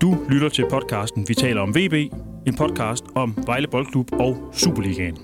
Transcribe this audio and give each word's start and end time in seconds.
Du 0.00 0.26
lytter 0.28 0.48
til 0.48 0.66
podcasten 0.70 1.28
Vi 1.28 1.34
taler 1.34 1.60
om 1.60 1.74
VB, 1.74 2.12
en 2.46 2.56
podcast 2.56 3.04
om 3.14 3.36
Vejle 3.46 3.68
Boldklub 3.68 4.12
og 4.12 4.50
Superligaen. 4.52 5.18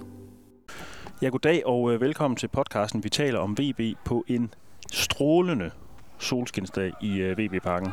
Ja, 1.23 1.29
goddag 1.29 1.67
og 1.67 1.93
øh, 1.93 2.01
velkommen 2.01 2.37
til 2.37 2.49
podcasten 2.49 3.05
Vi 3.05 3.09
taler 3.09 3.39
om 3.39 3.57
VB 3.59 3.99
på 4.05 4.25
en 4.29 4.55
strålende 4.93 5.71
solskinsdag 6.19 6.93
i 7.01 7.19
øh, 7.19 7.39
VB-parken. 7.39 7.91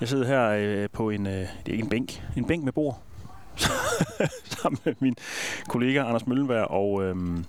Jeg 0.00 0.08
sidder 0.08 0.26
her 0.26 0.50
øh, 0.50 0.88
på 0.92 1.10
en, 1.10 1.26
øh, 1.26 1.32
det 1.32 1.48
er 1.66 1.72
ikke 1.72 1.84
en 1.84 1.90
bænk, 1.90 2.22
en 2.36 2.44
bænk 2.44 2.64
med 2.64 2.72
bord, 2.72 3.02
sammen 4.60 4.78
med 4.84 4.94
min 5.00 5.16
kollega 5.68 6.04
Anders 6.04 6.26
Møllenberg. 6.26 6.70
Og 6.70 7.04
øhm, 7.04 7.44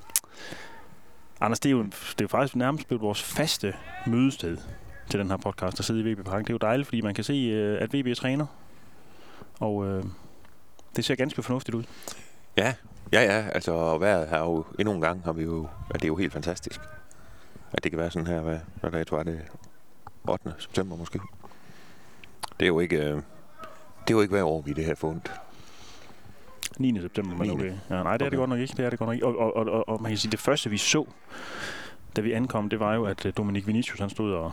Anders, 1.41 1.59
det 1.59 1.69
er, 1.69 1.71
jo, 1.71 1.83
det 1.83 1.93
er 1.93 2.21
jo 2.21 2.27
faktisk 2.27 2.55
nærmest 2.55 2.87
blevet 2.87 3.01
vores 3.01 3.23
faste 3.23 3.73
mødested 4.07 4.57
til 5.09 5.19
den 5.19 5.29
her 5.29 5.37
podcast, 5.37 5.77
der 5.77 5.83
sidder 5.83 6.05
i 6.05 6.13
VB 6.13 6.25
Park. 6.25 6.41
Det 6.41 6.49
er 6.49 6.53
jo 6.53 6.57
dejligt, 6.57 6.87
fordi 6.87 7.01
man 7.01 7.13
kan 7.13 7.23
se, 7.23 7.33
øh, 7.33 7.81
at 7.81 7.93
VB 7.93 8.15
træner. 8.15 8.45
Og 9.59 9.85
øh, 9.87 10.03
det 10.95 11.05
ser 11.05 11.15
ganske 11.15 11.43
fornuftigt 11.43 11.75
ud. 11.75 11.83
Ja, 12.57 12.73
ja, 13.13 13.21
ja. 13.21 13.49
Altså 13.49 13.97
vejret 13.97 14.29
her 14.29 14.39
jo 14.39 14.65
endnu 14.79 14.93
en 14.93 15.01
gang 15.01 15.21
har 15.25 15.31
vi 15.31 15.43
jo, 15.43 15.67
at 15.89 15.95
det 15.95 16.03
er 16.03 16.07
jo 16.07 16.15
helt 16.15 16.33
fantastisk. 16.33 16.81
At 17.73 17.83
det 17.83 17.91
kan 17.91 17.99
være 17.99 18.11
sådan 18.11 18.27
her, 18.27 18.41
hvad, 18.41 18.59
hvad 18.81 18.91
dato 18.91 19.15
var 19.15 19.23
det? 19.23 19.41
8. 20.27 20.53
september 20.59 20.95
måske. 20.95 21.19
Det 22.59 22.65
er 22.65 22.67
jo 22.67 22.79
ikke, 22.79 22.97
øh, 22.97 23.15
det 24.07 24.13
er 24.13 24.13
jo 24.13 24.21
ikke 24.21 24.31
hver 24.31 24.43
år, 24.43 24.61
vi 24.61 24.73
det 24.73 24.85
her 24.85 24.95
fundet. 24.95 25.31
9. 26.79 27.01
september, 27.01 27.35
men 27.35 27.47
9.. 27.47 27.53
okay. 27.53 27.73
Ja, 27.89 28.03
nej, 28.03 28.17
det 28.17 28.25
er 28.25 28.29
det 28.29 28.39
godt 28.39 28.49
nok 28.49 28.59
ikke. 28.59 28.73
Det 28.77 28.85
er 28.85 28.89
det 28.89 28.99
godt 28.99 29.07
nok 29.07 29.13
ikke. 29.13 29.25
Og, 29.25 29.37
og, 29.37 29.55
og, 29.55 29.65
og, 29.65 29.89
og 29.89 30.01
man 30.01 30.11
kan 30.11 30.17
sige, 30.17 30.31
det 30.31 30.39
første 30.39 30.69
vi 30.69 30.77
så, 30.77 31.05
da 32.15 32.21
vi 32.21 32.31
ankom, 32.31 32.69
det 32.69 32.79
var 32.79 32.95
jo, 32.95 33.05
at 33.05 33.25
øh, 33.25 33.33
Dominik 33.37 33.67
Vinicius 33.67 33.99
han 33.99 34.09
stod 34.09 34.33
og 34.33 34.51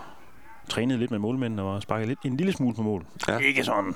trænede 0.69 0.99
lidt 0.99 1.11
med 1.11 1.19
målmændene 1.19 1.63
og 1.63 1.83
sparkede 1.83 2.09
lidt 2.09 2.19
en 2.25 2.37
lille 2.37 2.53
smule 2.53 2.75
på 2.75 2.83
mål. 2.83 3.07
Ja. 3.29 3.39
Ikke 3.39 3.65
sådan, 3.65 3.95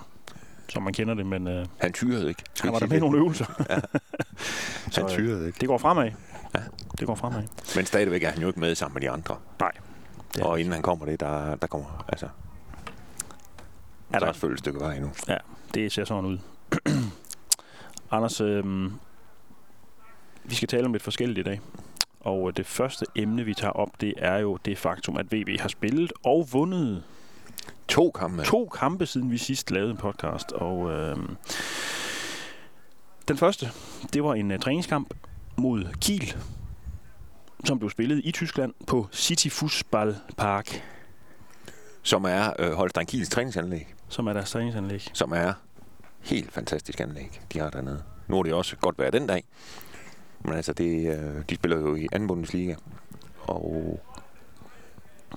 som 0.69 0.83
man 0.83 0.93
kender 0.93 1.15
det, 1.15 1.27
men 1.27 1.47
øh, 1.49 1.67
Han 1.81 1.93
tyrede 1.93 2.29
ikke. 2.29 2.43
Han 2.60 2.73
var 2.73 2.77
ikke 2.77 2.80
der 2.80 2.87
med 2.87 2.93
i 2.93 2.95
det? 2.95 3.01
nogle 3.01 3.19
øvelser. 3.19 3.45
Så, 4.91 5.01
Han 5.01 5.05
øh, 5.05 5.10
tyrede 5.10 5.47
ikke. 5.47 5.59
Det 5.60 5.69
går 5.69 5.79
fremad. 5.79 6.10
Ja. 6.55 6.60
Det 6.99 7.07
går 7.07 7.15
fremad. 7.15 7.43
Men 7.77 7.87
stadigvæk 7.87 8.23
er 8.23 8.30
han 8.30 8.43
jo 8.43 8.47
ikke 8.49 8.60
med 8.60 8.75
sammen 8.75 8.95
med 8.95 9.02
de 9.02 9.10
andre. 9.10 9.37
Nej. 9.60 9.73
Det 10.35 10.43
og 10.43 10.60
inden 10.60 10.73
han 10.73 10.83
kommer 10.83 11.07
det, 11.07 11.21
der, 11.21 11.55
der 11.55 11.66
kommer, 11.66 12.05
altså... 12.09 12.29
Er 14.13 14.19
der 14.19 14.27
er 14.27 14.45
et 14.53 14.59
stykke 14.59 14.80
vej 14.80 14.95
endnu. 14.95 15.10
Ja, 15.29 15.37
det 15.75 15.93
ser 15.93 16.05
sådan 16.05 16.25
ud. 16.25 16.38
Anders, 18.10 18.41
øh, 18.41 18.65
vi 20.45 20.55
skal 20.55 20.69
tale 20.69 20.87
om 20.87 20.93
lidt 20.93 21.03
forskelligt 21.03 21.38
i 21.38 21.43
dag. 21.43 21.60
Og 22.21 22.49
øh, 22.49 22.57
det 22.57 22.66
første 22.66 23.07
emne, 23.16 23.45
vi 23.45 23.55
tager 23.55 23.73
op, 23.73 24.01
det 24.01 24.15
er 24.16 24.38
jo 24.38 24.57
det 24.65 24.79
faktum, 24.79 25.16
at 25.16 25.33
VB 25.33 25.61
har 25.61 25.69
spillet 25.69 26.13
og 26.25 26.49
vundet 26.52 27.02
To 27.88 28.10
kampe. 28.10 28.43
to 28.45 28.66
kampe, 28.66 29.07
siden 29.07 29.30
vi 29.30 29.38
sidst 29.38 29.71
lavede 29.71 29.91
en 29.91 29.97
podcast. 29.97 30.52
Og 30.52 30.91
øh, 30.91 31.16
den 33.29 33.37
første, 33.37 33.71
det 34.13 34.25
var 34.25 34.35
en 34.35 34.51
uh, 34.52 34.59
træningskamp 34.59 35.15
mod 35.57 35.85
Kiel, 36.01 36.37
som 37.65 37.79
blev 37.79 37.91
spillet 37.91 38.21
i 38.25 38.32
Tyskland 38.32 38.75
på 38.87 39.09
City 39.13 39.49
Fußball 39.49 40.15
Park, 40.37 40.82
Som 42.03 42.25
er 42.25 42.53
øh, 42.59 42.73
Holstein 42.73 43.07
Kiels 43.07 43.29
træningsanlæg. 43.29 43.95
som 44.09 44.27
er 44.27 44.32
deres 44.32 44.51
træningsanlæg. 44.51 45.10
Som 45.13 45.32
er 45.32 45.53
helt 46.21 46.53
fantastisk 46.53 47.01
anlæg, 47.01 47.41
de 47.53 47.59
har 47.59 47.71
dernede. 47.71 48.03
Nu 48.29 48.38
er 48.38 48.43
det 48.43 48.53
også 48.53 48.77
godt 48.77 48.99
været 48.99 49.13
den 49.13 49.27
dag. 49.27 49.45
Men 50.45 50.55
altså, 50.55 50.73
det, 50.73 51.19
øh, 51.19 51.43
de 51.51 51.55
spiller 51.55 51.79
jo 51.79 51.95
i 51.95 52.09
anden 52.13 52.27
Bundesliga. 52.27 52.75
Og 53.43 54.01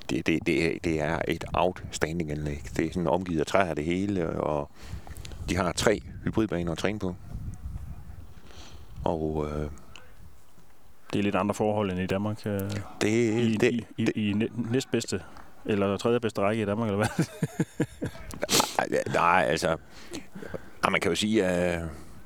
det, 0.10 0.28
det, 0.28 0.46
det, 0.46 0.66
er- 0.76 0.80
det 0.84 1.02
er 1.02 1.20
et 1.28 1.44
outstanding 1.54 2.32
anlæg. 2.32 2.64
Det 2.78 2.86
er 2.86 2.90
sådan 2.94 3.08
omgivet 3.08 3.40
af 3.40 3.46
træer 3.46 3.74
det 3.74 3.86
hele, 3.86 4.30
og 4.30 4.70
de 5.50 5.56
har 5.56 5.72
tre 5.72 6.02
hybridbaner 6.24 6.72
at 6.72 6.78
træne 6.78 7.00
på. 7.00 7.16
Og 9.04 9.48
øh, 9.50 9.70
Det 11.14 11.20
er 11.20 11.24
lidt 11.24 11.36
andre 11.36 11.56
forhold 11.56 11.92
end 11.92 12.00
i 12.00 12.06
Danmark. 12.06 12.46
Øh, 12.46 12.60
det, 13.02 13.08
i, 13.42 13.56
det, 13.58 13.86
i, 13.98 14.08
i, 14.16 14.30
i 14.30 14.34
næ- 14.34 14.48
næstbedste 14.72 15.22
eller 15.66 15.98
tredje 15.98 16.20
bedste 16.20 16.42
række 16.42 16.62
i 16.62 16.66
Danmark, 16.66 16.90
eller 16.90 16.98
hvad? 16.98 17.26
Ej, 18.80 18.88
Nej, 19.14 19.46
altså... 19.50 19.78
Ja, 20.86 20.90
man 20.90 21.02
kan 21.02 21.12
jo 21.12 21.16
sige, 21.16 21.46
at, 21.46 21.82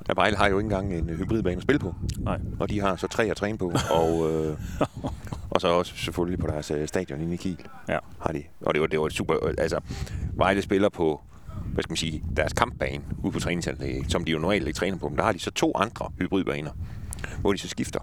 at 0.09 0.17
Vejle 0.17 0.37
har 0.37 0.47
jo 0.49 0.57
ikke 0.57 0.65
engang 0.65 0.93
en 0.93 1.09
hybridbane 1.09 1.55
at 1.55 1.61
spille 1.63 1.79
på. 1.79 1.95
Nej. 2.19 2.39
Og 2.59 2.69
de 2.69 2.79
har 2.81 2.95
så 2.95 3.07
tre 3.07 3.25
at 3.25 3.37
træne 3.37 3.57
på. 3.57 3.73
og, 3.91 4.31
øh, 4.33 4.57
og 5.51 5.61
så 5.61 5.67
også 5.67 5.93
selvfølgelig 5.95 6.39
på 6.39 6.47
deres 6.47 6.71
øh, 6.71 6.87
stadion 6.87 7.21
inde 7.21 7.33
i 7.33 7.37
Kiel. 7.37 7.57
Ja. 7.89 7.99
Har 8.21 8.31
de. 8.31 8.43
Og 8.61 8.73
det 8.73 8.81
var, 8.81 8.87
det 8.87 8.99
var 8.99 9.05
et 9.05 9.13
super... 9.13 9.35
Altså, 9.57 9.79
Vejle 10.33 10.61
spiller 10.61 10.89
på 10.89 11.21
hvad 11.73 11.83
skal 11.83 11.91
man 11.91 11.97
sige, 11.97 12.23
deres 12.37 12.53
kampbane 12.53 13.03
ude 13.23 13.31
på 13.31 13.39
træningsanlægget, 13.39 14.11
som 14.11 14.25
de 14.25 14.31
jo 14.31 14.39
normalt 14.39 14.67
ikke 14.67 14.77
træner 14.77 14.97
på. 14.97 15.09
Men 15.09 15.17
der 15.17 15.23
har 15.23 15.31
de 15.31 15.39
så 15.39 15.51
to 15.51 15.71
andre 15.75 16.11
hybridbaner, 16.19 16.71
hvor 17.41 17.51
de 17.51 17.57
så 17.57 17.67
skifter 17.67 17.99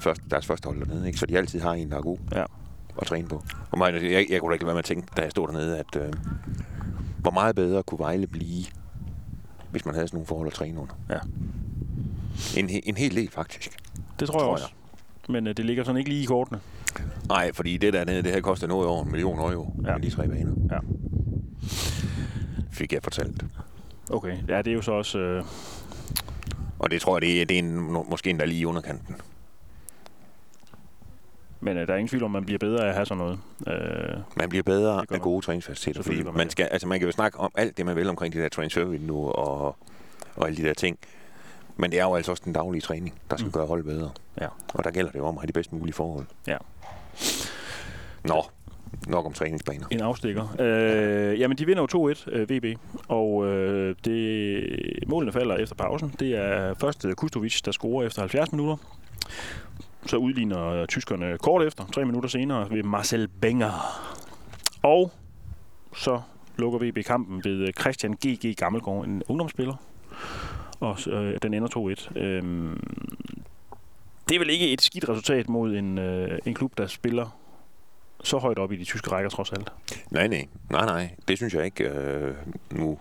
først, 0.00 0.20
deres 0.30 0.46
første 0.46 0.66
hold 0.66 0.80
dernede. 0.80 1.06
Ikke? 1.06 1.18
Så 1.18 1.26
de 1.26 1.38
altid 1.38 1.60
har 1.60 1.72
en, 1.72 1.90
der 1.90 1.96
er 1.96 2.00
god 2.02 2.18
Ja. 2.34 2.44
at 3.00 3.06
træne 3.06 3.28
på. 3.28 3.42
Og 3.70 3.78
mig, 3.78 3.94
jeg, 3.94 4.26
jeg 4.30 4.40
kunne 4.40 4.50
da 4.50 4.52
ikke 4.52 4.64
lade 4.64 4.66
være 4.66 4.74
med 4.74 4.78
at 4.78 4.84
tænke, 4.84 5.08
da 5.16 5.22
jeg 5.22 5.30
stod 5.30 5.48
dernede, 5.48 5.78
at 5.78 5.96
øh, 5.96 6.12
hvor 7.18 7.30
meget 7.30 7.54
bedre 7.56 7.82
kunne 7.82 7.98
Vejle 7.98 8.26
blive, 8.26 8.64
hvis 9.72 9.84
man 9.84 9.94
havde 9.94 10.08
sådan 10.08 10.16
nogle 10.16 10.26
forhold 10.26 10.46
at 10.48 10.52
træne 10.54 10.80
under. 10.80 10.94
Ja. 11.10 11.18
En, 12.60 12.70
en 12.84 12.96
hel 12.96 13.16
del, 13.16 13.30
faktisk. 13.30 13.78
Det 14.20 14.28
tror, 14.28 14.38
jeg 14.38 14.44
Tror 14.44 14.56
jeg. 14.56 14.62
også. 14.64 14.74
Men 15.28 15.46
øh, 15.46 15.56
det 15.56 15.64
ligger 15.64 15.84
sådan 15.84 15.98
ikke 15.98 16.10
lige 16.10 16.22
i 16.22 16.26
kortene. 16.26 16.60
Nej, 17.28 17.52
fordi 17.52 17.76
det 17.76 17.92
dernede, 17.92 18.22
det 18.22 18.32
her 18.32 18.40
koster 18.40 18.66
noget 18.66 18.88
over 18.88 19.04
en 19.04 19.10
million 19.10 19.38
euro 19.52 19.74
Ja. 19.86 19.92
med 19.94 20.02
de 20.02 20.10
tre 20.10 20.28
baner. 20.28 20.52
Ja. 20.70 20.78
Fik 22.70 22.92
jeg 22.92 23.02
fortalt. 23.02 23.44
Okay, 24.10 24.36
ja, 24.48 24.58
det 24.58 24.66
er 24.68 24.72
jo 24.74 24.82
så 24.82 24.92
også... 24.92 25.18
Øh, 25.18 25.44
Og 26.78 26.90
det 26.90 27.00
tror 27.00 27.16
jeg, 27.16 27.22
det 27.22 27.42
er, 27.42 27.44
det 27.46 27.54
er 27.54 27.58
en, 27.58 27.76
må- 27.92 28.06
måske 28.10 28.30
endda 28.30 28.44
lige 28.44 28.60
i 28.60 28.64
underkanten. 28.64 29.14
Men 31.62 31.76
øh, 31.76 31.86
der 31.86 31.92
er 31.92 31.96
ingen 31.98 32.08
tvivl 32.08 32.24
om, 32.24 32.30
man 32.30 32.44
bliver 32.44 32.58
bedre 32.58 32.84
af 32.84 32.88
at 32.88 32.94
have 32.94 33.06
sådan 33.06 33.18
noget. 33.18 33.38
Øh, 33.68 34.16
Man 34.36 34.48
bliver 34.48 34.62
bedre 34.62 34.98
af 34.98 35.04
man. 35.10 35.20
gode 35.20 35.44
træningsfaciliteter. 35.44 36.02
Fordi 36.02 36.22
man 36.22 36.34
man, 36.34 36.50
skal, 36.50 36.68
altså 36.70 36.88
man 36.88 36.98
kan 36.98 37.06
jo 37.08 37.12
snakke 37.12 37.38
om 37.40 37.50
alt 37.54 37.76
det, 37.76 37.86
man 37.86 37.96
vil 37.96 38.08
omkring 38.08 38.34
de 38.34 38.38
der 38.38 38.48
transfervindue 38.48 39.32
og, 39.32 39.76
og 40.36 40.46
alle 40.46 40.56
de 40.56 40.62
der 40.62 40.74
ting. 40.74 40.98
Men 41.76 41.90
det 41.92 42.00
er 42.00 42.04
jo 42.04 42.14
altså 42.14 42.30
også 42.30 42.42
den 42.44 42.52
daglige 42.52 42.80
træning, 42.80 43.14
der 43.30 43.36
skal 43.36 43.46
Mm. 43.46 43.52
gøre 43.52 43.66
holdet 43.66 43.86
bedre. 43.86 44.10
Ja. 44.40 44.46
Og 44.74 44.84
der 44.84 44.90
gælder 44.90 45.10
det 45.10 45.18
jo 45.18 45.26
om 45.26 45.34
at 45.36 45.40
have 45.42 45.46
de 45.46 45.52
bedst 45.52 45.72
mulige 45.72 45.92
forhold. 45.94 46.26
Ja. 46.46 46.56
Nå, 48.24 48.42
nok 49.06 49.26
om 49.26 49.32
træningsbaner. 49.32 49.86
en 49.90 50.00
afstikker. 50.00 50.56
Øh, 50.60 51.40
jamen, 51.40 51.58
de 51.58 51.66
vinder 51.66 51.86
jo 51.94 52.08
2-1, 52.14 52.24
øh, 52.32 52.50
VB. 52.50 52.78
Og 53.08 53.46
øh, 53.46 53.94
det, 54.04 55.08
målene 55.08 55.32
falder 55.32 55.56
efter 55.56 55.74
pausen. 55.76 56.14
Det 56.20 56.36
er 56.36 56.74
først 56.74 57.06
Kustovic, 57.16 57.60
der 57.62 57.72
scorer 57.72 58.06
efter 58.06 58.20
70 58.22 58.52
minutter. 58.52 58.76
Så 60.06 60.16
udligner 60.16 60.86
tyskerne 60.86 61.38
kort 61.38 61.66
efter, 61.66 61.86
tre 61.86 62.04
minutter 62.04 62.28
senere, 62.28 62.70
ved 62.70 62.82
Marcel 62.82 63.28
Benger. 63.28 63.72
Og 64.82 65.12
så 65.96 66.20
lukker 66.56 66.78
VB 66.78 67.04
kampen 67.06 67.44
ved 67.44 67.66
øh, 67.66 67.72
Christian 67.72 68.12
G.G. 68.12 68.56
Gammelgaard, 68.56 69.04
en 69.04 69.22
ungdomsspiller. 69.28 69.74
Og 70.80 70.98
øh, 71.06 71.38
den 71.42 71.54
ender 71.54 71.96
2-1. 72.14 72.18
Øhm, 72.18 72.80
det 74.28 74.34
er 74.34 74.38
vel 74.38 74.50
ikke 74.50 74.72
et 74.72 74.82
skidt 74.82 75.08
resultat 75.08 75.48
mod 75.48 75.74
en, 75.74 75.98
øh, 75.98 76.38
en 76.46 76.54
klub, 76.54 76.78
der 76.78 76.86
spiller 76.86 77.38
så 78.24 78.38
højt 78.38 78.58
op 78.58 78.72
i 78.72 78.76
de 78.76 78.84
tyske 78.84 79.10
rækker, 79.10 79.30
trods 79.30 79.52
alt. 79.52 79.72
Nej, 80.10 80.26
nej. 80.26 80.48
Nej, 80.70 80.84
nej. 80.86 81.14
Det 81.28 81.36
synes 81.36 81.54
jeg 81.54 81.64
ikke. 81.64 81.84
Øh, 81.84 82.34
nu 82.70 82.98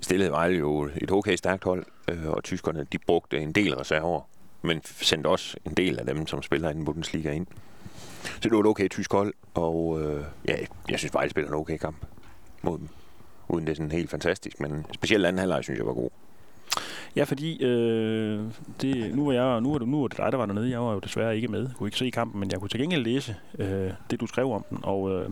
stillede 0.00 0.30
Vejle 0.30 0.58
jo 0.58 0.90
et 0.96 1.12
okay 1.12 1.36
stærkt 1.36 1.64
hold, 1.64 1.86
øh, 2.10 2.26
og 2.26 2.44
tyskerne 2.44 2.86
de 2.92 2.98
brugte 2.98 3.38
en 3.38 3.52
del 3.52 3.74
reserver, 3.74 4.20
men 4.66 4.80
sendte 4.84 5.28
også 5.28 5.56
en 5.64 5.74
del 5.74 5.98
af 5.98 6.06
dem, 6.06 6.26
som 6.26 6.42
spiller 6.42 6.70
i 6.70 6.74
den 6.74 6.84
Bundesliga 6.84 7.30
ind. 7.30 7.46
Så 8.22 8.40
det 8.42 8.52
var 8.52 8.60
et 8.60 8.66
okay 8.66 8.88
tysk 8.88 9.12
hold, 9.12 9.34
og 9.54 10.00
øh, 10.02 10.24
ja, 10.48 10.56
jeg 10.88 10.98
synes 10.98 11.14
Vejle 11.14 11.30
spiller 11.30 11.48
en 11.48 11.54
okay 11.54 11.76
kamp 11.76 11.96
mod 12.62 12.78
dem. 12.78 12.88
Uden 13.48 13.66
det 13.66 13.72
er 13.72 13.76
sådan 13.76 13.92
helt 13.92 14.10
fantastisk, 14.10 14.60
men 14.60 14.86
specielt 14.94 15.26
anden 15.26 15.38
halvleg 15.38 15.64
synes 15.64 15.78
jeg 15.78 15.86
var 15.86 15.92
god. 15.92 16.10
Ja, 17.16 17.24
fordi 17.24 17.64
øh, 17.64 18.40
det, 18.82 19.14
nu, 19.14 19.24
var 19.26 19.32
jeg, 19.32 19.60
nu, 19.60 19.72
var 19.72 19.78
det, 19.78 19.88
nu 19.88 20.00
var 20.00 20.08
det 20.08 20.16
dig, 20.16 20.32
der 20.32 20.38
var 20.38 20.46
dernede. 20.46 20.70
Jeg 20.70 20.80
var 20.80 20.92
jo 20.92 20.98
desværre 20.98 21.36
ikke 21.36 21.48
med. 21.48 21.60
Jeg 21.60 21.70
kunne 21.76 21.86
ikke 21.86 21.98
se 21.98 22.10
kampen, 22.10 22.40
men 22.40 22.50
jeg 22.50 22.60
kunne 22.60 22.68
til 22.68 22.80
gengæld 22.80 23.02
læse 23.02 23.36
øh, 23.58 23.90
det, 24.10 24.20
du 24.20 24.26
skrev 24.26 24.52
om 24.52 24.64
den. 24.70 24.78
Og 24.82 25.10
øh, 25.10 25.30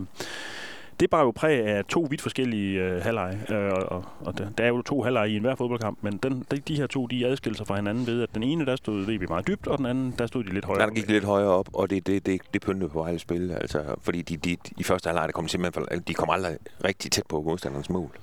det 0.99 1.09
bar 1.09 1.21
jo 1.21 1.31
præg 1.31 1.65
af 1.65 1.85
to 1.85 2.07
vidt 2.09 2.21
forskellige 2.21 2.81
øh, 2.81 3.01
halvleje. 3.01 3.45
Øh, 3.49 3.71
og, 3.71 4.05
og 4.19 4.37
der, 4.37 4.49
der 4.49 4.63
er 4.63 4.67
jo 4.67 4.81
to 4.81 5.01
halvleje 5.01 5.29
i 5.29 5.35
enhver 5.35 5.55
fodboldkamp, 5.55 5.97
men 6.01 6.17
den, 6.17 6.45
de, 6.51 6.57
de 6.57 6.75
her 6.75 6.87
to, 6.87 7.05
de 7.05 7.25
adskilte 7.25 7.57
sig 7.57 7.67
fra 7.67 7.75
hinanden 7.75 8.07
ved, 8.07 8.23
at 8.23 8.29
den 8.33 8.43
ene, 8.43 8.65
der 8.65 8.75
stod 8.75 9.05
VB 9.05 9.29
meget 9.29 9.47
dybt, 9.47 9.67
og 9.67 9.77
den 9.77 9.85
anden, 9.85 10.15
der 10.17 10.27
stod 10.27 10.43
de 10.43 10.53
lidt 10.53 10.65
højere. 10.65 10.81
Der, 10.81 10.87
der 10.87 10.95
gik 10.95 11.09
lidt 11.09 11.23
højere 11.23 11.49
op, 11.49 11.69
og 11.73 11.89
det, 11.89 12.07
det, 12.07 12.25
det, 12.25 12.41
det 12.53 12.61
pyntede 12.61 12.89
på 12.89 12.99
Vejles 12.99 13.21
spil. 13.21 13.51
Altså, 13.51 13.95
fordi 14.01 14.21
de, 14.21 14.37
de, 14.37 14.57
i 14.77 14.83
første 14.83 15.07
halvleg, 15.07 15.27
der 15.27 15.31
kom 15.31 15.43
de 15.43 15.49
simpelthen 15.49 15.85
for, 15.91 15.99
de 16.07 16.13
kom 16.13 16.29
aldrig 16.29 16.57
rigtig 16.83 17.11
tæt 17.11 17.25
på 17.29 17.41
modstanderens 17.41 17.89
mål. 17.89 18.17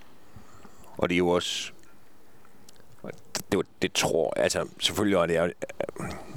Og 0.97 1.09
det 1.09 1.15
er 1.15 1.19
jo 1.19 1.29
også... 1.29 1.73
Det, 3.53 3.67
det, 3.83 3.93
tror 3.93 4.33
altså 4.37 4.69
selvfølgelig 4.79 5.17
er 5.17 5.27
det, 5.27 5.37
er, 5.37 5.49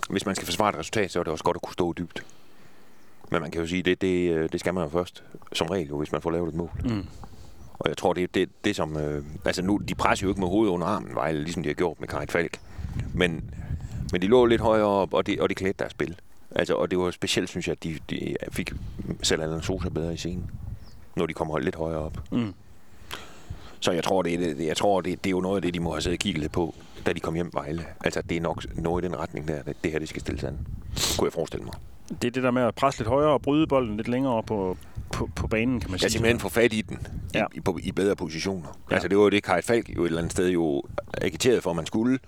hvis 0.09 0.25
man 0.25 0.35
skal 0.35 0.45
forsvare 0.45 0.69
et 0.69 0.77
resultat, 0.77 1.11
så 1.11 1.19
er 1.19 1.23
det 1.23 1.31
også 1.31 1.43
godt 1.43 1.55
at 1.55 1.61
kunne 1.61 1.73
stå 1.73 1.93
dybt. 1.93 2.25
Men 3.31 3.41
man 3.41 3.51
kan 3.51 3.61
jo 3.61 3.67
sige, 3.67 3.83
det, 3.83 4.01
det, 4.01 4.51
det 4.51 4.59
skal 4.59 4.73
man 4.73 4.83
jo 4.83 4.89
først, 4.89 5.23
som 5.53 5.67
regel, 5.67 5.87
jo, 5.87 5.97
hvis 5.97 6.11
man 6.11 6.21
får 6.21 6.31
lavet 6.31 6.49
et 6.49 6.55
mål. 6.55 6.71
Mm. 6.83 7.05
Og 7.79 7.89
jeg 7.89 7.97
tror, 7.97 8.13
det 8.13 8.23
er 8.23 8.27
det, 8.33 8.49
det 8.65 8.75
som... 8.75 8.97
Øh, 8.97 9.23
altså 9.45 9.61
nu, 9.61 9.77
de 9.77 9.95
presser 9.95 10.25
jo 10.25 10.29
ikke 10.31 10.41
med 10.41 10.47
hovedet 10.47 10.71
under 10.71 10.87
armen, 10.87 11.15
Vejle, 11.15 11.43
ligesom 11.43 11.63
de 11.63 11.69
har 11.69 11.73
gjort 11.73 11.99
med 11.99 12.07
Karin 12.07 12.27
Falk. 12.27 12.59
Men, 13.13 13.51
men 14.11 14.21
de 14.21 14.27
lå 14.27 14.45
lidt 14.45 14.61
højere 14.61 14.85
op, 14.85 15.13
og 15.13 15.25
det, 15.25 15.39
og 15.39 15.49
det 15.49 15.57
klædte 15.57 15.79
deres 15.79 15.91
spil. 15.91 16.15
Altså, 16.51 16.73
og 16.73 16.91
det 16.91 16.99
var 16.99 17.11
specielt, 17.11 17.49
synes 17.49 17.67
jeg, 17.67 17.71
at 17.71 17.83
de, 17.83 17.99
de 18.09 18.35
fik 18.51 18.73
selv 19.23 19.41
Allan 19.41 19.61
Sosa 19.61 19.89
bedre 19.89 20.13
i 20.13 20.17
scenen, 20.17 20.51
når 21.15 21.25
de 21.25 21.33
kommer 21.33 21.59
lidt 21.59 21.75
højere 21.75 21.99
op. 21.99 22.17
Mm. 22.31 22.53
Så 23.79 23.91
jeg 23.91 24.03
tror, 24.03 24.21
det 24.21 24.39
det, 24.39 24.65
jeg 24.65 24.77
tror 24.77 25.01
det, 25.01 25.23
det 25.23 25.29
er 25.29 25.31
jo 25.31 25.41
noget 25.41 25.55
af 25.55 25.61
det, 25.61 25.73
de 25.73 25.79
må 25.79 25.91
have 25.91 26.01
siddet 26.01 26.17
og 26.17 26.21
kigget 26.21 26.41
lidt 26.41 26.51
på, 26.51 26.75
da 27.05 27.13
de 27.13 27.19
kom 27.19 27.33
hjem 27.33 27.49
Vejle. 27.53 27.85
Altså, 28.03 28.21
det 28.21 28.37
er 28.37 28.41
nok 28.41 28.63
noget 28.75 29.03
i 29.03 29.07
den 29.07 29.19
retning 29.19 29.47
der, 29.47 29.63
det, 29.63 29.75
det 29.83 29.91
her, 29.91 29.99
det 29.99 30.09
skal 30.09 30.21
stille 30.21 30.39
sig 30.39 30.49
an. 30.49 30.57
Kunne 31.17 31.25
jeg 31.25 31.33
forestille 31.33 31.65
mig. 31.65 31.73
Det 32.09 32.23
er 32.23 32.31
det 32.31 32.43
der 32.43 32.51
med 32.51 32.61
at 32.61 32.75
presse 32.75 32.99
lidt 32.99 33.09
højere 33.09 33.29
og 33.29 33.41
bryde 33.41 33.67
bolden 33.67 33.97
lidt 33.97 34.07
længere 34.07 34.43
på, 34.43 34.77
på, 35.11 35.29
på 35.35 35.47
banen, 35.47 35.79
kan 35.79 35.91
man 35.91 35.99
sige. 35.99 36.05
Ja, 36.05 36.09
simpelthen 36.09 36.39
få 36.39 36.49
fat 36.49 36.73
i 36.73 36.81
den 36.81 37.07
ja. 37.33 37.45
i, 37.53 37.57
i, 37.57 37.87
i 37.87 37.91
bedre 37.91 38.15
positioner. 38.15 38.79
Ja. 38.89 38.95
Altså, 38.95 39.07
det 39.07 39.17
var 39.17 39.23
jo 39.23 39.29
det, 39.29 39.43
Kai 39.43 39.61
Falk 39.61 39.89
jo 39.95 40.01
et 40.01 40.05
eller 40.05 40.17
andet 40.17 40.31
sted 40.31 40.49
jo 40.49 40.83
agiterede 41.21 41.61
for, 41.61 41.69
at 41.69 41.75
man 41.75 41.85
skulle, 41.85 42.19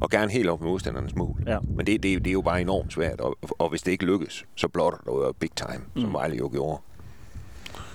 og 0.00 0.10
gerne 0.10 0.32
helt 0.32 0.48
op 0.48 0.60
med 0.60 0.68
modstandernes 0.68 1.14
mål. 1.14 1.42
Ja. 1.46 1.58
Men 1.60 1.86
det, 1.86 2.02
det, 2.02 2.18
det 2.24 2.26
er 2.26 2.32
jo 2.32 2.40
bare 2.40 2.60
enormt 2.60 2.92
svært, 2.92 3.20
og, 3.20 3.38
og 3.58 3.68
hvis 3.68 3.82
det 3.82 3.92
ikke 3.92 4.04
lykkes, 4.04 4.44
så 4.54 4.68
blotter 4.68 4.98
det 4.98 5.06
jo 5.06 5.34
big 5.38 5.50
time, 5.56 5.84
mm. 5.94 6.00
som 6.00 6.12
Vejle 6.12 6.36
jo 6.36 6.48
gjorde. 6.52 6.80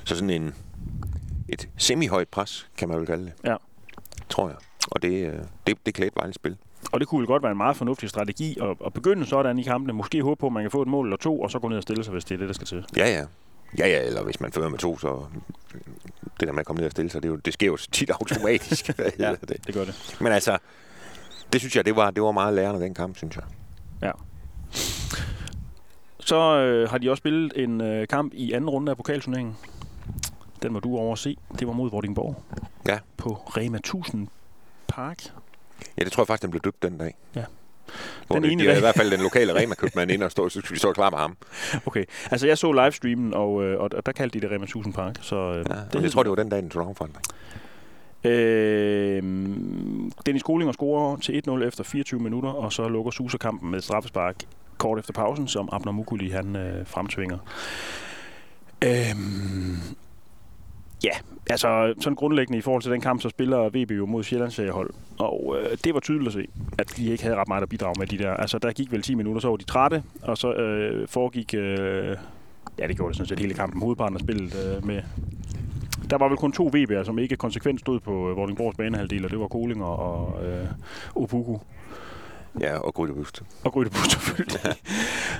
Så 0.03 0.15
sådan 0.15 0.29
en, 0.29 0.53
et 1.49 1.69
semi-højt 1.77 2.27
pres, 2.27 2.69
kan 2.77 2.89
man 2.89 2.97
vel 2.97 3.05
kalde 3.05 3.25
det. 3.25 3.33
Ja. 3.43 3.55
Tror 4.29 4.47
jeg. 4.47 4.57
Og 4.91 5.01
det, 5.01 5.27
øh, 5.27 5.39
det, 5.67 5.77
det 5.85 5.93
klædte 5.93 6.15
Vejles 6.15 6.35
spil. 6.35 6.57
Og 6.91 6.99
det 6.99 7.07
kunne 7.07 7.19
vel 7.19 7.27
godt 7.27 7.43
være 7.43 7.51
en 7.51 7.57
meget 7.57 7.75
fornuftig 7.75 8.09
strategi 8.09 8.57
at, 8.61 8.77
at 8.85 8.93
begynde 8.93 9.25
sådan 9.25 9.59
i 9.59 9.63
kampene. 9.63 9.93
Måske 9.93 10.21
håbe 10.21 10.39
på, 10.39 10.47
at 10.47 10.53
man 10.53 10.63
kan 10.63 10.71
få 10.71 10.81
et 10.81 10.87
mål 10.87 11.05
eller 11.05 11.17
to, 11.17 11.41
og 11.41 11.51
så 11.51 11.59
gå 11.59 11.67
ned 11.67 11.77
og 11.77 11.83
stille 11.83 12.03
sig, 12.03 12.11
hvis 12.11 12.25
det 12.25 12.35
er 12.35 12.39
det, 12.39 12.47
der 12.47 12.53
skal 12.53 12.67
til. 12.67 12.85
Ja, 12.97 13.09
ja. 13.09 13.25
Ja, 13.77 13.87
ja, 13.87 14.03
eller 14.03 14.23
hvis 14.23 14.39
man 14.39 14.51
fører 14.51 14.69
med 14.69 14.79
to, 14.79 14.97
så 14.97 15.25
det 16.39 16.47
der 16.47 16.51
med 16.51 16.59
at 16.59 16.65
komme 16.65 16.77
ned 16.79 16.85
og 16.85 16.91
stille 16.91 17.11
sig, 17.11 17.23
det, 17.23 17.29
er 17.29 17.31
jo, 17.31 17.37
det 17.37 17.53
sker 17.53 17.67
jo 17.67 17.77
tit 17.77 18.09
automatisk. 18.09 18.89
ja, 19.19 19.31
det. 19.31 19.67
det 19.67 19.73
gør 19.73 19.85
det. 19.85 20.17
Men 20.21 20.31
altså, 20.31 20.57
det 21.53 21.61
synes 21.61 21.75
jeg, 21.75 21.85
det 21.85 21.95
var, 21.95 22.11
det 22.11 22.23
var 22.23 22.31
meget 22.31 22.53
lærende, 22.53 22.81
den 22.81 22.93
kamp, 22.93 23.17
synes 23.17 23.35
jeg. 23.35 23.43
Ja. 24.01 24.11
Så 26.19 26.35
øh, 26.35 26.89
har 26.89 26.97
de 26.97 27.09
også 27.09 27.21
spillet 27.21 27.63
en 27.63 27.81
øh, 27.81 28.07
kamp 28.07 28.33
i 28.33 28.51
anden 28.51 28.69
runde 28.69 28.89
af 28.89 28.97
pokalturneringen. 28.97 29.57
Den 30.61 30.73
var 30.73 30.79
du 30.79 30.97
over 30.97 31.13
at 31.13 31.19
se. 31.19 31.37
Det 31.59 31.67
var 31.67 31.73
mod 31.73 31.91
Vordingborg. 31.91 32.43
Ja. 32.87 32.99
På 33.17 33.29
Rema 33.29 33.77
1000 33.77 34.27
Park. 34.87 35.31
Ja, 35.97 36.03
det 36.03 36.11
tror 36.11 36.23
jeg 36.23 36.27
faktisk, 36.27 36.41
den 36.41 36.51
blev 36.51 36.61
døbt 36.61 36.83
den 36.83 36.97
dag. 36.97 37.15
Ja. 37.35 37.43
Hvor 38.27 38.35
den 38.35 38.43
det, 38.43 38.51
ene 38.51 38.63
de 38.63 38.77
i 38.77 38.79
hvert 38.79 38.95
fald 38.95 39.11
den 39.11 39.19
lokale 39.19 39.55
Rema 39.59 39.75
købmand 39.75 40.11
ind 40.11 40.23
og 40.23 40.31
stå, 40.31 40.49
så 40.49 40.61
vi 40.69 40.77
står 40.77 40.93
klar 40.93 41.09
med 41.09 41.17
ham. 41.17 41.37
Okay, 41.85 42.03
altså 42.31 42.47
jeg 42.47 42.57
så 42.57 42.71
livestreamen, 42.71 43.33
og, 43.33 43.63
øh, 43.63 43.79
og 43.79 44.05
der 44.05 44.11
kaldte 44.11 44.39
de 44.39 44.47
det 44.47 44.51
Rema 44.55 44.63
1000 44.63 44.93
Park. 44.93 45.15
Så, 45.21 45.35
øh, 45.35 45.65
ja, 45.69 45.75
det 45.93 46.03
jeg 46.03 46.11
tror, 46.11 46.23
det 46.23 46.29
var 46.29 46.35
den 46.35 46.49
dag, 46.49 46.61
den 46.61 46.69
tog 46.69 46.87
omforandring. 46.87 47.25
Øh, 48.23 49.23
Dennis 50.25 50.43
Kolinger 50.43 50.71
scorer 50.71 51.17
til 51.17 51.41
1-0 51.47 51.63
efter 51.63 51.83
24 51.83 52.19
minutter, 52.19 52.49
og 52.49 52.73
så 52.73 52.87
lukker 52.87 53.11
Susa 53.11 53.37
kampen 53.37 53.71
med 53.71 53.81
straffespark 53.81 54.35
kort 54.77 54.99
efter 54.99 55.13
pausen, 55.13 55.47
som 55.47 55.69
Abner 55.71 55.91
Mukuli 55.91 56.29
han 56.29 56.55
øh, 56.55 56.87
fremtvinger. 56.87 57.37
Øh, 58.83 59.15
Ja, 61.03 61.11
altså 61.49 61.93
sådan 61.99 62.15
grundlæggende 62.15 62.57
i 62.57 62.61
forhold 62.61 62.81
til 62.81 62.91
den 62.91 63.01
kamp, 63.01 63.21
så 63.21 63.29
spiller 63.29 63.69
VB 63.69 63.91
jo 63.91 64.05
mod 64.05 64.23
Sjællands 64.23 64.59
hold. 64.71 64.89
Og 65.19 65.55
øh, 65.59 65.77
det 65.83 65.93
var 65.93 65.99
tydeligt 65.99 66.27
at 66.27 66.33
se, 66.33 66.47
at 66.77 66.97
de 66.97 67.11
ikke 67.11 67.23
havde 67.23 67.35
ret 67.35 67.47
meget 67.47 67.61
at 67.61 67.69
bidrage 67.69 67.95
med 67.99 68.07
de 68.07 68.17
der. 68.17 68.33
Altså 68.33 68.57
der 68.57 68.71
gik 68.71 68.91
vel 68.91 69.01
10 69.01 69.15
minutter, 69.15 69.41
så 69.41 69.49
var 69.49 69.55
de 69.55 69.63
trætte, 69.63 70.03
og 70.21 70.37
så 70.37 70.53
øh, 70.53 71.07
foregik... 71.07 71.53
Øh, 71.53 72.17
ja, 72.79 72.87
det 72.87 72.95
gjorde 72.95 73.09
det 73.09 73.17
sådan 73.17 73.27
set 73.27 73.39
hele 73.39 73.53
kampen. 73.53 73.81
Hovedparten 73.81 74.17
af 74.17 74.19
spillet 74.19 74.75
øh, 74.77 74.85
med... 74.87 75.01
Der 76.09 76.17
var 76.17 76.27
vel 76.27 76.37
kun 76.37 76.51
to 76.51 76.71
VB'er, 76.75 77.03
som 77.03 77.19
ikke 77.19 77.35
konsekvent 77.35 77.79
stod 77.79 77.99
på 77.99 78.29
øh, 78.29 78.37
Vordingborgs 78.37 78.77
banehalvdel, 78.77 79.25
og 79.25 79.31
det 79.31 79.39
var 79.39 79.47
Kolinger 79.47 79.85
og 79.85 80.45
øh, 80.45 80.65
Opuku. 81.15 81.57
Ja, 82.59 82.77
og 82.77 82.93
Grydebust. 82.93 83.43
Og 83.63 83.71
Grydebust, 83.71 84.11
selvfølgelig. 84.11 84.59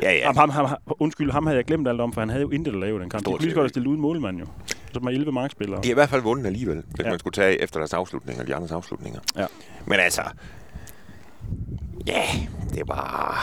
ja, 0.01 0.11
ja. 0.11 0.25
Ham, 0.33 0.49
ham, 0.49 0.65
ham, 0.65 0.77
undskyld, 0.99 1.31
ham 1.31 1.45
havde 1.45 1.57
jeg 1.57 1.65
glemt 1.65 1.87
alt 1.87 2.01
om, 2.01 2.13
for 2.13 2.21
han 2.21 2.29
havde 2.29 2.41
jo 2.41 2.49
intet 2.49 2.71
at 2.71 2.79
lave 2.79 2.99
den 2.99 3.09
kamp. 3.09 3.25
De 3.25 3.31
kunne 3.31 3.39
lige 3.39 3.53
godt 3.53 3.63
have 3.63 3.69
stillet 3.69 3.87
uden 3.87 4.01
målmand 4.01 4.39
jo. 4.39 4.45
Så 4.93 4.99
er 4.99 5.09
11 5.09 5.31
markspillere. 5.31 5.81
De 5.81 5.87
har 5.87 5.93
i 5.93 5.93
hvert 5.93 6.09
fald 6.09 6.21
vundet 6.21 6.45
alligevel, 6.45 6.83
hvis 6.87 7.05
ja. 7.05 7.09
man 7.09 7.19
skulle 7.19 7.33
tage 7.33 7.61
efter 7.61 7.79
deres 7.79 7.93
afslutninger, 7.93 8.43
de 8.43 8.55
andres 8.55 8.71
afslutninger. 8.71 9.19
Ja. 9.35 9.45
Men 9.85 9.99
altså, 9.99 10.21
ja, 12.07 12.23
det 12.73 12.87
var... 12.87 13.37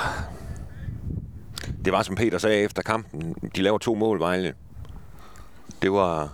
Det 1.85 1.93
var 1.93 2.03
som 2.03 2.15
Peter 2.15 2.39
sagde 2.39 2.63
efter 2.63 2.83
kampen, 2.83 3.35
de 3.57 3.63
laver 3.63 3.79
to 3.79 3.95
mål, 3.95 4.21
Vejle. 4.21 4.55
Det 5.83 5.93
var 5.93 6.33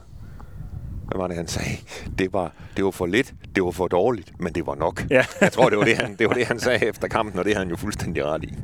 hvad 1.07 1.19
var 1.19 1.27
det, 1.27 1.37
han 1.37 1.49
sagde? 1.49 1.77
Det 2.19 2.33
var, 2.33 2.53
det 2.77 2.85
var 2.85 2.91
for 2.91 3.07
lidt, 3.07 3.35
det 3.55 3.65
var 3.65 3.71
for 3.71 3.89
dårligt, 3.89 4.41
men 4.41 4.53
det 4.53 4.67
var 4.67 4.75
nok. 4.75 5.05
Ja. 5.11 5.25
Jeg 5.41 5.53
tror, 5.53 5.69
det 5.69 5.79
var 5.79 5.85
det, 5.85 5.97
han, 5.97 6.17
det 6.17 6.29
var 6.29 6.35
det, 6.35 6.47
han 6.47 6.61
sagde 6.61 6.87
efter 6.87 7.09
kampen, 7.09 7.39
og 7.39 7.45
det 7.45 7.53
har 7.53 7.61
han 7.61 7.69
jo 7.69 7.77
fuldstændig 7.77 8.25
ret 8.25 8.45
i. 8.45 8.55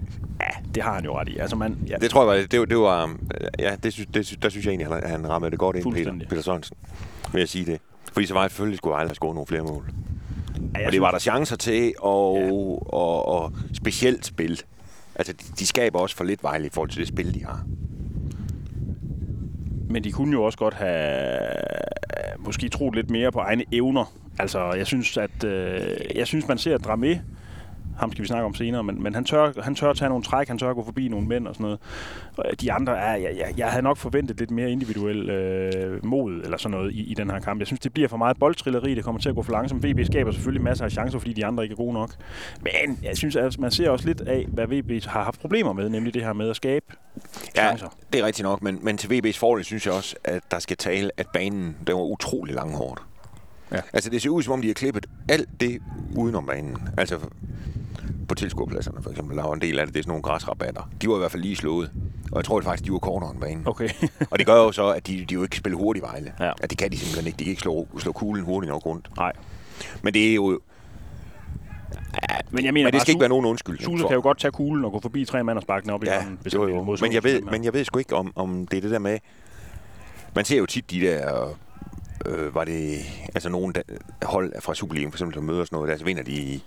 Ja, 0.41 0.47
det 0.75 0.83
har 0.83 0.94
han 0.94 1.05
jo 1.05 1.19
ret 1.19 1.29
i. 1.29 1.39
Altså, 1.39 1.56
man, 1.56 1.79
ja. 1.89 1.97
Det 1.97 2.11
tror 2.11 2.33
jeg, 2.33 2.53
det, 2.53 2.71
det 2.71 2.79
var, 2.79 3.17
ja, 3.59 3.77
det, 3.83 3.93
synes, 3.93 4.09
det, 4.15 4.43
der 4.43 4.49
synes 4.49 4.67
jeg 4.67 4.73
egentlig, 4.73 5.03
at 5.03 5.11
han 5.11 5.29
rammede 5.29 5.50
det 5.50 5.59
godt 5.59 5.77
ind, 5.77 5.94
Peter, 5.94 6.15
Peter 6.29 6.43
Sørensen, 6.43 6.77
vil 7.33 7.39
jeg 7.39 7.49
sige 7.49 7.65
det. 7.65 7.81
Fordi 8.12 8.27
så 8.27 8.35
var 8.35 8.43
det 8.43 8.50
selvfølgelig, 8.50 8.79
skulle 8.79 8.97
aldrig 8.97 9.17
score 9.17 9.35
nogle 9.35 9.47
flere 9.47 9.62
mål. 9.62 9.91
Ja, 10.79 10.87
og 10.87 10.93
det 10.93 11.00
var 11.00 11.11
der 11.11 11.19
chancer 11.19 11.56
til, 11.56 11.93
og, 11.99 12.38
ja. 12.38 12.53
og, 12.53 12.93
og, 12.95 13.29
og 13.29 13.53
specielt 13.75 14.27
spil. 14.27 14.62
Altså, 15.15 15.33
de, 15.33 15.45
de 15.59 15.67
skaber 15.67 15.99
også 15.99 16.17
for 16.17 16.25
lidt 16.25 16.43
vejle 16.43 16.67
i 16.67 16.71
forhold 16.71 16.91
til 16.91 17.00
det 17.00 17.09
spil, 17.09 17.35
de 17.35 17.45
har. 17.45 17.65
Men 19.91 20.05
de 20.05 20.12
kunne 20.12 20.33
jo 20.33 20.43
også 20.43 20.59
godt 20.59 20.75
have 20.75 21.38
måske 22.38 22.69
troet 22.69 22.94
lidt 22.94 23.11
mere 23.11 23.32
på 23.32 23.38
egne 23.38 23.64
evner. 23.73 24.12
Altså, 24.38 24.73
jeg 24.73 24.87
synes, 24.87 25.17
at 25.17 25.44
øh, 25.44 25.96
jeg 26.14 26.26
synes, 26.26 26.49
man 26.49 26.58
ser 26.58 26.79
Dramé, 26.79 27.19
ham 27.99 28.12
skal 28.12 28.23
vi 28.23 28.27
snakke 28.27 28.44
om 28.44 28.55
senere, 28.55 28.85
men, 28.85 29.03
men 29.03 29.15
han, 29.15 29.25
tør, 29.25 29.62
han 29.62 29.75
tør 29.75 29.93
tage 29.93 30.09
nogle 30.09 30.25
træk, 30.25 30.49
han 30.49 30.59
tør 30.59 30.73
gå 30.73 30.85
forbi 30.85 31.09
nogle 31.09 31.27
mænd 31.27 31.47
og 31.49 31.55
sådan 31.55 31.65
noget. 31.65 31.79
Og 32.37 32.61
de 32.61 32.73
andre 32.73 32.99
er, 32.99 33.17
jeg, 33.17 33.35
jeg, 33.39 33.55
jeg 33.56 33.69
havde 33.69 33.83
nok 33.83 33.97
forventet 33.97 34.39
lidt 34.39 34.50
mere 34.50 34.71
individuel 34.71 35.31
øh, 35.31 36.05
mod 36.05 36.33
eller 36.33 36.56
sådan 36.56 36.79
noget 36.79 36.93
i, 36.93 37.03
i 37.03 37.15
den 37.15 37.31
her 37.31 37.41
kamp. 37.41 37.59
Jeg 37.59 37.67
synes, 37.67 37.81
det 37.81 37.93
bliver 37.93 38.09
for 38.09 38.17
meget 38.17 38.39
boldtrilleri, 38.39 38.94
det 38.94 39.05
kommer 39.05 39.21
til 39.21 39.29
at 39.29 39.35
gå 39.35 39.43
for 39.43 39.53
langsomt. 39.53 39.87
VB 39.87 40.06
skaber 40.06 40.33
selvfølgelig 40.33 40.65
masser 40.65 40.85
af 40.85 40.93
chancer, 40.93 41.19
fordi 41.19 41.33
de 41.33 41.47
andre 41.47 41.62
ikke 41.62 41.73
er 41.73 41.77
gode 41.77 41.93
nok. 41.93 42.11
Men 42.61 42.99
jeg 43.03 43.17
synes, 43.17 43.37
at 43.37 43.59
man 43.59 43.71
ser 43.71 43.91
også 43.91 44.06
lidt 44.06 44.21
af, 44.21 44.47
hvad 44.49 44.67
VB 44.67 45.05
har 45.05 45.25
haft 45.25 45.41
problemer 45.41 45.73
med, 45.73 45.88
nemlig 45.88 46.15
det 46.15 46.23
her 46.23 46.33
med 46.33 46.50
at 46.50 46.56
skabe 46.56 46.87
ja, 47.56 47.67
chancer. 47.67 47.88
det 48.12 48.21
er 48.21 48.27
rigtigt 48.27 48.45
nok, 48.45 48.62
men, 48.62 48.79
men 48.83 48.99
til 48.99 49.09
VB's 49.09 49.38
fordel 49.38 49.65
synes 49.65 49.87
jeg 49.87 49.95
også, 49.95 50.17
at 50.25 50.43
der 50.50 50.59
skal 50.59 50.77
tale, 50.77 51.11
at 51.17 51.27
banen 51.33 51.77
den 51.87 51.97
var 51.97 52.03
utrolig 52.03 52.55
langhårdt. 52.55 53.03
Ja. 53.73 53.81
Altså, 53.93 54.11
det 54.11 54.23
ser 54.23 54.31
ud 54.31 54.43
som 54.43 54.53
om, 54.53 54.62
de 54.62 54.66
har 54.66 54.75
klippet 54.75 55.07
alt 55.28 55.49
det 55.61 55.78
udenom 56.16 56.47
banen. 56.47 56.88
Altså, 56.99 57.19
på 58.29 58.35
tilskuerpladserne 58.35 59.02
for 59.02 59.11
eksempel. 59.11 59.37
Der 59.37 59.43
var 59.43 59.55
en 59.55 59.61
del 59.61 59.79
af 59.79 59.87
det, 59.87 59.95
det 59.95 60.00
er 60.00 60.02
sådan 60.02 60.11
nogle 60.11 60.23
græsrabatter. 60.23 60.88
De 61.02 61.09
var 61.09 61.14
i 61.14 61.19
hvert 61.19 61.31
fald 61.31 61.43
lige 61.43 61.57
slået. 61.57 61.91
Og 62.33 62.37
jeg 62.37 62.45
tror 62.45 62.59
det 62.59 62.64
faktisk, 62.64 62.87
de 62.87 62.93
var 62.93 62.99
kortere 62.99 63.31
end 63.31 63.41
banen. 63.41 63.67
Okay. 63.67 63.88
og 64.31 64.38
det 64.38 64.47
gør 64.47 64.55
jo 64.55 64.73
så, 64.73 64.88
at 64.88 65.07
de, 65.07 65.25
de 65.25 65.35
jo 65.35 65.43
ikke 65.43 65.57
spiller 65.57 65.79
hurtigt 65.79 66.02
Vejle. 66.02 66.33
Ja. 66.41 66.52
At 66.62 66.71
det 66.71 66.79
kan 66.79 66.91
de 66.91 66.99
simpelthen 66.99 67.26
ikke. 67.26 67.38
De 67.38 67.45
kan 67.45 67.50
ikke 67.50 67.62
slå, 67.62 67.88
slå 67.99 68.12
kuglen 68.12 68.45
hurtigt 68.45 68.71
nok 68.71 68.87
rundt. 68.87 69.09
Nej. 69.17 69.33
Men 70.02 70.14
det 70.14 70.31
er 70.31 70.35
jo... 70.35 70.61
Ja, 72.31 72.37
men 72.50 72.64
jeg 72.64 72.75
mener 72.75 72.87
men 72.87 72.93
det 72.93 73.00
skal 73.00 73.12
ikke 73.12 73.21
være 73.21 73.29
nogen 73.29 73.47
undskyldning. 73.47 73.85
Suse 73.85 74.05
kan 74.07 74.14
jo 74.14 74.23
godt 74.23 74.38
tage 74.38 74.52
kuglen 74.52 74.85
og 74.85 74.93
gå 74.93 75.00
forbi 75.00 75.25
tre 75.25 75.45
mand 75.45 75.59
og 75.59 75.62
sparke 75.62 75.85
den 75.85 75.91
op 75.91 76.05
ja, 76.05 76.23
i. 76.23 76.26
Hvis 76.43 76.55
jo, 76.55 76.69
jo. 76.69 76.97
Men 77.00 77.12
jeg, 77.12 77.25
ved, 77.25 77.41
men 77.41 77.64
jeg 77.64 77.73
ved 77.73 77.85
sgu 77.85 77.99
ikke, 77.99 78.17
om, 78.17 78.33
om 78.37 78.67
det 78.67 78.76
er 78.76 78.81
det 78.81 78.91
der 78.91 78.99
med... 78.99 79.19
Man 80.35 80.45
ser 80.45 80.59
jo 80.59 80.67
tit 80.67 80.91
de 80.91 81.00
der... 81.00 81.49
Øh, 82.26 82.55
var 82.55 82.64
det 82.64 82.99
altså 83.35 83.49
nogen 83.49 83.75
der, 83.75 83.83
hold 84.23 84.52
fra 84.61 84.75
Superligaen, 84.75 85.12
for 85.12 85.17
eksempel, 85.17 85.35
der 85.35 85.43
møder 85.43 85.64
sådan 85.64 85.76
noget, 85.76 85.91
der 85.91 85.97
så 85.97 86.05
vinder 86.05 86.23
de 86.23 86.61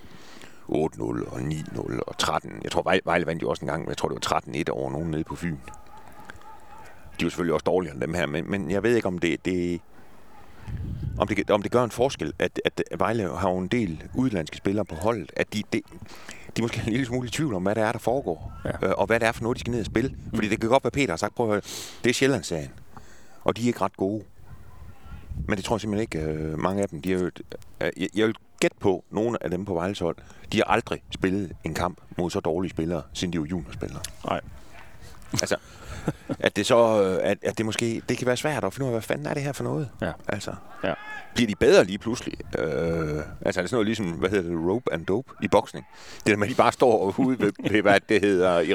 8-0 0.69 1.33
og 1.33 1.39
9-0 1.39 1.99
og 2.07 2.17
13. 2.17 2.51
Jeg 2.63 2.71
tror, 2.71 2.99
Vejle 3.05 3.25
vandt 3.25 3.41
jo 3.41 3.49
også 3.49 3.65
en 3.65 3.71
gang, 3.71 3.87
jeg 3.87 3.97
tror, 3.97 4.09
det 4.09 4.31
var 4.31 4.39
13-1 4.39 4.71
over 4.71 4.91
nogen 4.91 5.11
nede 5.11 5.23
på 5.23 5.35
Fyn. 5.35 5.55
De 5.55 7.21
er 7.21 7.23
jo 7.23 7.29
selvfølgelig 7.29 7.53
også 7.53 7.63
dårligere 7.63 7.93
end 7.93 8.01
dem 8.01 8.13
her, 8.13 8.25
men, 8.25 8.51
men 8.51 8.71
jeg 8.71 8.83
ved 8.83 8.95
ikke, 8.95 9.07
om 9.07 9.19
det, 9.19 9.45
det, 9.45 9.81
om 11.17 11.27
det, 11.27 11.49
om 11.49 11.61
det 11.61 11.71
gør 11.71 11.83
en 11.83 11.91
forskel, 11.91 12.33
at, 12.39 12.61
at 12.65 12.81
Vejle 12.97 13.37
har 13.37 13.49
en 13.49 13.67
del 13.67 14.03
udlandske 14.15 14.57
spillere 14.57 14.85
på 14.85 14.95
holdet, 14.95 15.31
at 15.35 15.53
de, 15.53 15.63
de, 15.73 15.81
de 16.57 16.61
måske 16.61 16.79
er 16.79 16.83
en 16.83 16.91
lille 16.91 17.05
smule 17.05 17.27
i 17.27 17.31
tvivl 17.31 17.53
om, 17.53 17.63
hvad 17.63 17.75
det 17.75 17.83
er, 17.83 17.91
der 17.91 17.99
foregår, 17.99 18.51
ja. 18.65 18.87
øh, 18.87 18.93
og 18.97 19.05
hvad 19.05 19.19
det 19.19 19.27
er 19.27 19.31
for 19.31 19.43
noget, 19.43 19.55
de 19.55 19.59
skal 19.59 19.71
ned 19.71 19.79
og 19.79 19.85
spille. 19.85 20.09
Mm. 20.09 20.35
Fordi 20.35 20.49
det 20.49 20.61
kan 20.61 20.69
godt 20.69 20.83
være, 20.83 20.91
Peter 20.91 21.11
har 21.11 21.17
sagt, 21.17 21.35
prøv 21.35 21.45
at 21.45 21.51
høre, 21.51 21.61
det 22.03 22.09
er 22.09 22.13
Sjællandssagen, 22.13 22.71
og 23.43 23.57
de 23.57 23.63
er 23.63 23.67
ikke 23.67 23.81
ret 23.81 23.97
gode. 23.97 24.23
Men 25.47 25.57
det 25.57 25.65
tror 25.65 25.75
jeg 25.75 25.81
simpelthen 25.81 26.01
ikke, 26.01 26.31
øh, 26.31 26.59
mange 26.59 26.81
af 26.81 26.89
dem, 26.89 27.01
de 27.01 27.13
er 27.13 27.19
jo, 27.19 27.25
øh, 27.25 27.31
jeg, 27.97 28.09
jeg 28.15 28.27
vil 28.27 28.35
gætte 28.59 28.77
på, 28.79 29.03
nogle 29.11 29.43
af 29.43 29.49
dem 29.49 29.65
på 29.65 29.73
Vejles 29.73 29.99
hold, 29.99 30.15
de 30.51 30.57
har 30.57 30.63
aldrig 30.63 31.01
spillet 31.11 31.51
en 31.63 31.73
kamp 31.73 31.97
mod 32.17 32.29
så 32.31 32.39
dårlige 32.39 32.71
spillere, 32.71 33.01
siden 33.13 33.33
de 33.33 33.39
var 33.39 33.45
juniorspillere. 33.45 34.01
Nej. 34.25 34.41
altså, 35.41 35.55
at 36.39 36.55
det 36.55 36.65
så, 36.65 37.03
øh, 37.03 37.19
at, 37.31 37.37
at 37.43 37.57
det 37.57 37.65
måske, 37.65 38.01
det 38.09 38.17
kan 38.17 38.27
være 38.27 38.37
svært 38.37 38.63
at 38.63 38.73
finde 38.73 38.85
ud 38.85 38.89
af, 38.89 38.93
hvad 38.93 39.01
fanden 39.01 39.25
er 39.27 39.33
det 39.33 39.43
her 39.43 39.51
for 39.53 39.63
noget? 39.63 39.89
Ja. 40.01 40.11
Altså, 40.27 40.51
Ja. 40.83 40.93
bliver 41.35 41.47
de 41.47 41.55
bedre 41.59 41.83
lige 41.83 41.97
pludselig? 41.97 42.33
Øh, 42.59 42.65
altså, 42.65 42.79
er 42.79 43.23
det 43.45 43.53
sådan 43.53 43.67
noget 43.71 43.85
ligesom, 43.85 44.05
hvad 44.11 44.29
hedder 44.29 44.49
det, 44.49 44.69
rope 44.69 44.93
and 44.93 45.05
dope 45.05 45.33
i 45.43 45.47
boksning? 45.47 45.85
Det 46.17 46.25
der 46.25 46.35
med, 46.37 46.47
at 46.47 46.51
de 46.51 46.55
bare 46.57 46.71
står 46.71 47.13
ude 47.19 47.39
ved, 47.39 47.51
ved 47.71 47.81
hvad 47.81 47.99
det 48.09 48.21
hedder, 48.21 48.59
i, 48.59 48.73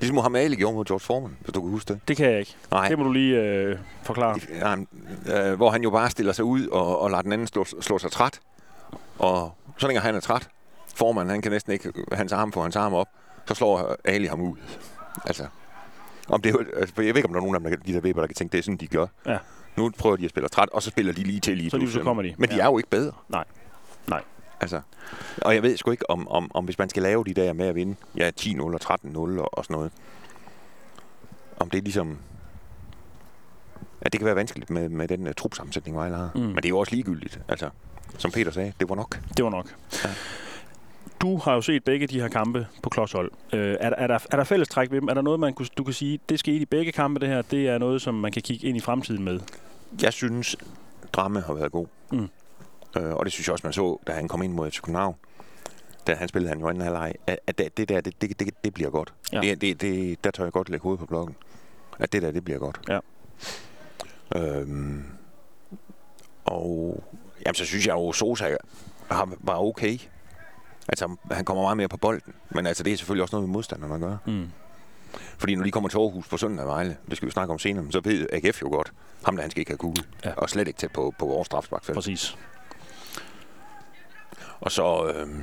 ligesom 0.00 0.14
Muhammad 0.14 0.40
Ali 0.40 0.56
gjorde 0.56 0.74
mod 0.74 0.84
George 0.84 1.00
Foreman, 1.00 1.36
hvis 1.40 1.52
du 1.52 1.60
kan 1.60 1.70
huske 1.70 1.92
det. 1.94 2.00
Det 2.08 2.16
kan 2.16 2.30
jeg 2.30 2.38
ikke. 2.38 2.56
Nej. 2.70 2.88
Det 2.88 2.98
må 2.98 3.04
du 3.04 3.12
lige 3.12 3.40
øh, 3.40 3.78
forklare. 4.02 4.38
Ja, 5.28 5.50
øh, 5.50 5.56
hvor 5.56 5.70
han 5.70 5.82
jo 5.82 5.90
bare 5.90 6.10
stiller 6.10 6.32
sig 6.32 6.44
ud 6.44 6.66
og, 6.66 7.00
og 7.00 7.10
lader 7.10 7.22
den 7.22 7.32
anden 7.32 7.46
slå, 7.46 7.64
slå 7.80 7.98
sig 7.98 8.10
træt. 8.10 8.40
Og 9.22 9.54
så 9.78 9.86
længe 9.86 10.00
han 10.00 10.14
er 10.14 10.20
træt, 10.20 10.48
formanden, 10.94 11.30
han 11.30 11.42
kan 11.42 11.52
næsten 11.52 11.72
ikke 11.72 11.92
hans 12.12 12.32
arm 12.32 12.52
få 12.52 12.62
hans 12.62 12.76
arm 12.76 12.94
op, 12.94 13.06
så 13.46 13.54
slår 13.54 13.96
Ali 14.04 14.26
ham 14.26 14.40
ud. 14.40 14.56
Altså, 15.24 15.46
om 16.28 16.42
det 16.42 16.54
er, 16.54 16.58
altså, 16.76 16.94
jeg 16.96 17.04
ved 17.14 17.16
ikke, 17.16 17.26
om 17.28 17.32
der 17.32 17.40
er 17.40 17.44
nogen 17.44 17.54
af 17.54 17.60
dem, 17.60 17.70
der, 17.70 17.76
de 17.86 17.92
der 17.92 18.00
Weber, 18.00 18.20
der 18.20 18.26
kan 18.26 18.34
tænke, 18.34 18.52
det 18.52 18.58
er 18.58 18.62
sådan, 18.62 18.76
de 18.76 18.86
gør. 18.86 19.06
Ja. 19.26 19.38
Nu 19.76 19.90
prøver 19.98 20.16
de 20.16 20.24
at 20.24 20.30
spille 20.30 20.48
træt, 20.48 20.68
og 20.68 20.82
så 20.82 20.90
spiller 20.90 21.12
de 21.12 21.22
lige 21.22 21.40
til 21.40 21.56
lige 21.56 21.70
Så 21.70 21.76
lige 21.76 21.92
så 21.92 22.00
kommer 22.02 22.22
de. 22.22 22.34
Men 22.38 22.50
de 22.50 22.54
Ja. 22.54 22.60
er 22.60 22.64
jo 22.66 22.78
ikke 22.78 22.90
bedre. 22.90 23.12
Nej. 23.28 23.44
Nej. 24.08 24.22
Altså, 24.60 24.80
og 25.42 25.54
jeg 25.54 25.62
ved 25.62 25.76
sgu 25.76 25.90
ikke, 25.90 26.10
om, 26.10 26.28
om, 26.28 26.50
om 26.54 26.64
hvis 26.64 26.78
man 26.78 26.88
skal 26.88 27.02
lave 27.02 27.24
de 27.24 27.34
der 27.34 27.52
med 27.52 27.66
at 27.66 27.74
vinde, 27.74 27.96
ja, 28.16 28.30
10-0 28.40 28.60
og 28.62 28.80
13-0 28.84 29.18
og, 29.18 29.58
og 29.58 29.64
sådan 29.64 29.74
noget, 29.74 29.92
om 31.60 31.70
det 31.70 31.78
er 31.78 31.82
ligesom... 31.82 32.18
Ja, 34.04 34.08
det 34.12 34.20
kan 34.20 34.26
være 34.26 34.36
vanskeligt 34.36 34.70
med, 34.70 34.88
med 34.88 35.08
den 35.08 35.26
uh, 35.26 35.32
trupsammensætning, 35.36 35.96
Vejle 35.96 36.16
har. 36.16 36.30
Mm. 36.34 36.40
Men 36.40 36.56
det 36.56 36.64
er 36.64 36.68
jo 36.68 36.78
også 36.78 36.92
ligegyldigt. 36.94 37.40
Altså, 37.48 37.70
som 38.18 38.30
Peter 38.30 38.50
sagde, 38.50 38.72
det 38.80 38.88
var 38.88 38.94
nok. 38.94 39.18
Det 39.36 39.44
var 39.44 39.50
nok. 39.50 39.74
Ja. 40.04 40.10
Du 41.20 41.36
har 41.36 41.54
jo 41.54 41.60
set 41.60 41.84
begge 41.84 42.06
de 42.06 42.20
her 42.20 42.28
kampe 42.28 42.66
på 42.82 42.90
klodshold. 42.90 43.30
Øh, 43.52 43.76
er, 43.80 43.90
der, 43.90 43.96
er, 43.96 44.06
der, 44.06 44.18
er 44.30 44.36
der 44.36 44.44
fællestræk 44.44 44.90
ved 44.90 45.00
dem? 45.00 45.08
Er 45.08 45.14
der 45.14 45.22
noget, 45.22 45.40
man 45.40 45.54
kunne, 45.54 45.66
du 45.76 45.84
kan 45.84 45.94
sige, 45.94 46.20
det 46.28 46.38
skete 46.38 46.56
i 46.56 46.64
begge 46.64 46.92
kampe, 46.92 47.20
det 47.20 47.28
her? 47.28 47.42
Det 47.42 47.68
er 47.68 47.78
noget, 47.78 48.02
som 48.02 48.14
man 48.14 48.32
kan 48.32 48.42
kigge 48.42 48.66
ind 48.68 48.76
i 48.76 48.80
fremtiden 48.80 49.24
med. 49.24 49.40
Jeg 50.02 50.12
synes, 50.12 50.56
Dramme 51.12 51.40
har 51.40 51.54
været 51.54 51.72
god. 51.72 51.86
Mm. 52.12 52.28
Øh, 52.96 53.14
og 53.14 53.24
det 53.24 53.32
synes 53.32 53.48
jeg 53.48 53.52
også, 53.52 53.66
man 53.66 53.72
så, 53.72 53.98
da 54.06 54.12
han 54.12 54.28
kom 54.28 54.42
ind 54.42 54.52
mod 54.52 54.70
FC 54.70 54.80
København. 54.80 55.14
Da 56.06 56.14
han 56.14 56.28
spillede 56.28 56.48
han 56.48 56.60
jo 56.60 56.68
anden 56.68 56.82
halvleg, 56.82 57.14
at, 57.26 57.58
det 57.76 57.88
der, 57.88 58.00
det, 58.00 58.22
det, 58.22 58.40
det, 58.40 58.64
det 58.64 58.74
bliver 58.74 58.90
godt. 58.90 59.12
Ja. 59.32 59.40
Det, 59.40 59.60
det, 59.60 59.80
det, 59.80 60.24
der 60.24 60.30
tør 60.30 60.44
jeg 60.44 60.52
godt 60.52 60.68
lægge 60.68 60.82
hovedet 60.82 61.00
på 61.00 61.06
blokken. 61.06 61.36
At 61.98 62.12
det 62.12 62.22
der, 62.22 62.30
det 62.30 62.44
bliver 62.44 62.58
godt. 62.58 62.80
Ja. 62.88 62.98
Øhm, 64.36 65.04
og 66.44 67.04
jamen, 67.46 67.54
så 67.54 67.64
synes 67.64 67.86
jeg 67.86 67.92
jo, 67.92 68.12
Sosa 68.12 68.56
var 69.40 69.56
okay. 69.56 69.98
Altså, 70.88 71.16
han 71.30 71.44
kommer 71.44 71.62
meget 71.62 71.76
mere 71.76 71.88
på 71.88 71.96
bolden. 71.96 72.34
Men 72.50 72.66
altså, 72.66 72.82
det 72.82 72.92
er 72.92 72.96
selvfølgelig 72.96 73.22
også 73.22 73.36
noget 73.36 73.48
med 73.48 73.52
modstanderne 73.52 73.94
at 73.94 74.00
gøre. 74.00 74.18
Mm. 74.26 74.48
Fordi 75.38 75.54
når 75.54 75.64
de 75.64 75.70
kommer 75.70 75.88
til 75.88 75.98
Aarhus 75.98 76.28
på 76.28 76.36
søndag 76.36 76.66
Vejle, 76.66 76.96
det 77.08 77.16
skal 77.16 77.26
vi 77.26 77.32
snakke 77.32 77.52
om 77.52 77.58
senere, 77.58 77.82
men 77.82 77.92
så 77.92 78.00
ved 78.04 78.26
AGF 78.32 78.62
jo 78.62 78.68
godt, 78.68 78.92
ham 79.24 79.36
der 79.36 79.42
han 79.42 79.50
skal 79.50 79.60
ikke 79.60 79.70
have 79.70 79.78
kugle. 79.78 80.04
Ja. 80.24 80.32
Og 80.36 80.50
slet 80.50 80.68
ikke 80.68 80.78
tæt 80.78 80.92
på, 80.92 81.14
på 81.18 81.26
vores 81.26 81.46
strafsparkfelt. 81.46 81.94
Præcis. 81.94 82.36
Og 84.60 84.72
så, 84.72 85.12
øhm, 85.14 85.42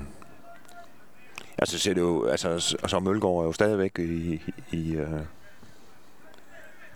altså 1.58 1.80
ser 1.80 1.94
det 1.94 2.02
jo, 2.02 2.28
altså, 2.28 2.78
og 2.84 2.90
så 2.90 3.00
Mølgaard 3.00 3.40
er 3.42 3.44
jo 3.44 3.52
stadigvæk 3.52 4.00
i, 4.00 4.42
i 4.72 4.92
øh, 4.96 5.20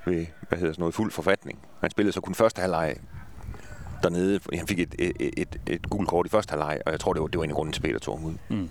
ved, 0.05 0.25
hvad 0.49 0.59
hedder 0.59 0.73
sådan 0.73 0.81
noget, 0.81 0.95
fuld 0.95 1.11
forfatning. 1.11 1.59
Han 1.81 1.91
spillede 1.91 2.13
så 2.13 2.21
kun 2.21 2.35
første 2.35 2.61
halvleg 2.61 2.95
dernede. 4.03 4.39
Han 4.53 4.67
fik 4.67 4.79
et, 4.79 4.95
et, 4.99 5.33
et, 5.37 5.59
et 5.67 5.89
gult 5.89 6.09
kort 6.09 6.25
i 6.25 6.29
første 6.29 6.51
halvleg, 6.51 6.81
og 6.85 6.91
jeg 6.91 6.99
tror, 6.99 7.13
det 7.13 7.21
var, 7.21 7.27
det 7.27 7.37
var 7.37 7.43
en 7.43 7.49
af 7.49 7.55
grunden 7.55 7.73
til, 7.73 7.81
Peter 7.81 7.99
tog 7.99 8.17
ham 8.17 8.25
ud. 8.25 8.33
Mm. 8.49 8.69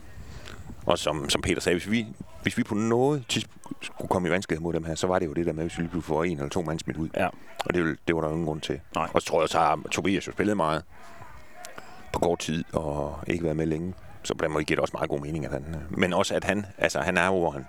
Og 0.87 0.99
som, 0.99 1.29
som 1.29 1.43
Peter 1.43 1.61
sagde, 1.61 1.79
hvis 1.79 1.91
vi, 1.91 2.07
hvis 2.43 2.59
vi 2.59 2.63
på 2.63 2.75
noget 2.75 3.25
tidspunkt 3.29 3.87
skulle 3.87 4.09
komme 4.09 4.29
i 4.29 4.31
vanskelighed 4.31 4.63
mod 4.63 4.73
dem 4.73 4.85
her, 4.85 4.95
så 4.95 5.07
var 5.07 5.19
det 5.19 5.27
jo 5.27 5.33
det 5.33 5.47
der 5.47 5.53
med, 5.53 5.65
hvis 5.65 5.79
vi 5.79 5.83
lige 5.83 5.91
pludselig 5.91 6.09
får 6.09 6.25
en 6.25 6.37
eller 6.37 6.49
to 6.49 6.63
mand 6.63 6.79
smidt 6.79 6.97
ud. 6.97 7.09
Ja. 7.17 7.29
Og 7.67 7.75
det, 7.75 7.99
det 8.09 8.15
var 8.15 8.21
der 8.21 8.29
ingen 8.29 8.47
grund 8.47 8.61
til. 8.61 8.81
Nej. 8.95 9.09
Og 9.13 9.23
så 9.23 9.27
tror 9.27 9.41
jeg, 9.41 9.61
har 9.61 9.81
Tobias 9.91 10.27
jo 10.27 10.33
spillet 10.33 10.57
meget 10.57 10.83
på 12.13 12.19
kort 12.19 12.39
tid 12.39 12.65
og 12.73 13.19
ikke 13.27 13.45
været 13.45 13.57
med 13.57 13.67
længe. 13.67 13.95
Så 14.23 14.35
på 14.35 14.45
den 14.45 14.53
måde 14.53 14.65
giver 14.65 14.77
det 14.77 14.83
også 14.83 14.97
meget 14.97 15.11
god 15.11 15.21
mening, 15.21 15.45
at 15.45 15.53
han... 15.53 15.65
Men 15.91 16.13
også, 16.13 16.35
at 16.35 16.45
han... 16.45 16.67
Altså, 16.79 17.01
han 17.01 17.17
er 17.17 17.27
jo, 17.27 17.39
hvor 17.39 17.51
han... 17.51 17.67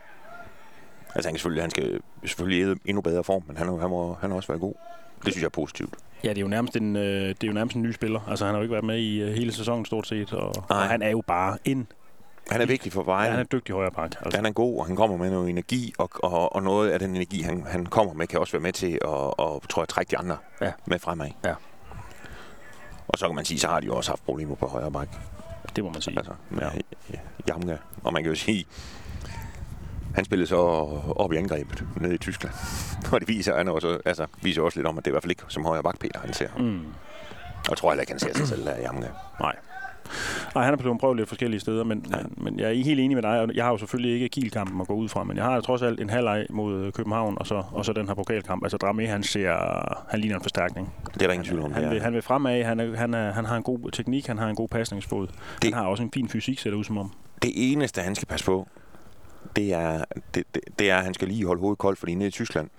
Altså, 1.16 1.30
han, 1.30 1.34
kan 1.34 1.40
selvfølgelig, 1.40 1.64
han 1.64 1.72
skal 1.72 2.00
selvfølgelig 2.26 2.76
i 2.76 2.90
endnu 2.90 3.02
bedre 3.02 3.24
form, 3.24 3.44
men 3.48 3.58
han, 3.58 3.80
han, 3.80 3.90
må, 3.90 4.18
han 4.22 4.30
har 4.30 4.38
også 4.38 4.48
været 4.48 4.62
god. 4.62 4.74
Det 5.26 5.34
synes 5.34 5.42
jeg 5.42 5.46
er 5.46 5.50
positivt. 5.50 5.94
Ja, 6.24 6.30
det 6.30 6.38
er 6.38 6.42
jo 6.42 6.48
nærmest 6.48 6.76
en, 6.76 6.96
øh, 6.96 7.04
det 7.30 7.44
er 7.44 7.48
jo 7.48 7.54
nærmest 7.54 7.76
en 7.76 7.82
ny 7.82 7.92
spiller. 7.92 8.20
Altså, 8.30 8.46
han 8.46 8.54
har 8.54 8.60
jo 8.60 8.64
ikke 8.64 8.72
været 8.74 8.86
med 8.86 8.98
i 8.98 9.22
øh, 9.22 9.34
hele 9.34 9.52
sæsonen 9.54 9.86
stort 9.86 10.08
set, 10.08 10.34
og, 10.34 10.54
og 10.70 10.76
han 10.76 11.02
er 11.02 11.10
jo 11.10 11.24
bare 11.28 11.58
en... 11.66 11.88
Han 12.50 12.62
er 12.62 12.66
vigtig 12.66 12.92
for 12.94 13.02
Ja, 13.02 13.06
vejen. 13.12 13.32
han 13.32 13.40
er 13.40 13.44
dygtig 13.44 13.76
højre 13.76 13.92
bak. 13.92 14.12
Altså. 14.22 14.38
Han 14.38 14.46
er 14.46 14.52
god, 14.52 14.80
og 14.80 14.86
han 14.86 14.96
kommer 14.96 15.18
med 15.18 15.32
noget 15.32 15.50
energi, 15.50 15.94
og, 15.98 16.10
og, 16.24 16.56
og 16.56 16.64
noget 16.64 16.90
af 16.90 17.00
den 17.00 17.10
energi, 17.16 17.42
han, 17.42 17.64
han 17.68 17.86
kommer 17.86 18.14
med, 18.14 18.28
kan 18.28 18.40
også 18.40 18.52
være 18.54 18.62
med 18.62 18.74
til 18.74 18.92
at, 18.94 19.00
og, 19.04 19.64
tror 19.70 19.82
jeg, 19.82 19.90
trække 19.90 20.12
de 20.12 20.18
andre 20.18 20.38
Ja. 20.62 20.72
med 20.86 21.00
fremad. 21.00 21.30
Ja. 21.46 21.54
Og 23.08 23.18
så 23.18 23.26
kan 23.28 23.36
man 23.36 23.46
sige, 23.46 23.60
så 23.60 23.68
har 23.68 23.80
de 23.80 23.86
jo 23.86 23.96
også 23.96 24.12
haft 24.12 24.26
problemer 24.26 24.56
på 24.56 24.68
højre 24.68 24.92
bak. 24.92 25.08
Det 25.76 25.84
må 25.84 25.90
man 25.90 26.02
sige. 26.02 26.18
Altså, 26.18 26.34
med 26.50 26.60
Ja. 26.62 26.70
ja. 27.14 27.20
Jamga. 27.48 27.78
Og 28.04 28.14
man 28.14 28.24
kan 28.24 28.30
jo 28.32 28.36
sige, 28.36 28.66
han 30.14 30.26
spillede 30.26 30.48
så 30.48 30.58
op 31.16 31.34
i 31.34 31.36
angrebet 31.36 31.84
nede 32.02 32.16
i 32.16 32.18
Tyskland. 32.18 32.54
Og 33.14 33.20
det 33.20 33.28
viser, 33.28 33.58
han 33.58 33.68
også, 33.68 34.00
altså, 34.06 34.26
viser 34.42 34.62
også 34.62 34.80
lidt 34.80 34.88
om, 34.88 34.98
at 34.98 35.06
det 35.06 35.12
er 35.12 35.14
i 35.14 35.16
hvert 35.16 35.24
fald 35.24 35.32
ikke 35.32 35.44
som 35.48 35.66
højre 35.66 35.84
bak, 35.84 36.00
Peter, 36.00 36.20
han 36.20 36.34
ser. 36.34 36.48
Mm. 36.60 36.80
Og 37.56 37.70
jeg 37.70 37.78
tror 37.78 37.90
heller 37.92 38.02
ikke, 38.02 38.12
han 38.14 38.20
ser 38.20 38.34
sig 38.34 38.48
selv 38.48 38.66
der 38.66 38.78
Jamga. 38.82 39.08
Nej. 39.40 39.56
Nej, 40.56 40.64
han 40.64 40.74
er 40.74 40.78
blevet 40.78 41.00
prøvet 41.00 41.18
lidt 41.18 41.30
forskellige 41.30 41.60
steder, 41.60 41.84
men, 41.84 42.06
ja. 42.12 42.18
men, 42.38 42.60
jeg 42.60 42.70
er 42.80 42.84
helt 42.84 43.00
enig 43.00 43.18
med 43.18 43.22
dig. 43.24 43.40
og 43.40 43.50
Jeg 43.56 43.64
har 43.64 43.72
jo 43.72 43.78
selvfølgelig 43.78 44.14
ikke 44.14 44.30
Kiel-kampen 44.30 44.82
at 44.82 44.88
gå 44.88 44.94
ud 44.94 45.10
fra, 45.10 45.24
men 45.24 45.38
jeg 45.38 45.46
har 45.46 45.62
trods 45.62 45.82
alt 45.82 46.00
en 46.02 46.10
halvleg 46.10 46.46
mod 46.50 46.92
København, 46.92 47.38
og 47.40 47.48
så, 47.48 47.64
og 47.72 47.86
så 47.86 47.94
den 47.94 48.08
her 48.08 48.14
pokalkamp. 48.14 48.64
Altså 48.64 48.78
Dramé, 48.84 49.06
han 49.08 49.24
ser, 49.24 49.54
han 50.10 50.20
ligner 50.20 50.36
en 50.36 50.42
forstærkning. 50.42 50.94
Det 51.14 51.22
er 51.22 51.28
der 51.28 51.34
ingen 51.34 51.46
tvivl 51.46 51.62
om. 51.62 51.74
Han 51.74 51.84
det 51.84 51.92
vil, 51.92 52.02
han 52.02 52.14
vil 52.14 52.22
fremad, 52.22 52.64
han, 52.64 52.80
er, 52.80 52.96
han, 52.98 53.14
er, 53.14 53.32
han 53.32 53.46
har 53.46 53.58
en 53.58 53.64
god 53.64 53.92
teknik, 53.92 54.28
han 54.28 54.38
har 54.38 54.48
en 54.48 54.56
god 54.56 54.68
pasningsfod. 54.68 55.28
Det- 55.28 55.64
Han 55.64 55.74
har 55.74 55.86
også 55.86 56.04
en 56.04 56.12
fin 56.14 56.30
fysik, 56.30 56.60
ser 56.60 56.70
det 56.70 56.78
ud 56.78 56.84
som 56.84 56.98
om. 56.98 57.12
Det 57.42 57.52
eneste, 57.56 58.02
han 58.02 58.16
skal 58.16 58.28
passe 58.28 58.46
på, 58.46 58.68
det 59.56 59.74
er, 59.74 60.06
det, 60.34 60.46
det, 60.56 60.64
det 60.80 60.90
er 60.90 60.98
at 60.98 61.04
han 61.04 61.14
skal 61.14 61.28
lige 61.28 61.46
holde 61.46 61.60
hovedet 61.60 61.78
koldt, 61.78 62.00
fordi 62.00 62.16
nede 62.16 62.28
i 62.28 62.32
Tyskland, 62.32 62.70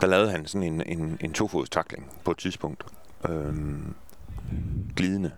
der 0.00 0.06
lavede 0.06 0.30
han 0.30 0.46
sådan 0.46 0.72
en, 0.72 0.82
en, 0.86 1.18
en 1.20 1.32
tofods 1.32 1.70
takling 1.70 2.10
på 2.24 2.30
et 2.30 2.38
tidspunkt. 2.38 2.84
Øhm, 3.28 3.94
glidende. 4.96 5.30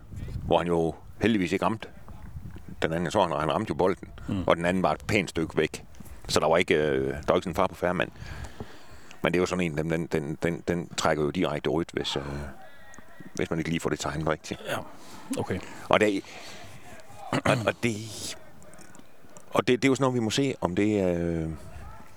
Hvor 0.45 0.57
han 0.57 0.67
jo 0.67 0.95
heldigvis 1.21 1.51
ikke 1.51 1.65
ramte. 1.65 1.87
Den 2.81 2.91
anden, 2.91 3.03
jeg 3.03 3.13
tror, 3.13 3.27
han, 3.27 3.39
han 3.39 3.51
ramte 3.53 3.69
jo 3.69 3.75
bolden. 3.75 4.07
Mm. 4.27 4.43
Og 4.47 4.55
den 4.55 4.65
anden 4.65 4.83
var 4.83 4.91
et 4.91 5.03
pænt 5.07 5.29
stykke 5.29 5.57
væk. 5.57 5.85
Så 6.27 6.39
der 6.39 6.47
var 6.47 6.57
ikke, 6.57 6.75
øh, 6.75 7.07
der 7.07 7.21
var 7.27 7.35
ikke 7.35 7.43
sådan 7.43 7.51
en 7.51 7.55
far 7.55 7.67
på 7.67 7.75
færre 7.75 7.93
mand. 7.93 8.11
Men 9.21 9.33
det 9.33 9.37
er 9.37 9.41
jo 9.41 9.45
sådan 9.45 9.65
en, 9.65 9.77
den, 9.77 9.89
den, 9.89 10.07
den, 10.07 10.37
den, 10.43 10.63
den 10.67 10.89
trækker 10.97 11.23
jo 11.23 11.29
direkte 11.29 11.69
rødt, 11.69 11.91
hvis, 11.93 12.15
øh, 12.15 12.23
hvis 13.33 13.49
man 13.49 13.59
ikke 13.59 13.69
lige 13.69 13.79
får 13.79 13.89
det 13.89 13.99
tegnet 13.99 14.27
rigtigt. 14.27 14.61
Ja, 14.69 14.77
okay. 15.37 15.59
Og 15.89 15.99
det, 15.99 16.23
og, 17.31 17.57
og 17.67 17.73
det, 17.83 17.95
og 19.53 19.67
det, 19.67 19.81
det 19.81 19.85
er 19.87 19.89
jo 19.91 19.95
sådan 19.95 20.03
noget, 20.03 20.15
vi 20.15 20.19
må 20.19 20.29
se, 20.29 20.53
om 20.61 20.75
det, 20.75 21.17
øh, 21.17 21.49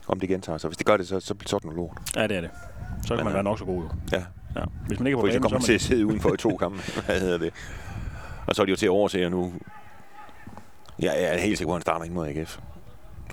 om 0.08 0.20
det 0.20 0.28
gentager 0.28 0.58
sig. 0.58 0.68
Hvis 0.68 0.76
det 0.76 0.86
gør 0.86 0.96
det, 0.96 1.08
så, 1.08 1.20
så 1.20 1.34
bliver 1.34 1.48
sådan 1.48 1.60
noget 1.64 1.76
lort. 1.76 1.98
Ja, 2.16 2.26
det 2.26 2.36
er 2.36 2.40
det. 2.40 2.50
Så 3.02 3.08
kan 3.08 3.16
Men, 3.16 3.24
man 3.24 3.30
øh, 3.30 3.34
være 3.34 3.44
nok 3.44 3.58
så 3.58 3.64
god 3.64 3.82
jo. 3.82 3.88
Ja. 4.12 4.22
Ja. 4.56 4.64
Hvis 4.86 4.98
man 5.00 5.06
ikke 5.06 5.14
er 5.14 5.20
på 5.20 5.26
For 5.26 5.28
så 5.28 5.32
banen, 5.32 5.42
kommer 5.42 5.58
man 5.58 5.62
til 5.64 5.72
at 5.72 5.80
sidde 5.80 6.06
udenfor 6.06 6.34
i 6.34 6.36
to 6.36 6.56
kampe. 6.56 6.78
Hvad 7.06 7.20
hedder 7.20 7.38
det? 7.38 7.52
Og 8.46 8.54
så 8.54 8.62
er 8.62 8.66
de 8.66 8.70
jo 8.70 8.76
til 8.76 8.86
at 8.86 8.90
overse, 8.90 9.28
nu... 9.30 9.52
Ja, 11.02 11.12
jeg 11.12 11.34
er 11.34 11.38
helt 11.38 11.58
sikker 11.58 11.68
på, 11.68 11.72
at 11.74 11.78
han 11.78 11.82
starter 11.82 12.04
ind 12.04 12.14
mod 12.14 12.28
AGF. 12.28 12.58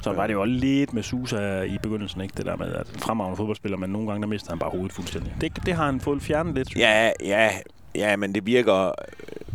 Så 0.01 0.13
var 0.13 0.27
det 0.27 0.33
jo 0.33 0.43
lidt 0.43 0.93
med 0.93 1.03
Susa 1.03 1.61
i 1.61 1.77
begyndelsen, 1.83 2.21
ikke? 2.21 2.33
Det 2.37 2.45
der 2.45 2.55
med, 2.55 2.73
at 2.73 2.87
en 2.93 2.99
fremragende 2.99 3.37
fodboldspiller, 3.37 3.77
men 3.77 3.89
nogle 3.89 4.07
gange 4.07 4.21
der 4.21 4.27
mister 4.27 4.51
han 4.51 4.59
bare 4.59 4.69
hovedet 4.69 4.93
fuldstændig. 4.93 5.35
Det, 5.41 5.65
det 5.65 5.73
har 5.73 5.85
han 5.85 5.99
fået 5.99 6.21
fjernet 6.21 6.55
lidt. 6.55 6.75
Ja, 6.75 7.11
ja, 7.23 7.49
ja, 7.95 8.15
men 8.15 8.35
det 8.35 8.45
virker... 8.45 8.85
øh, 8.87 8.93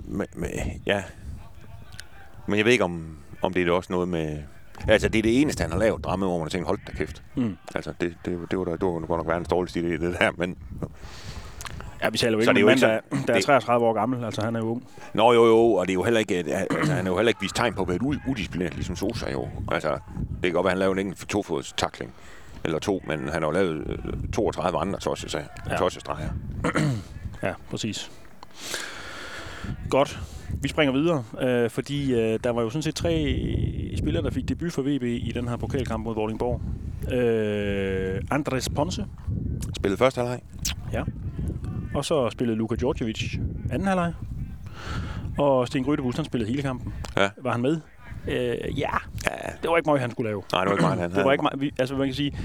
Med, 0.05 0.27
med, 0.35 0.49
ja. 0.87 1.03
Men 2.47 2.57
jeg 2.59 2.65
ved 2.65 2.73
ikke, 2.73 2.85
om, 2.85 3.19
om 3.43 3.53
det 3.53 3.69
er 3.69 3.73
også 3.73 3.93
noget 3.93 4.09
med... 4.09 4.39
Altså, 4.89 5.09
det 5.09 5.19
er 5.19 5.23
det 5.23 5.41
eneste, 5.43 5.63
han 5.63 5.73
har 5.73 5.79
lavet 5.79 6.05
drama, 6.05 6.27
hvor 6.27 6.39
man 6.39 6.49
tænkt, 6.49 6.67
hold 6.67 6.79
da 6.87 6.93
kæft. 6.93 7.23
Mm. 7.37 7.57
Altså, 7.75 7.93
det, 8.01 8.15
det, 8.25 8.39
det, 8.51 8.59
var, 8.59 8.65
da- 8.65 8.71
det 8.73 8.81
var 8.83 8.91
godt 9.07 9.09
nok 9.09 9.27
verdens 9.27 9.49
dårligste 9.49 9.81
idé, 9.81 9.85
det 9.85 10.17
der, 10.21 10.31
men... 10.37 10.57
Ja, 12.03 12.09
vi 12.11 12.19
taler 12.19 12.33
jo 12.33 12.39
ikke 12.41 12.51
om 12.51 12.57
er 12.57 12.61
en 12.61 12.67
mand, 12.67 12.81
der, 12.81 12.89
er 12.89 13.37
det- 13.37 13.45
33 13.45 13.87
år 13.87 13.93
gammel. 13.93 14.25
Altså, 14.25 14.43
han 14.43 14.57
er 14.57 14.61
jo 14.61 14.67
ung. 14.67 14.89
Nå 15.15 15.33
jo 15.33 15.47
jo, 15.47 15.73
og 15.73 15.87
det 15.87 15.93
er 15.93 15.95
jo 15.95 16.03
heller 16.03 16.21
ikke, 16.21 16.35
altså, 16.35 16.93
han 16.93 17.05
har 17.05 17.13
jo 17.13 17.17
heller 17.17 17.29
ikke 17.29 17.41
vist 17.41 17.57
tegn 17.57 17.75
på 17.75 17.83
at 17.83 17.89
være 17.89 17.99
udisciplineret, 18.29 18.75
ligesom 18.75 18.97
Sosa 18.97 19.31
jo. 19.33 19.49
Altså, 19.73 19.91
det 19.91 20.43
kan 20.43 20.53
godt 20.53 20.65
være, 20.65 20.71
at 20.73 20.77
han 20.77 20.79
lavede 20.79 21.01
en 21.01 21.07
enkelt 21.07 21.29
tofods 21.29 21.73
takling, 21.73 22.13
eller 22.65 22.79
to, 22.79 23.03
men 23.07 23.19
han 23.29 23.43
har 23.43 23.49
jo 23.49 23.51
lavet 23.51 23.87
øh, 23.91 23.99
32 24.33 24.79
andre 24.79 24.99
tosses, 24.99 25.35
Ja. 25.71 25.77
tossestreger. 25.77 26.29
Ja, 27.43 27.53
præcis. 27.71 28.11
Godt. 29.91 30.21
Vi 30.63 30.69
springer 30.69 30.93
videre, 30.93 31.25
øh, 31.41 31.71
fordi 31.71 32.13
øh, 32.15 32.39
der 32.45 32.51
var 32.51 32.63
jo 32.63 32.71
sådan 32.71 32.83
set 32.83 32.95
tre 32.95 33.45
spillere, 33.97 34.23
der 34.25 34.31
fik 34.31 34.49
debut 34.49 34.73
for 34.73 34.83
VB 34.83 35.03
i 35.03 35.33
den 35.35 35.49
her 35.49 35.57
pokalkamp 35.57 36.05
mod 36.05 36.15
Vordingborg. 36.15 36.61
Øh, 37.15 38.21
Andres 38.31 38.69
Ponce, 38.69 39.07
Spillede 39.77 39.99
første 39.99 40.19
halvleg. 40.21 40.41
ja. 40.93 41.03
Og 41.95 42.05
så 42.05 42.31
spillede 42.31 42.59
Luka 42.59 42.75
Djordjevic 42.75 43.39
anden 43.71 43.89
halvleg. 43.89 44.13
Og 45.39 45.67
Sten 45.67 45.85
Grydebus, 45.85 46.17
han 46.17 46.25
spillede 46.25 46.51
hele 46.51 46.63
kampen. 46.63 46.93
Ja. 47.17 47.31
Var 47.43 47.53
han 47.53 47.61
med? 47.63 47.81
Øh, 48.29 48.79
ja, 48.79 48.91
Ja, 49.27 49.31
det 49.63 49.71
var 49.71 49.77
ikke 49.77 49.87
meget, 49.87 50.01
han 50.01 50.11
skulle 50.11 50.29
lave. 50.31 50.43
nej, 50.53 50.65
det 50.65 50.71
var 50.71 50.75
ikke 50.77 50.83
meget, 50.83 51.01
han 51.01 51.11
Det 51.17 51.25
var 51.25 51.33
ikke 51.33 51.43
meget, 51.43 51.61
vi, 51.61 51.73
altså 51.79 51.97
man 51.97 52.07
kan 52.07 52.15
sige, 52.15 52.39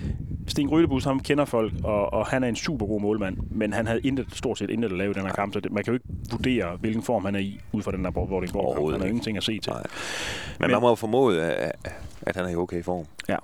Sten 0.48 0.68
Grydebus, 0.70 1.04
ham 1.04 1.20
kender 1.20 1.46
folk, 1.46 1.74
og, 1.84 2.14
og 2.14 2.26
han 2.28 2.44
er 2.44 2.48
en 2.48 2.56
super 2.56 2.86
god 2.86 3.02
målmand, 3.02 3.38
men 3.52 3.74
han 3.74 3.88
havde 3.88 4.02
intet, 4.02 4.28
stort 4.34 4.58
set 4.58 4.70
intet 4.70 4.92
at 4.92 4.98
lave 4.98 5.12
i 5.12 5.14
den 5.14 5.22
her 5.22 5.34
kamp, 5.34 5.54
så 5.54 5.60
det, 5.60 5.72
man 5.72 5.84
kan 5.84 5.92
jo 5.92 5.96
ikke 5.96 6.06
vurdere, 6.32 6.76
hvilken 6.76 7.04
form 7.04 7.26
han 7.26 7.36
er 7.36 7.40
i, 7.40 7.60
ud 7.72 7.82
fra 7.82 7.92
den 7.92 8.04
der 8.04 8.12
Vordingborg 8.12 8.76
kamp. 8.76 8.92
Han 8.92 9.00
har 9.00 9.08
ingenting 9.08 9.38
at 9.38 9.44
se 9.44 9.60
til. 9.60 9.72
Nej. 9.72 9.82
Men, 9.82 10.56
men 10.60 10.72
man 10.72 10.82
må 10.82 10.90
jo 10.90 10.96
formode, 10.96 11.42
at, 11.42 11.92
at 12.22 12.36
han 12.36 12.46
er 12.46 12.50
i 12.50 12.56
okay 12.56 12.84
form. 12.84 13.06
Ja, 13.30 13.38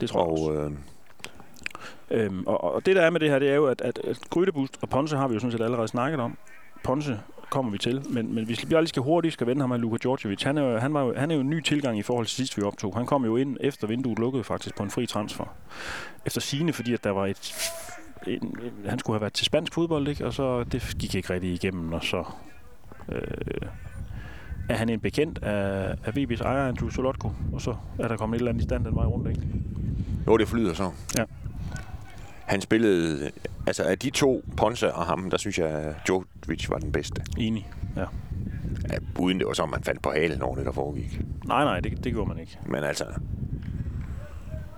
det 0.00 0.08
tror 0.08 0.20
og, 0.20 0.38
jeg 0.38 0.58
også. 0.58 0.72
Øh, 2.10 2.24
øhm, 2.24 2.44
og, 2.46 2.64
og 2.64 2.86
det 2.86 2.96
der 2.96 3.02
er 3.02 3.10
med 3.10 3.20
det 3.20 3.30
her, 3.30 3.38
det 3.38 3.50
er 3.50 3.54
jo, 3.54 3.66
at, 3.66 3.80
at, 3.80 3.98
at 4.04 4.18
Grydebust 4.30 4.78
og 4.82 4.88
Ponce 4.88 5.16
har 5.16 5.28
vi 5.28 5.34
jo 5.34 5.40
sådan 5.40 5.52
set 5.52 5.64
allerede 5.64 5.88
snakket 5.88 6.20
om. 6.20 6.36
Ponce 6.84 7.20
kommer 7.50 7.72
vi 7.72 7.78
til, 7.78 8.02
men, 8.10 8.34
men 8.34 8.44
hvis 8.44 8.70
vi 8.70 8.74
lige 8.74 8.86
skal 8.86 9.02
hurtigt 9.02 9.34
skal 9.34 9.46
vende 9.46 9.60
ham 9.60 9.70
med 9.70 9.78
Luka 9.78 9.96
Djordjevic, 10.02 10.42
han 10.42 10.58
er, 10.58 10.78
han, 10.78 10.94
var 10.94 11.12
han 11.16 11.30
er 11.30 11.34
jo 11.34 11.40
en 11.40 11.50
ny 11.50 11.60
tilgang 11.60 11.98
i 11.98 12.02
forhold 12.02 12.26
til 12.26 12.36
sidst, 12.36 12.56
vi 12.56 12.62
optog. 12.62 12.96
Han 12.96 13.06
kom 13.06 13.24
jo 13.24 13.36
ind 13.36 13.56
efter 13.60 13.86
vinduet 13.86 14.18
lukkede 14.18 14.44
faktisk 14.44 14.76
på 14.76 14.82
en 14.82 14.90
fri 14.90 15.06
transfer. 15.06 15.44
Efter 16.26 16.40
sine, 16.40 16.72
fordi 16.72 16.94
at 16.94 17.04
der 17.04 17.10
var 17.10 17.26
et 17.26 17.54
en, 18.26 18.32
en, 18.42 18.72
han 18.88 18.98
skulle 18.98 19.14
have 19.14 19.20
været 19.20 19.32
til 19.32 19.46
spansk 19.46 19.74
fodbold, 19.74 20.08
ikke? 20.08 20.26
og 20.26 20.34
så 20.34 20.64
det 20.64 20.96
gik 20.98 21.14
ikke 21.14 21.32
rigtig 21.32 21.52
igennem, 21.52 21.92
og 21.92 22.04
så 22.04 22.24
øh, 23.08 23.20
er 24.68 24.74
han 24.74 24.88
en 24.88 25.00
bekendt 25.00 25.38
af, 25.42 25.94
af 26.04 26.16
VB's 26.16 26.42
ejer, 26.42 26.68
Andrew 26.68 26.88
Solotko, 26.88 27.32
og 27.52 27.60
så 27.60 27.74
er 27.98 28.08
der 28.08 28.16
kommet 28.16 28.36
et 28.36 28.40
eller 28.40 28.50
andet 28.50 28.62
i 28.62 28.64
stand 28.64 28.84
den 28.84 28.94
vej 28.94 29.04
rundt, 29.04 29.28
ikke? 29.28 29.42
Jo, 30.26 30.36
det 30.36 30.48
flyder 30.48 30.74
så. 30.74 30.90
Ja. 31.18 31.24
Han 32.50 32.60
spillede, 32.60 33.30
altså 33.66 33.82
af 33.82 33.98
de 33.98 34.10
to, 34.10 34.44
Ponce 34.56 34.94
og 34.94 35.06
ham, 35.06 35.30
der 35.30 35.38
synes 35.38 35.58
jeg, 35.58 35.94
Djokovic 36.06 36.70
var 36.70 36.78
den 36.78 36.92
bedste. 36.92 37.22
Enig, 37.38 37.68
ja. 37.96 38.04
ja 38.92 38.98
uden 39.18 39.38
det 39.38 39.46
var 39.46 39.52
så, 39.52 39.66
man 39.66 39.82
faldt 39.82 40.02
på 40.02 40.10
halen 40.10 40.42
over 40.42 40.56
det, 40.56 40.66
der 40.66 40.72
foregik. 40.72 41.20
Nej, 41.44 41.64
nej, 41.64 41.80
det, 41.80 42.04
det 42.04 42.12
gjorde 42.12 42.28
man 42.28 42.38
ikke. 42.38 42.58
Men 42.66 42.84
altså... 42.84 43.04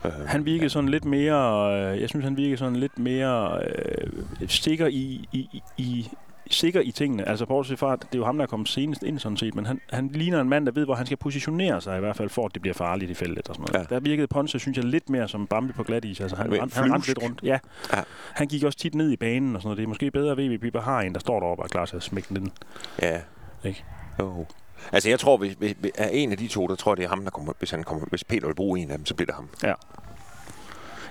Øh, 0.05 0.13
han 0.27 0.45
virkede 0.45 0.65
ja. 0.65 0.69
sådan 0.69 0.89
lidt 0.89 1.05
mere, 1.05 1.73
øh, 1.75 2.01
jeg 2.01 2.09
synes, 2.09 2.25
han 2.25 2.37
virkede 2.37 2.57
sådan 2.57 2.77
lidt 2.77 2.99
mere 2.99 3.63
øh, 3.65 4.49
sikker 4.49 4.87
i, 4.87 5.29
i, 5.33 5.63
i, 5.77 6.09
sikker 6.55 6.81
i 6.81 6.91
tingene. 6.91 7.29
Altså 7.29 7.47
bortset 7.47 7.79
fra, 7.79 7.97
det 7.97 8.03
er 8.13 8.19
jo 8.19 8.25
ham, 8.25 8.37
der 8.37 8.43
er 8.43 8.47
kommet 8.47 8.69
senest 8.69 9.03
ind 9.03 9.19
sådan 9.19 9.37
set, 9.37 9.55
men 9.55 9.67
han, 9.67 9.81
han 9.91 10.09
ligner 10.09 10.41
en 10.41 10.49
mand, 10.49 10.67
der 10.67 10.73
ved, 10.73 10.85
hvor 10.85 10.95
han 10.95 11.07
skal 11.07 11.19
positionere 11.19 11.81
sig 11.81 11.97
i 11.97 12.01
hvert 12.01 12.17
fald, 12.17 12.29
for 12.29 12.47
at 12.47 12.55
det 12.55 12.63
bliver 12.63 12.75
farligt 12.75 13.11
i 13.11 13.15
feltet 13.15 13.49
og 13.49 13.55
sådan 13.55 13.73
noget. 13.73 13.91
Ja. 13.91 13.95
Der 13.95 14.01
virkede 14.01 14.27
Ponce, 14.27 14.59
synes 14.59 14.77
jeg, 14.77 14.85
lidt 14.85 15.11
mere 15.11 15.29
som 15.29 15.47
Bambi 15.47 15.73
på 15.73 15.83
glat 15.83 16.05
is. 16.05 16.21
Altså 16.21 16.37
han, 16.37 16.53
han, 16.53 16.71
han 16.73 16.93
ramte 16.93 17.09
lidt 17.09 17.23
rundt. 17.23 17.41
Ja. 17.43 17.59
ja. 17.93 18.03
Han 18.33 18.47
gik 18.47 18.65
også 18.65 18.79
tit 18.79 18.95
ned 18.95 19.11
i 19.11 19.17
banen 19.17 19.57
og 19.57 19.63
sådan 19.63 19.67
noget. 19.69 19.77
Det 19.79 19.85
er 19.85 19.89
måske 19.89 20.11
bedre, 20.11 20.33
at 20.33 20.39
VB 20.39 20.61
Bieber 20.61 20.81
har 20.81 21.01
en, 21.01 21.13
der 21.13 21.21
står 21.21 21.41
deroppe 21.41 21.63
og 21.63 21.65
er 21.65 21.69
klar 21.69 21.87
til 21.87 21.97
at 21.97 22.03
smække 22.03 22.35
den. 22.35 22.53
Ja. 23.03 23.21
Ikke? 23.65 23.85
Jo. 24.21 24.47
Altså 24.93 25.09
jeg 25.09 25.21
tror, 25.21 25.37
hvis, 25.37 25.55
hvis, 25.59 25.75
er 25.95 26.09
en 26.09 26.33
af 26.33 26.39
de 26.39 26.49
to, 26.49 26.67
der 26.67 26.75
tror 26.75 26.95
det 26.95 27.05
er 27.05 27.09
ham, 27.09 27.25
der 27.25 27.31
kommer, 27.31 27.53
hvis, 27.59 27.71
han 27.71 27.85
kommer, 27.85 28.07
hvis 28.07 28.25
Peter 28.25 28.47
vil 28.47 28.55
bruge 28.55 28.81
en 28.81 28.91
af 28.91 28.97
dem, 28.99 29.07
så 29.07 29.15
bliver 29.15 29.27
det 29.27 29.35
ham. 29.35 29.49
Ja. 29.63 29.75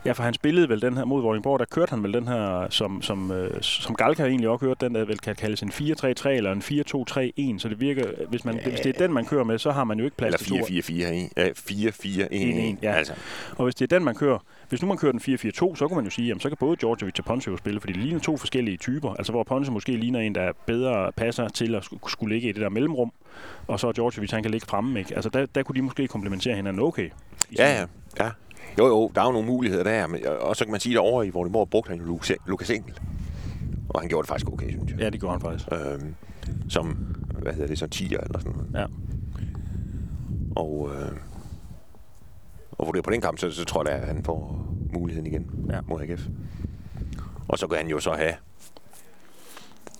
Ja, 0.05 0.11
for 0.11 0.23
han 0.23 0.33
spillede 0.33 0.69
vel 0.69 0.81
den 0.81 0.97
her 0.97 1.05
mod 1.05 1.21
Vordingborg, 1.21 1.59
der 1.59 1.65
kørte 1.65 1.89
han 1.89 2.03
vel 2.03 2.13
den 2.13 2.27
her, 2.27 2.67
som, 2.69 3.01
som, 3.01 3.31
øh, 3.31 3.61
som 3.61 3.95
Galka 3.95 4.25
egentlig 4.25 4.49
også 4.49 4.65
kørte, 4.65 4.85
den 4.85 4.95
der 4.95 5.05
vel 5.05 5.19
kan 5.19 5.35
kaldes 5.35 5.61
en 5.61 5.69
4-3-3 5.69 6.29
eller 6.29 6.51
en 6.51 6.61
4-2-3-1, 6.61 7.59
så 7.59 7.69
det 7.69 7.79
virker, 7.79 8.05
hvis, 8.29 8.45
man, 8.45 8.55
ja. 8.55 8.69
hvis 8.69 8.79
det 8.79 8.95
er 8.95 8.99
den, 8.99 9.13
man 9.13 9.25
kører 9.25 9.43
med, 9.43 9.57
så 9.57 9.71
har 9.71 9.83
man 9.83 9.99
jo 9.99 10.05
ikke 10.05 10.17
plads 10.17 10.51
eller 10.51 10.65
4-4-4-1. 10.65 12.77
Ja. 12.81 12.93
Altså. 12.93 13.13
Og 13.57 13.63
hvis 13.63 13.75
det 13.75 13.91
er 13.91 13.97
den, 13.97 14.05
man 14.05 14.15
kører, 14.15 14.37
hvis 14.69 14.81
nu 14.81 14.87
man 14.87 14.97
kører 14.97 15.11
den 15.11 15.21
4-4-2, 15.21 15.75
så 15.75 15.87
kan 15.87 15.95
man 15.95 16.05
jo 16.05 16.11
sige, 16.11 16.27
jamen, 16.27 16.41
så 16.41 16.49
kan 16.49 16.57
både 16.57 16.75
Djordjevic 16.75 17.19
og 17.19 17.25
Ponce 17.25 17.51
jo 17.51 17.57
spille, 17.57 17.79
fordi 17.79 17.93
det 17.93 18.01
ligner 18.01 18.19
to 18.19 18.37
forskellige 18.37 18.77
typer. 18.77 19.13
Altså 19.13 19.31
hvor 19.31 19.43
Ponce 19.43 19.71
måske 19.71 19.91
ligner 19.91 20.19
en, 20.19 20.35
der 20.35 20.51
bedre 20.65 21.11
passer 21.11 21.47
til 21.47 21.75
at 21.75 21.89
skulle 22.07 22.35
ligge 22.35 22.49
i 22.49 22.51
det 22.51 22.61
der 22.61 22.69
mellemrum, 22.69 23.11
og 23.67 23.79
så 23.79 23.91
Djordjevic, 23.91 24.31
han 24.31 24.41
kan 24.41 24.51
ligge 24.51 24.67
fremme. 24.67 24.99
Ikke? 24.99 25.15
Altså 25.15 25.29
der, 25.29 25.45
der 25.45 25.63
kunne 25.63 25.75
de 25.75 25.81
måske 25.81 26.07
komplementere 26.07 26.55
hinanden 26.55 26.83
okay. 26.83 27.09
Ja, 27.57 27.79
ja. 27.79 27.85
ja. 28.25 28.29
Jo, 28.79 28.87
jo, 28.87 29.11
der 29.15 29.21
er 29.21 29.25
jo 29.25 29.31
nogle 29.31 29.47
muligheder 29.47 29.83
der, 29.83 30.07
men, 30.07 30.27
og 30.39 30.55
så 30.55 30.65
kan 30.65 30.71
man 30.71 30.79
sige, 30.79 30.93
at 30.93 30.99
over 30.99 31.23
i 31.23 31.29
Vordingborg 31.29 31.69
brugte 31.69 31.89
han 31.89 31.99
jo 31.99 32.19
Lukas 32.45 32.69
Engel. 32.69 32.99
Og 33.89 34.01
han 34.01 34.09
gjorde 34.09 34.23
det 34.23 34.29
faktisk 34.29 34.49
okay, 34.49 34.69
synes 34.69 34.91
jeg. 34.91 34.99
Ja, 34.99 35.09
det 35.09 35.19
gjorde 35.19 35.33
han 35.33 35.41
faktisk. 35.41 35.67
Øhm, 35.71 36.15
som, 36.69 36.87
hvad 37.39 37.53
hedder 37.53 37.67
det, 37.67 37.79
så 37.79 37.87
10 37.87 38.05
eller 38.05 38.39
sådan 38.39 38.51
noget. 38.51 38.67
Ja. 38.73 38.85
Og, 40.55 40.89
øh, 40.95 41.11
og 42.71 42.85
hvor 42.85 42.91
det 42.91 42.99
er 42.99 43.03
på 43.03 43.11
den 43.11 43.21
kamp, 43.21 43.37
så, 43.37 43.51
så 43.51 43.65
tror 43.65 43.89
jeg, 43.89 43.99
at 43.99 44.07
han 44.07 44.23
får 44.23 44.67
muligheden 44.93 45.27
igen 45.27 45.67
ja. 45.69 45.79
mod 45.87 46.01
AGF. 46.01 46.27
Og 47.47 47.59
så 47.59 47.67
kan 47.67 47.77
han 47.77 47.87
jo 47.87 47.99
så 47.99 48.13
have 48.13 48.33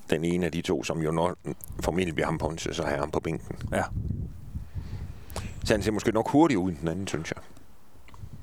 den 0.10 0.24
ene 0.24 0.46
af 0.46 0.52
de 0.52 0.62
to, 0.62 0.84
som 0.84 1.02
jo 1.02 1.12
nok 1.12 1.38
formentlig 1.80 2.16
bliver 2.16 2.28
ham 2.28 2.38
på, 2.38 2.54
så 2.58 2.84
har 2.84 2.98
ham 2.98 3.12
på 3.12 3.20
bænken. 3.20 3.56
Ja. 3.72 3.84
Så 5.64 5.74
han 5.74 5.82
ser 5.82 5.92
måske 5.92 6.12
nok 6.12 6.30
hurtigt 6.30 6.58
ud 6.58 6.72
den 6.72 6.88
anden, 6.88 7.08
synes 7.08 7.34
jeg. 7.36 7.44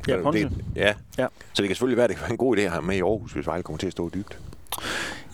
Ja, 0.08 0.22
Ponce. 0.22 0.44
Det, 0.44 0.64
ja. 0.76 0.94
ja. 1.18 1.26
Så 1.52 1.62
det 1.62 1.68
kan 1.68 1.74
selvfølgelig 1.74 1.96
være, 1.96 2.04
at 2.04 2.10
det 2.10 2.16
kan 2.16 2.22
være 2.22 2.30
en 2.30 2.36
god 2.36 2.56
idé 2.56 2.60
at 2.60 2.70
have 2.70 2.82
med 2.82 2.96
i 2.96 3.00
Aarhus, 3.00 3.32
hvis 3.32 3.46
Vejle 3.46 3.62
kommer 3.62 3.78
til 3.78 3.86
at 3.86 3.92
stå 3.92 4.10
dybt. 4.14 4.38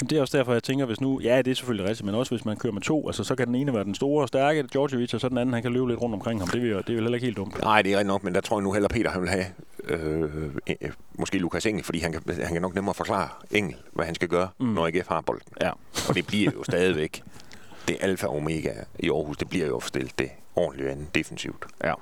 Jamen, 0.01 0.11
det 0.11 0.19
er 0.19 0.21
også 0.21 0.39
derfor, 0.39 0.53
jeg 0.53 0.63
tænker, 0.63 0.87
hvis 0.87 1.01
nu... 1.01 1.21
Ja, 1.21 1.39
det 1.39 1.51
er 1.51 1.55
selvfølgelig 1.55 1.89
rigtigt, 1.89 2.07
men 2.07 2.15
også 2.15 2.35
hvis 2.35 2.45
man 2.45 2.57
kører 2.57 2.73
med 2.73 2.83
to, 2.83 3.07
altså, 3.07 3.25
så 3.25 3.35
kan 3.35 3.47
den 3.47 3.55
ene 3.55 3.75
være 3.75 3.85
den 3.85 3.95
store 3.95 4.23
og 4.23 4.29
stærke, 4.29 4.63
Djordjevic, 4.63 5.15
og 5.15 5.21
så 5.21 5.29
den 5.29 5.39
anden, 5.39 5.53
han 5.53 5.63
kan 5.63 5.73
løbe 5.73 5.89
lidt 5.89 6.01
rundt 6.01 6.15
omkring 6.15 6.41
ham. 6.41 6.49
Det 6.49 6.73
er, 6.73 6.77
det 6.77 6.89
er 6.89 6.95
vel 6.95 6.95
heller 6.95 7.15
ikke 7.15 7.25
helt 7.25 7.37
dumt. 7.37 7.61
Nej, 7.61 7.83
det 7.83 7.93
er 7.93 7.97
rigtigt 7.97 8.07
nok, 8.07 8.25
men 8.25 8.35
der 8.35 8.41
tror 8.41 8.59
jeg 8.59 8.63
nu 8.63 8.73
heller, 8.73 8.89
Peter 8.89 9.11
han 9.11 9.21
vil 9.21 9.31
have 9.31 9.47
øh, 9.85 10.23
øh, 10.67 10.91
måske 11.15 11.39
Lukas 11.39 11.67
Engel, 11.67 11.85
fordi 11.85 11.99
han 11.99 12.13
kan, 12.13 12.23
han 12.27 12.53
kan 12.53 12.63
nok 12.63 12.75
nemmere 12.75 12.95
forklare 12.95 13.29
Engel, 13.51 13.77
hvad 13.93 14.05
han 14.05 14.15
skal 14.15 14.29
gøre, 14.29 14.49
mm. 14.61 14.67
når 14.67 14.87
AGF 14.87 15.09
har 15.09 15.21
bolden. 15.21 15.53
Ja. 15.61 15.71
og 16.09 16.15
det 16.15 16.27
bliver 16.27 16.51
jo 16.55 16.65
stadigvæk 16.65 17.23
det 17.89 17.97
alfa 18.01 18.27
og 18.27 18.37
omega 18.37 18.73
i 18.99 19.11
Aarhus. 19.11 19.37
Det 19.37 19.49
bliver 19.49 19.67
jo 19.67 19.81
stillet 19.81 20.19
det 20.19 20.31
ordentligt 20.57 20.91
an 20.91 21.09
defensivt. 21.15 21.65
Ja. 21.85 21.95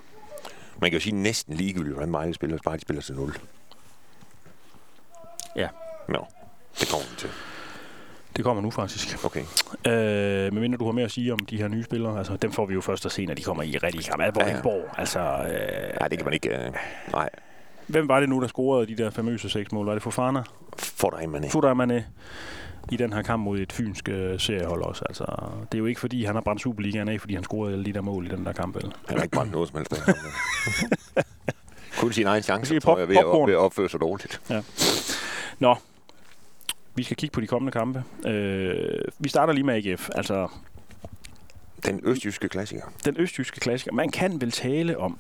Man 0.80 0.90
kan 0.90 0.98
jo 0.98 1.02
sige 1.02 1.14
næsten 1.14 1.54
ligegyldigt, 1.54 1.94
hvordan 1.94 2.12
Vejle 2.12 2.35
spiller, 2.35 2.58
bare 2.64 2.76
de 2.76 2.80
spiller 2.80 3.02
til 3.02 3.14
0. 3.14 3.35
Ja. 5.56 5.68
Nå, 6.08 6.26
det 6.80 6.88
kommer 6.88 7.06
vi 7.11 7.16
til. 7.16 7.30
Det 8.37 8.44
kommer 8.44 8.62
nu 8.62 8.70
faktisk. 8.70 9.24
Okay. 9.24 9.44
Øh, 9.87 10.52
men 10.52 10.72
du 10.72 10.85
har 10.85 10.92
mere 10.92 11.04
at 11.04 11.11
sige 11.11 11.32
om 11.32 11.38
de 11.38 11.56
her 11.56 11.68
nye 11.68 11.85
spillere, 11.85 12.18
altså 12.18 12.37
dem 12.37 12.52
får 12.52 12.66
vi 12.66 12.74
jo 12.74 12.80
først 12.80 13.06
at 13.06 13.12
se, 13.12 13.26
når 13.26 13.35
de 13.35 13.42
kommer 13.42 13.62
i 13.62 13.78
rigtig 13.78 14.04
kamp. 14.04 14.22
Altså, 14.22 14.40
ja, 14.42 14.76
ja. 14.76 14.82
altså... 14.98 15.20
Øh, 15.20 15.98
nej, 16.00 16.08
det 16.08 16.18
kan 16.18 16.24
man 16.24 16.35
ikke... 16.35 16.48
Øh, 16.48 16.72
nej. 17.12 17.30
Hvem 17.92 18.09
var 18.09 18.20
det 18.20 18.28
nu, 18.28 18.40
der 18.40 18.46
scorede 18.46 18.87
de 18.87 19.02
der 19.02 19.11
famøse 19.11 19.48
seks 19.48 19.72
mål? 19.72 19.87
Var 19.87 19.92
det 19.92 20.02
Fofana? 20.02 20.42
Fodrej 21.48 21.74
Mané 21.74 22.02
i 22.90 22.96
den 22.96 23.12
her 23.12 23.22
kamp 23.22 23.42
mod 23.44 23.59
et 23.59 23.72
fynsk 23.72 24.09
uh, 24.09 24.40
seriehold 24.40 24.83
også. 24.83 25.05
Altså, 25.09 25.24
det 25.72 25.74
er 25.74 25.78
jo 25.78 25.87
ikke 25.87 26.00
fordi, 26.00 26.24
han 26.24 26.35
har 26.35 26.42
brændt 26.42 26.62
Superligaen 26.62 27.09
af, 27.09 27.20
fordi 27.20 27.35
han 27.35 27.44
scorede 27.44 27.72
alle 27.72 27.85
de 27.85 27.92
der 27.92 28.00
mål 28.00 28.26
i 28.26 28.28
den 28.28 28.44
der 28.44 28.52
kamp. 28.52 28.76
Eller? 28.76 28.90
Han 29.09 29.16
har 29.16 29.22
ikke 29.22 29.35
brændt 29.37 29.52
noget 29.52 29.68
som 29.68 29.78
helst. 29.78 30.02
Kun 32.00 32.12
sin 32.12 32.26
egen 32.26 32.42
chance, 32.42 32.81
tror 32.81 32.98
jeg, 32.98 33.09
ved 33.09 33.16
at, 33.16 33.24
ved 33.24 33.55
at 33.55 33.59
opføre 33.59 33.88
sig 33.88 34.00
dårligt. 34.00 34.40
Ja. 34.50 34.62
Nå, 35.59 35.76
vi 36.94 37.02
skal 37.02 37.16
kigge 37.16 37.33
på 37.33 37.40
de 37.40 37.46
kommende 37.46 37.72
kampe. 37.72 38.05
Øh, 38.26 39.00
vi 39.18 39.28
starter 39.28 39.52
lige 39.52 39.64
med 39.64 39.74
AGF. 39.74 40.11
Altså, 40.14 40.48
den 41.87 42.00
østjyske 42.05 42.48
klassiker. 42.48 42.83
Den 43.05 43.16
østjyske 43.18 43.61
klassiker. 43.61 43.92
Man 43.92 44.11
kan 44.11 44.40
vel 44.40 44.50
tale 44.50 44.98
om, 44.98 45.18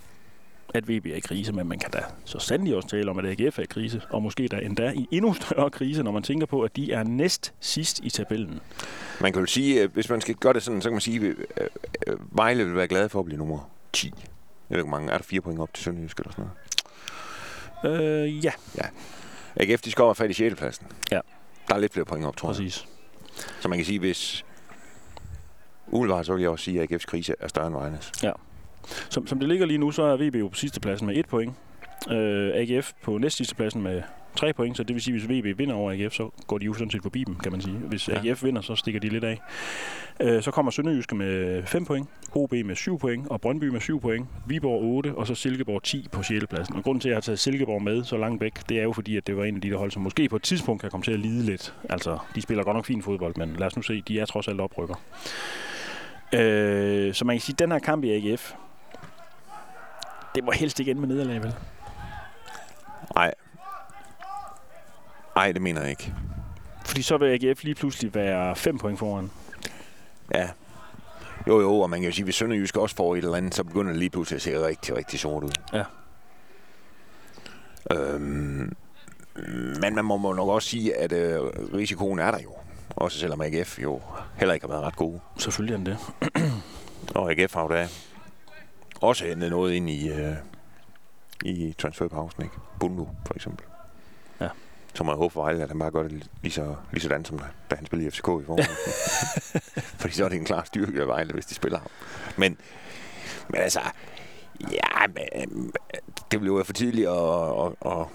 at 0.74 0.88
VB 0.88 1.06
er 1.06 1.14
i 1.14 1.20
krise, 1.20 1.52
men 1.52 1.68
man 1.68 1.78
kan 1.78 1.90
da 1.90 1.98
så 2.24 2.38
sandelig 2.38 2.76
også 2.76 2.88
tale 2.88 3.10
om, 3.10 3.18
at 3.18 3.24
AGF 3.24 3.58
er 3.58 3.62
i 3.62 3.66
krise, 3.66 4.02
og 4.10 4.22
måske 4.22 4.48
da 4.48 4.56
endda 4.56 4.90
i 4.90 5.08
endnu 5.10 5.34
større 5.34 5.70
krise, 5.70 6.02
når 6.02 6.10
man 6.10 6.22
tænker 6.22 6.46
på, 6.46 6.62
at 6.62 6.76
de 6.76 6.92
er 6.92 7.02
næst 7.02 7.52
sidst 7.60 8.00
i 8.02 8.10
tabellen. 8.10 8.60
Man 9.20 9.32
kan 9.32 9.40
jo 9.40 9.46
sige, 9.46 9.82
at 9.82 9.90
hvis 9.90 10.10
man 10.10 10.20
skal 10.20 10.34
gøre 10.34 10.52
det 10.52 10.62
sådan, 10.62 10.82
så 10.82 10.88
kan 10.88 10.94
man 10.94 11.00
sige, 11.00 11.34
at 11.56 11.68
øh, 12.06 12.16
Vejle 12.36 12.64
vil 12.64 12.76
være 12.76 12.88
glad 12.88 13.08
for 13.08 13.18
at 13.18 13.24
blive 13.24 13.38
nummer 13.38 13.70
10. 13.92 14.06
Jeg 14.06 14.76
ved 14.76 14.78
ikke, 14.78 14.90
mange. 14.90 15.10
Er 15.12 15.16
der 15.16 15.24
fire 15.24 15.40
point 15.40 15.60
op 15.60 15.74
til 15.74 15.84
Sønderjysk 15.84 16.18
eller 16.18 16.30
sådan 16.30 16.44
noget? 17.84 18.02
Øh, 18.02 18.44
ja. 18.44 18.52
ja. 18.76 18.84
AGF, 19.56 19.82
de 19.82 19.90
skal 19.90 20.02
over 20.02 20.14
fat 20.14 20.30
i 20.30 20.32
6. 20.32 20.54
pladsen. 20.54 20.86
Ja. 21.10 21.20
Der 21.68 21.74
er 21.74 21.78
lidt 21.78 21.92
flere 21.92 22.04
point 22.04 22.26
op, 22.26 22.36
tror 22.36 22.48
jeg. 22.48 22.56
Præcis. 22.56 22.86
Så 23.60 23.68
man 23.68 23.78
kan 23.78 23.84
sige, 23.84 23.98
hvis 23.98 24.44
umiddelbart, 25.86 26.26
så 26.26 26.32
vil 26.32 26.40
jeg 26.40 26.50
også 26.50 26.64
sige, 26.64 26.82
at 26.82 26.92
AGF's 26.92 27.06
krise 27.06 27.34
er 27.40 27.48
større 27.48 27.66
end 27.66 27.74
Vejles. 27.74 28.12
Ja. 28.22 28.32
Som, 29.08 29.26
som 29.26 29.38
det 29.38 29.48
ligger 29.48 29.66
lige 29.66 29.78
nu, 29.78 29.90
så 29.90 30.02
er 30.02 30.16
VB 30.16 30.34
jo 30.34 30.48
på 30.48 30.54
sidste 30.54 30.80
pladsen 30.80 31.06
med 31.06 31.16
et 31.16 31.26
point. 31.26 31.54
Øh, 32.10 32.50
AGF 32.54 32.92
på 33.02 33.18
næst 33.18 33.36
sidste 33.36 33.54
pladsen 33.54 33.82
med 33.82 34.02
tre 34.36 34.52
point, 34.52 34.76
så 34.76 34.82
det 34.82 34.94
vil 34.94 35.02
sige, 35.02 35.14
at 35.14 35.20
hvis 35.22 35.38
VB 35.44 35.58
vinder 35.58 35.74
over 35.74 35.92
AGF, 35.92 36.14
så 36.14 36.30
går 36.46 36.58
de 36.58 36.64
jo 36.64 36.72
sådan 36.72 36.90
set 36.90 37.02
forbi 37.02 37.24
dem, 37.24 37.36
kan 37.36 37.52
man 37.52 37.60
sige. 37.60 37.74
Hvis 37.74 38.08
ja. 38.08 38.14
AGF 38.14 38.44
vinder, 38.44 38.62
så 38.62 38.76
stikker 38.76 39.00
de 39.00 39.08
lidt 39.08 39.24
af. 39.24 39.40
Øh, 40.20 40.42
så 40.42 40.50
kommer 40.50 40.72
Sønderjyske 40.72 41.14
med 41.14 41.62
5 41.66 41.84
point, 41.84 42.08
OB 42.34 42.52
med 42.52 42.76
7 42.76 42.98
point, 42.98 43.28
og 43.28 43.40
Brøndby 43.40 43.64
med 43.64 43.80
7 43.80 44.00
point, 44.00 44.26
Viborg 44.46 44.82
8, 44.82 45.14
og 45.14 45.26
så 45.26 45.34
Silkeborg 45.34 45.82
10 45.82 46.08
på 46.12 46.22
6. 46.22 46.46
pladsen. 46.46 46.76
Og 46.76 46.82
grunden 46.82 47.00
til, 47.00 47.08
at 47.08 47.10
jeg 47.10 47.16
har 47.16 47.20
taget 47.20 47.38
Silkeborg 47.38 47.82
med 47.82 48.04
så 48.04 48.16
langt 48.16 48.40
væk, 48.40 48.68
det 48.68 48.78
er 48.78 48.82
jo 48.82 48.92
fordi, 48.92 49.16
at 49.16 49.26
det 49.26 49.36
var 49.36 49.44
en 49.44 49.54
af 49.54 49.60
de 49.60 49.70
der 49.70 49.78
hold, 49.78 49.90
som 49.90 50.02
måske 50.02 50.28
på 50.28 50.36
et 50.36 50.42
tidspunkt 50.42 50.80
kan 50.80 50.90
komme 50.90 51.04
til 51.04 51.12
at 51.12 51.18
lide 51.18 51.42
lidt. 51.42 51.74
Altså, 51.90 52.18
de 52.34 52.42
spiller 52.42 52.64
godt 52.64 52.76
nok 52.76 52.86
fin 52.86 53.02
fodbold, 53.02 53.34
men 53.36 53.56
lad 53.58 53.66
os 53.66 53.76
nu 53.76 53.82
se, 53.82 54.02
de 54.08 54.20
er 54.20 54.26
trods 54.26 54.48
alt 54.48 54.60
oprykker. 54.60 54.94
Øh, 56.34 57.14
så 57.14 57.24
man 57.24 57.36
kan 57.36 57.40
sige, 57.40 57.54
at 57.54 57.58
den 57.58 57.72
her 57.72 57.78
kamp 57.78 58.04
i 58.04 58.10
AGF, 58.10 58.52
det 60.34 60.44
må 60.44 60.50
helst 60.52 60.80
ikke 60.80 60.90
ende 60.90 61.00
med 61.00 61.08
nederlag, 61.08 61.42
vel? 61.42 61.54
Nej. 63.14 63.34
Nej, 65.36 65.52
det 65.52 65.62
mener 65.62 65.80
jeg 65.80 65.90
ikke. 65.90 66.14
Fordi 66.86 67.02
så 67.02 67.16
vil 67.16 67.26
AGF 67.46 67.64
lige 67.64 67.74
pludselig 67.74 68.14
være 68.14 68.56
5 68.56 68.78
point 68.78 68.98
foran. 68.98 69.30
Ja. 70.34 70.48
Jo, 71.46 71.60
jo, 71.60 71.74
og 71.80 71.90
man 71.90 72.00
kan 72.00 72.08
jo 72.08 72.12
sige, 72.14 72.22
at 72.22 72.26
hvis 72.26 72.34
Sønderjysk 72.34 72.76
også 72.76 72.96
får 72.96 73.14
et 73.14 73.18
eller 73.24 73.36
andet, 73.36 73.54
så 73.54 73.64
begynder 73.64 73.90
det 73.92 73.98
lige 73.98 74.10
pludselig 74.10 74.36
at 74.36 74.42
se 74.42 74.66
rigtig, 74.66 74.96
rigtig 74.96 75.20
sort 75.20 75.44
ud. 75.44 75.50
Ja. 75.72 75.84
Øhm, 77.90 78.76
Men 79.80 79.94
man 79.94 80.04
må, 80.04 80.16
må 80.16 80.32
nok 80.32 80.48
også 80.48 80.68
sige, 80.68 80.96
at 80.96 81.12
øh, 81.12 81.40
risikoen 81.74 82.18
er 82.18 82.30
der 82.30 82.38
jo. 82.38 82.52
Også 82.96 83.18
selvom 83.18 83.40
AGF 83.40 83.78
jo 83.82 84.00
heller 84.36 84.54
ikke 84.54 84.66
har 84.66 84.72
været 84.72 84.84
ret 84.84 84.96
gode. 84.96 85.20
Selvfølgelig 85.38 85.72
er 85.74 85.76
den 85.76 85.86
det. 85.86 85.98
Og 87.14 87.30
AGF 87.32 87.54
har 87.54 87.62
jo 87.62 87.68
da 87.68 87.88
også 89.02 89.26
hentet 89.26 89.50
noget 89.50 89.72
ind 89.72 89.90
i, 89.90 90.08
øh, 90.10 90.34
i 91.44 91.74
transferpausen, 91.78 92.42
ikke? 92.42 92.54
Bundu, 92.80 93.08
for 93.26 93.34
eksempel. 93.34 93.66
Ja. 94.40 94.48
Så 94.94 95.04
må 95.04 95.12
jeg 95.12 95.16
håbe 95.16 95.32
for 95.32 95.42
Vejle, 95.42 95.62
at 95.62 95.68
han 95.68 95.78
bare 95.78 95.90
gør 95.90 96.02
det 96.02 96.28
lige 96.42 96.52
så, 96.52 96.74
lige 96.92 97.02
sådan, 97.02 97.24
som 97.24 97.40
da, 97.70 97.76
han 97.76 97.86
spillede 97.86 98.08
i 98.08 98.10
FCK 98.10 98.18
i 98.18 98.44
forhold. 98.46 98.66
Fordi 100.00 100.14
så 100.14 100.24
er 100.24 100.28
det 100.28 100.38
en 100.38 100.44
klar 100.44 100.64
styrke 100.64 101.00
af 101.00 101.08
Vejle, 101.08 101.32
hvis 101.32 101.46
de 101.46 101.54
spiller 101.54 101.78
ham. 101.78 101.88
Men, 102.36 102.58
men 103.48 103.60
altså, 103.60 103.80
ja, 104.60 105.06
men, 105.06 105.72
det 106.30 106.40
blev 106.40 106.52
jo 106.52 106.62
for 106.64 106.72
tidligt, 106.72 107.08
og, 107.08 107.56
og, 107.56 107.76
og 107.80 108.10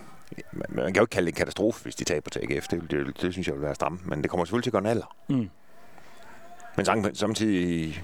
man 0.69 0.85
kan 0.85 0.95
jo 0.95 1.01
ikke 1.01 1.11
kalde 1.11 1.25
det 1.25 1.31
en 1.33 1.37
katastrofe, 1.37 1.83
hvis 1.83 1.95
de 1.95 2.03
taber 2.03 2.29
til 2.29 2.39
AGF. 2.39 2.67
Det, 2.67 2.81
det, 2.81 2.91
det, 2.91 3.21
det 3.21 3.33
synes 3.33 3.47
jeg 3.47 3.55
vil 3.55 3.63
være 3.63 3.75
stramt. 3.75 4.07
Men 4.07 4.21
det 4.21 4.29
kommer 4.29 4.45
selvfølgelig 4.45 4.63
til 4.63 4.69
at 4.69 4.73
gøre 4.73 4.81
en 4.81 4.87
alder. 4.87 5.15
Mm. 5.27 5.49
Men 6.75 7.15
samtidig 7.15 8.03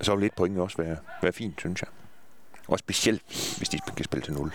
så 0.00 0.14
vil 0.14 0.22
lidt 0.22 0.36
point 0.36 0.58
også 0.58 0.76
være, 0.76 0.96
være 1.22 1.32
fint, 1.32 1.60
synes 1.60 1.82
jeg. 1.82 1.88
Og 2.68 2.78
specielt, 2.78 3.22
hvis 3.58 3.68
de 3.68 3.78
kan 3.96 4.04
spille 4.04 4.24
til 4.24 4.32
0. 4.34 4.52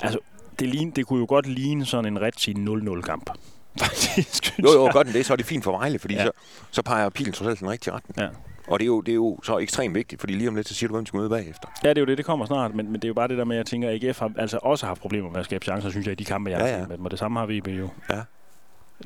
Altså, 0.00 0.18
det, 0.58 0.68
ligne, 0.68 0.92
det 0.96 1.06
kunne 1.06 1.18
jo 1.20 1.26
godt 1.28 1.46
ligne 1.46 1.86
sådan 1.86 2.06
en 2.12 2.20
rigtig 2.20 2.56
0-0-kamp. 2.56 3.30
Faktisk, 3.78 4.58
Jo, 4.58 4.72
jo, 4.72 4.92
godt 4.92 5.06
det, 5.06 5.26
så 5.26 5.32
er 5.32 5.36
det 5.36 5.46
fint 5.46 5.64
for 5.64 5.70
Vejle, 5.78 5.98
fordi 5.98 6.14
Ja. 6.14 6.20
ja. 6.20 6.26
så, 6.26 6.32
så 6.70 6.82
peger 6.82 7.08
pilen 7.08 7.32
trods 7.32 7.48
alt 7.48 7.60
den 7.60 7.70
rigtige 7.70 7.94
retning. 7.94 8.18
Ja. 8.18 8.28
Og 8.68 8.78
det 8.78 8.84
er, 8.84 8.86
jo, 8.86 9.00
det 9.00 9.12
er 9.12 9.16
jo 9.16 9.38
så 9.42 9.58
ekstremt 9.58 9.94
vigtigt, 9.94 10.20
fordi 10.20 10.32
lige 10.34 10.48
om 10.48 10.54
lidt, 10.54 10.68
så 10.68 10.74
siger 10.74 10.88
du, 10.88 10.94
hvem 10.94 11.06
skal 11.06 11.18
møde 11.18 11.30
bagefter. 11.30 11.68
Ja, 11.84 11.88
det 11.88 11.98
er 11.98 12.00
jo 12.00 12.06
det, 12.06 12.18
det 12.18 12.26
kommer 12.26 12.46
snart, 12.46 12.74
men, 12.74 12.86
men 12.86 12.94
det 12.94 13.04
er 13.04 13.08
jo 13.08 13.14
bare 13.14 13.28
det 13.28 13.38
der 13.38 13.44
med, 13.44 13.56
at 13.56 13.58
jeg 13.58 13.66
tænker, 13.66 13.88
at 13.88 14.04
AGF 14.04 14.18
har 14.18 14.32
altså 14.38 14.58
også 14.62 14.86
haft 14.86 15.00
problemer 15.00 15.30
med 15.30 15.38
at 15.40 15.44
skabe 15.44 15.64
chancer, 15.64 15.90
synes 15.90 16.06
jeg, 16.06 16.12
i 16.12 16.14
de 16.14 16.24
kampe, 16.24 16.50
jeg 16.50 16.58
har 16.58 16.66
Ja, 16.66 16.72
set 16.74 16.80
ja. 16.82 16.86
med 16.86 16.96
dem, 16.96 17.04
og 17.04 17.10
det 17.10 17.18
samme 17.18 17.38
har 17.40 17.46
VB 17.46 17.68
jo. 17.68 17.88
Ja. 18.10 18.20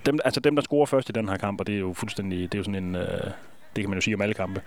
Dem, 0.06 0.18
altså 0.24 0.40
dem, 0.40 0.56
der 0.56 0.62
scorer 0.62 0.86
først 0.86 1.08
i 1.08 1.12
den 1.12 1.28
her 1.28 1.36
kamp, 1.36 1.60
og 1.60 1.66
det 1.66 1.74
er 1.74 1.78
jo 1.78 1.92
fuldstændig, 1.96 2.52
det 2.52 2.54
er 2.54 2.58
jo 2.58 2.64
sådan 2.64 2.84
en, 2.84 2.94
øh, 2.96 3.08
det 3.76 3.82
kan 3.82 3.88
man 3.90 3.94
jo 3.96 4.00
sige 4.00 4.14
om 4.14 4.20
alle 4.20 4.34
kampe, 4.34 4.60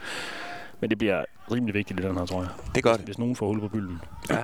men 0.80 0.90
det 0.90 0.98
bliver 0.98 1.26
rimelig 1.52 1.74
vigtigt 1.74 2.00
i 2.00 2.04
den 2.04 2.18
her, 2.18 2.26
tror 2.26 2.42
jeg. 2.42 2.50
Det 2.76 2.84
gør 2.84 2.94
det. 2.94 3.06
Hvis 3.06 3.18
nogen 3.18 3.36
får 3.36 3.48
hul 3.48 3.60
på 3.60 3.68
bylden. 3.68 4.02
Ja. 4.30 4.44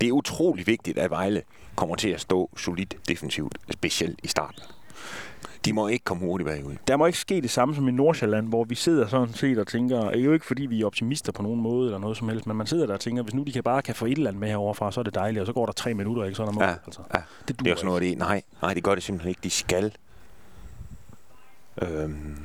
Det 0.00 0.08
er 0.08 0.12
utrolig 0.12 0.66
vigtigt, 0.66 0.98
at 0.98 1.10
Vejle 1.10 1.42
kommer 1.76 1.96
til 1.96 2.08
at 2.08 2.20
stå 2.20 2.50
solidt 2.56 2.96
defensivt, 3.08 3.58
specielt 3.70 4.20
i 4.22 4.28
starten. 4.28 4.62
De 5.64 5.72
må 5.72 5.88
ikke 5.88 6.04
komme 6.04 6.26
hurtigt 6.26 6.48
bagud. 6.48 6.74
Der 6.88 6.96
må 6.96 7.06
ikke 7.06 7.18
ske 7.18 7.40
det 7.40 7.50
samme 7.50 7.74
som 7.74 7.88
i 7.88 7.90
Nordsjælland, 7.90 8.48
hvor 8.48 8.64
vi 8.64 8.74
sidder 8.74 9.06
sådan 9.06 9.34
set 9.34 9.58
og 9.58 9.66
tænker, 9.66 10.10
det 10.10 10.20
er 10.20 10.24
jo 10.24 10.32
ikke 10.32 10.46
fordi 10.46 10.66
vi 10.66 10.82
er 10.82 10.86
optimister 10.86 11.32
på 11.32 11.42
nogen 11.42 11.60
måde 11.60 11.86
eller 11.86 11.98
noget 11.98 12.16
som 12.16 12.28
helst, 12.28 12.46
men 12.46 12.56
man 12.56 12.66
sidder 12.66 12.86
der 12.86 12.94
og 12.94 13.00
tænker, 13.00 13.22
hvis 13.22 13.34
nu 13.34 13.42
de 13.42 13.52
kan 13.52 13.62
bare 13.62 13.82
kan 13.82 13.94
få 13.94 14.06
et 14.06 14.12
eller 14.12 14.30
andet 14.30 14.40
med 14.40 14.48
heroverfra, 14.48 14.92
så 14.92 15.00
er 15.00 15.04
det 15.04 15.14
dejligt, 15.14 15.40
og 15.40 15.46
så 15.46 15.52
går 15.52 15.66
der 15.66 15.72
tre 15.72 15.94
minutter, 15.94 16.24
ikke? 16.24 16.34
Så 16.34 16.42
er 16.42 16.46
der 16.46 16.52
mål. 16.52 16.62
Ja, 16.64 16.74
altså. 16.86 17.00
ja. 17.14 17.20
Det, 17.48 17.58
Det 17.60 17.66
er 17.66 17.72
også 17.72 17.86
noget 17.86 18.00
af 18.00 18.08
det. 18.08 18.18
Nej, 18.18 18.42
nej, 18.62 18.74
det 18.74 18.84
gør 18.84 18.94
det 18.94 19.02
simpelthen 19.04 19.28
ikke. 19.28 19.40
De 19.44 19.50
skal. 19.50 19.92
Øhm, 21.82 22.36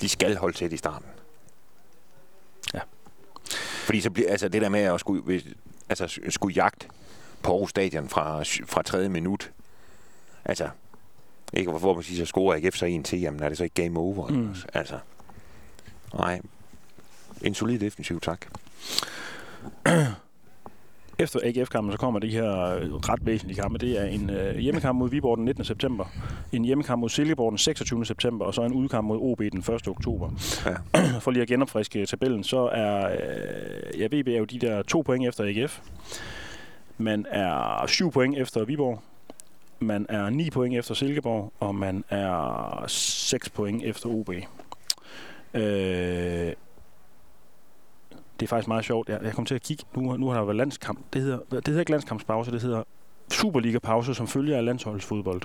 de 0.00 0.08
skal 0.08 0.36
holde 0.36 0.56
til 0.56 0.72
i 0.72 0.76
starten. 0.76 1.06
Ja. 2.74 2.80
Fordi 3.84 4.00
så 4.00 4.10
bliver, 4.10 4.30
altså 4.30 4.48
det 4.48 4.62
der 4.62 4.68
med 4.68 4.80
at 4.80 5.00
skulle, 5.00 5.22
hvis, 5.22 5.44
altså, 5.88 6.20
skulle 6.28 6.54
jagt 6.54 6.88
på 7.42 7.52
Aarhus 7.52 7.70
Stadion 7.70 8.08
fra, 8.08 8.42
fra 8.42 8.82
tredje 8.82 9.08
minut. 9.08 9.52
Altså, 10.44 10.68
ikke 11.52 11.70
hvorfor 11.70 11.94
man 11.94 12.02
siger, 12.02 12.18
så 12.18 12.26
scorer 12.26 12.56
AGF 12.56 12.76
så 12.76 12.86
en 12.86 13.02
til, 13.02 13.20
jamen 13.20 13.42
er 13.42 13.48
det 13.48 13.58
så 13.58 13.64
ikke 13.64 13.82
game 13.82 14.00
over? 14.00 14.28
Mm. 14.28 14.54
Altså, 14.74 14.98
nej. 16.14 16.40
En 17.42 17.54
solid 17.54 17.78
defensiv, 17.78 18.20
tak. 18.20 18.46
Efter 21.20 21.40
AGF-kampen, 21.42 21.92
så 21.92 21.98
kommer 21.98 22.20
de 22.20 22.28
her 22.28 22.76
øh, 22.76 22.94
ret 22.94 23.26
væsentlige 23.26 23.60
kampe. 23.60 23.78
Det 23.78 24.00
er 24.00 24.04
en 24.04 24.30
øh, 24.30 24.56
hjemmekamp 24.56 24.98
mod 24.98 25.10
Viborg 25.10 25.36
den 25.36 25.44
19. 25.44 25.64
september, 25.64 26.04
en 26.52 26.64
hjemmekamp 26.64 27.00
mod 27.00 27.08
Silkeborg 27.08 27.52
den 27.52 27.58
26. 27.58 28.06
september, 28.06 28.44
og 28.44 28.54
så 28.54 28.62
en 28.62 28.72
udkamp 28.72 29.06
mod 29.06 29.18
OB 29.20 29.38
den 29.38 29.58
1. 29.58 29.88
oktober. 29.88 30.30
Ja. 30.66 31.00
For 31.22 31.30
lige 31.30 31.42
at 31.42 31.48
genopfriske 31.48 32.06
tabellen, 32.06 32.44
så 32.44 32.58
er 32.72 33.10
øh, 33.12 34.00
ja, 34.00 34.06
VB 34.06 34.28
er 34.28 34.38
jo 34.38 34.44
de 34.44 34.58
der 34.58 34.82
to 34.82 35.00
point 35.00 35.26
efter 35.28 35.44
AGF. 35.44 35.80
Man 36.98 37.26
er 37.30 37.84
syv 37.86 38.12
point 38.12 38.38
efter 38.38 38.64
Viborg. 38.64 39.02
Man 39.80 40.06
er 40.08 40.30
9 40.30 40.50
point 40.50 40.76
efter 40.76 40.94
Silkeborg, 40.94 41.52
og 41.60 41.74
man 41.74 42.04
er 42.08 42.84
6 42.88 43.50
point 43.50 43.82
efter 43.84 44.08
OB. 44.08 44.30
Øh, 45.54 46.52
det 48.40 48.46
er 48.46 48.48
faktisk 48.48 48.68
meget 48.68 48.84
sjovt. 48.84 49.08
Jeg, 49.08 49.18
jeg 49.22 49.32
kom 49.32 49.44
til 49.46 49.54
at 49.54 49.62
kigge. 49.62 49.84
Nu, 49.96 50.16
nu 50.16 50.28
har 50.28 50.38
der 50.38 50.44
været 50.44 50.56
landskamp. 50.56 50.98
Det 51.12 51.22
hedder, 51.22 51.38
det 51.50 51.66
hedder 51.66 51.80
ikke 51.80 51.90
landskampspause, 51.90 52.50
det 52.52 52.62
hedder 52.62 52.82
Superliga-pause, 53.32 54.14
som 54.14 54.26
følger 54.28 54.56
af 54.56 54.64
landsholdsfodbold. 54.64 55.42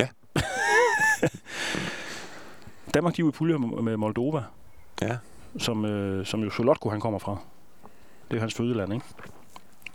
Ja. 0.00 0.08
Danmark, 2.94 3.16
de 3.16 3.22
er 3.22 3.24
jo 3.24 3.28
i 3.28 3.32
pulje 3.32 3.58
med 3.58 3.96
Moldova, 3.96 4.42
Ja. 5.02 5.16
som, 5.58 5.84
øh, 5.84 6.26
som 6.26 6.40
jo 6.42 6.50
Solotko 6.50 6.90
han 6.90 7.00
kommer 7.00 7.18
fra. 7.18 7.36
Det 8.30 8.36
er 8.36 8.40
hans 8.40 8.54
fødeland, 8.54 8.92
ikke? 8.94 9.06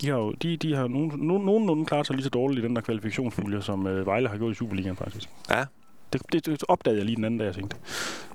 De 0.02 0.10
har 0.10 0.18
jo 0.18 0.32
de, 0.32 0.58
de 0.58 0.76
har 0.76 0.88
nogen, 0.88 1.12
nogen, 1.16 1.46
nogenlunde 1.46 1.86
klaret 1.86 2.08
sig 2.08 2.16
lige 2.16 2.24
så 2.24 2.30
dårligt 2.30 2.60
i 2.60 2.68
den 2.68 2.76
der 2.76 2.82
kvalifikationspulje, 2.82 3.62
som 3.62 3.88
øh, 3.88 4.06
Vejle 4.06 4.30
har 4.30 4.38
gjort 4.38 4.52
i 4.52 4.56
Superligaen, 4.56 4.96
faktisk. 4.96 5.30
Ja. 5.50 5.66
Det, 6.14 6.22
det, 6.32 6.46
det 6.46 6.64
opdagede 6.68 6.98
jeg 7.00 7.06
lige 7.06 7.16
den 7.16 7.26
anden 7.26 7.38
dag, 7.38 7.46
jeg 7.46 7.56
tænkte. 7.56 7.78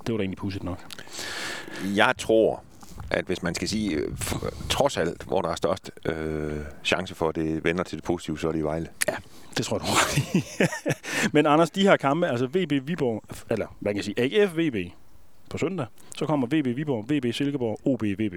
Det 0.07 0.12
var 0.12 0.16
da 0.16 0.22
egentlig 0.22 0.38
pudsigt 0.38 0.64
nok. 0.64 0.79
Jeg 1.85 2.14
tror, 2.18 2.62
at 3.10 3.24
hvis 3.24 3.42
man 3.42 3.54
skal 3.54 3.68
sige, 3.68 3.96
øh, 3.96 4.12
trods 4.70 4.96
alt, 4.96 5.22
hvor 5.22 5.42
der 5.42 5.48
er 5.48 5.54
størst 5.54 5.90
øh, 6.04 6.58
chance 6.84 7.14
for, 7.14 7.28
at 7.28 7.34
det 7.34 7.64
vender 7.64 7.82
til 7.84 7.98
det 7.98 8.04
positive, 8.04 8.38
så 8.38 8.48
er 8.48 8.52
det 8.52 8.58
i 8.58 8.62
Vejle. 8.62 8.86
Det 9.56 9.66
tror 9.66 9.76
jeg, 9.76 9.86
du. 9.86 10.66
Men 11.34 11.46
Anders, 11.46 11.70
de 11.70 11.82
her 11.82 11.96
kampe, 11.96 12.26
altså 12.26 12.46
VB 12.46 12.88
Viborg, 12.88 13.22
eller 13.50 13.76
man 13.80 13.94
kan 13.94 14.04
sige 14.04 14.20
AGF 14.20 14.56
VB 14.56 14.92
på 15.50 15.58
søndag, 15.58 15.86
så 16.16 16.26
kommer 16.26 16.46
VB 16.46 16.76
Viborg, 16.76 17.04
VB 17.10 17.34
Silkeborg, 17.34 17.80
OB 17.84 18.02
VB. 18.02 18.34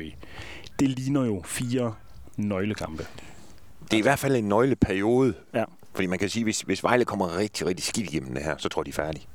Det 0.80 0.90
ligner 0.90 1.26
jo 1.26 1.42
fire 1.46 1.94
nøglekampe. 2.38 3.06
Det 3.84 3.94
er 3.94 3.98
i 3.98 4.02
hvert 4.02 4.20
fald 4.20 4.36
en 4.36 4.50
nøgleperiode. 4.50 5.34
Ja. 5.54 5.64
Fordi 5.94 6.08
man 6.08 6.20
kan 6.20 6.30
sige, 6.30 6.44
hvis, 6.44 6.62
hvis 6.62 6.84
Vejle 6.84 7.06
kommer 7.06 7.38
rigtig, 7.38 7.68
rigtig 7.68 7.86
skidt 7.86 8.10
igennem 8.10 8.34
det 8.34 8.44
her, 8.44 8.58
så 8.58 8.70
tror 8.70 8.82
jeg, 8.82 8.86
de 8.86 8.90
er 8.90 9.06
færdige. 9.06 9.26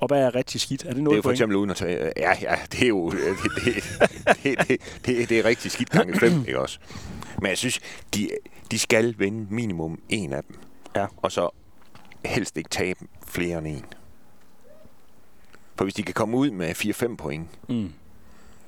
Og 0.00 0.06
hvad 0.08 0.22
er 0.22 0.34
rigtig 0.34 0.60
skidt? 0.60 0.82
Er 0.82 0.86
det 0.86 0.94
Det 0.96 1.00
er 1.00 1.04
noget 1.04 1.16
jo 1.16 1.22
for 1.22 1.30
eksempel 1.30 1.56
uden 1.56 1.70
at 1.70 1.76
tage... 1.76 2.12
Ja, 2.16 2.32
ja, 2.42 2.56
det 2.72 2.82
er 2.82 2.88
jo... 2.88 3.10
Det, 3.10 3.20
det, 3.64 3.84
det, 4.42 4.68
det, 4.68 4.80
det, 5.06 5.28
det 5.28 5.38
er 5.38 5.44
rigtig 5.44 5.70
skidt 5.70 5.90
gange 5.90 6.20
fem, 6.20 6.32
ikke 6.46 6.60
også? 6.60 6.78
Men 7.40 7.48
jeg 7.48 7.58
synes, 7.58 7.80
de, 8.14 8.30
de 8.70 8.78
skal 8.78 9.14
vinde 9.18 9.46
minimum 9.54 10.00
en 10.08 10.32
af 10.32 10.44
dem. 10.44 10.56
Ja. 10.96 11.06
Og 11.16 11.32
så 11.32 11.50
helst 12.24 12.56
ikke 12.56 12.70
tabe 12.70 13.00
flere 13.26 13.58
end 13.58 13.66
en. 13.66 13.84
For 15.76 15.84
hvis 15.84 15.94
de 15.94 16.02
kan 16.02 16.14
komme 16.14 16.36
ud 16.36 16.50
med 16.50 16.70
4-5 17.12 17.16
point, 17.16 17.48
Mm. 17.68 17.92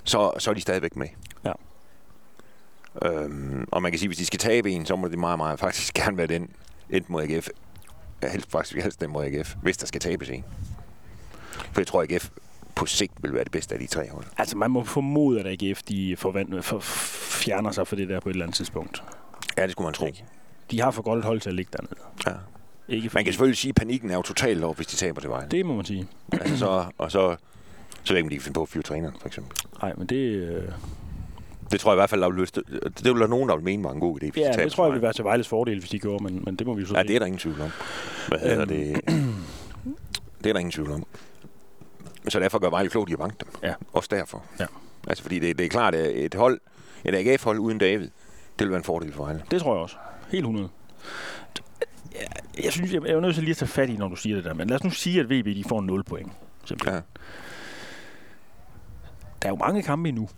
så, 0.04 0.32
så 0.38 0.50
er 0.50 0.54
de 0.54 0.60
stadigvæk 0.60 0.96
med. 0.96 1.08
Ja. 1.44 1.52
Øhm, 3.02 3.68
og 3.72 3.82
man 3.82 3.92
kan 3.92 3.98
sige, 3.98 4.08
hvis 4.08 4.18
de 4.18 4.26
skal 4.26 4.38
tabe 4.38 4.70
en, 4.70 4.86
så 4.86 4.96
må 4.96 5.08
det 5.08 5.18
meget, 5.18 5.38
meget 5.38 5.58
faktisk 5.60 5.94
gerne 6.00 6.16
være 6.16 6.26
den, 6.26 6.50
enten 6.90 7.12
mod 7.12 7.22
AGF, 7.22 7.48
helst 8.22 8.50
faktisk 8.50 8.82
helst 8.82 9.00
den 9.00 9.10
mod 9.10 9.24
AGF, 9.24 9.54
hvis 9.62 9.76
der 9.76 9.86
skal 9.86 10.00
tabes 10.00 10.30
en. 10.30 10.44
For 11.76 11.80
jeg 11.80 11.86
tror, 11.86 12.02
at 12.02 12.12
AGF 12.12 12.28
på 12.74 12.86
sigt 12.86 13.12
vil 13.22 13.34
være 13.34 13.44
det 13.44 13.52
bedste 13.52 13.74
af 13.74 13.80
de 13.80 13.86
tre 13.86 14.10
hold. 14.10 14.24
Altså, 14.38 14.56
man 14.56 14.70
må 14.70 14.84
formode, 14.84 15.40
at 15.40 15.62
AGF 15.62 15.82
de 15.82 16.16
forvand, 16.16 16.62
for, 16.62 16.78
fjerner 16.80 17.70
sig 17.70 17.86
for 17.86 17.96
det 17.96 18.08
der 18.08 18.20
på 18.20 18.28
et 18.28 18.32
eller 18.32 18.44
andet 18.44 18.56
tidspunkt. 18.56 19.02
Ja, 19.58 19.62
det 19.62 19.70
skulle 19.72 19.86
man 19.86 19.94
tro. 19.94 20.06
De 20.70 20.80
har 20.80 20.90
for 20.90 21.02
godt 21.02 21.18
et 21.18 21.24
hold 21.24 21.40
til 21.40 21.48
at 21.48 21.54
ligge 21.54 21.70
dernede. 21.76 21.94
Ja. 22.26 22.94
Ikke 22.94 23.10
Man 23.14 23.24
kan 23.24 23.32
selvfølgelig 23.32 23.56
sige, 23.58 23.68
at 23.70 23.74
panikken 23.74 24.10
er 24.10 24.14
jo 24.14 24.22
totalt 24.22 24.64
over, 24.64 24.74
hvis 24.74 24.86
de 24.86 24.96
taber 24.96 25.20
til 25.20 25.30
vejen. 25.30 25.50
Det 25.50 25.66
må 25.66 25.76
man 25.76 25.84
sige. 25.84 26.06
altså, 26.32 26.56
så, 26.56 26.84
og 26.98 27.10
så, 27.12 27.36
så 28.04 28.12
ved 28.12 28.16
jeg 28.16 28.16
ikke, 28.16 28.26
om 28.26 28.30
de 28.30 28.36
kan 28.36 28.42
finde 28.42 28.54
på 28.54 28.62
at 28.62 28.68
fyre 28.68 28.82
træneren, 28.82 29.14
for 29.20 29.26
eksempel. 29.28 29.58
Nej, 29.82 29.92
men 29.98 30.06
det, 30.06 30.16
øh, 30.16 30.62
Det 31.70 31.80
tror 31.80 31.90
jeg 31.90 31.96
i 31.96 32.00
hvert 32.00 32.10
fald, 32.10 32.20
der 32.20 32.30
vil, 32.30 32.40
lyst, 32.40 32.54
det 32.84 33.04
vil 33.14 33.20
der 33.20 33.26
nogen, 33.26 33.48
der 33.48 33.56
vil 33.56 33.64
mene 33.64 33.84
var 33.84 33.92
en 33.92 34.00
god 34.00 34.16
idé, 34.16 34.20
hvis 34.20 34.32
de 34.34 34.40
ja, 34.40 34.52
taber 34.52 34.62
det 34.62 34.72
tror 34.72 34.84
jeg 34.84 34.90
til 34.90 34.94
vil 34.94 35.02
være 35.02 35.12
til 35.12 35.24
Vejles 35.24 35.48
fordel, 35.48 35.78
hvis 35.78 35.90
de 35.90 35.98
gjorde, 35.98 36.24
men, 36.24 36.42
men 36.44 36.56
det 36.56 36.66
må 36.66 36.74
vi 36.74 36.80
jo 36.80 36.86
så 36.86 36.94
Ja, 36.96 37.02
se. 37.02 37.08
det 37.08 37.14
er 37.14 37.18
der 37.18 37.26
ingen 37.26 37.38
tvivl 37.40 37.60
om. 37.60 37.70
Hvad 38.28 38.38
hedder 38.38 38.60
Øhm. 38.60 38.68
det? 38.68 39.00
Det 40.44 40.50
er 40.50 40.52
der 40.52 40.60
ingen 40.60 40.72
tvivl 40.72 40.90
om. 40.92 41.06
Så 42.28 42.40
derfor 42.40 42.58
gør 42.58 42.70
Vejle 42.70 42.88
klogt 42.88 43.10
i 43.10 43.12
at 43.12 43.18
banke 43.18 43.36
dem. 43.40 43.48
Ja. 43.62 43.74
Også 43.92 44.08
derfor. 44.12 44.44
Ja. 44.60 44.66
Altså, 45.08 45.22
fordi 45.22 45.38
det, 45.38 45.58
det 45.58 45.64
er 45.66 45.70
klart, 45.70 45.94
at 45.94 46.16
et 46.16 46.34
hold, 46.34 46.60
et 47.04 47.14
AGF-hold 47.14 47.58
uden 47.58 47.78
David, 47.78 48.08
det 48.58 48.64
vil 48.64 48.70
være 48.70 48.78
en 48.78 48.84
fordel 48.84 49.12
for 49.12 49.24
Vejle. 49.24 49.42
Det 49.50 49.60
tror 49.60 49.74
jeg 49.74 49.82
også. 49.82 49.96
Helt 50.28 50.42
100. 50.42 50.68
Jeg, 52.14 52.26
jeg 52.64 52.72
synes, 52.72 52.92
jeg, 52.92 53.02
jeg 53.06 53.12
er 53.12 53.20
nødt 53.20 53.34
til 53.34 53.44
lige 53.44 53.50
at 53.50 53.56
tage 53.56 53.68
fat 53.68 53.88
i, 53.88 53.96
når 53.96 54.08
du 54.08 54.16
siger 54.16 54.36
det 54.36 54.44
der. 54.44 54.54
Men 54.54 54.68
lad 54.68 54.76
os 54.76 54.84
nu 54.84 54.90
sige, 54.90 55.20
at 55.20 55.26
VB 55.30 55.44
de 55.44 55.64
får 55.68 55.80
0 55.80 56.04
point. 56.04 56.32
Simpelthen. 56.64 56.94
Ja. 56.94 57.00
Der 59.42 59.48
er 59.48 59.52
jo 59.52 59.56
mange 59.56 59.82
kampe 59.82 60.08
endnu. 60.08 60.28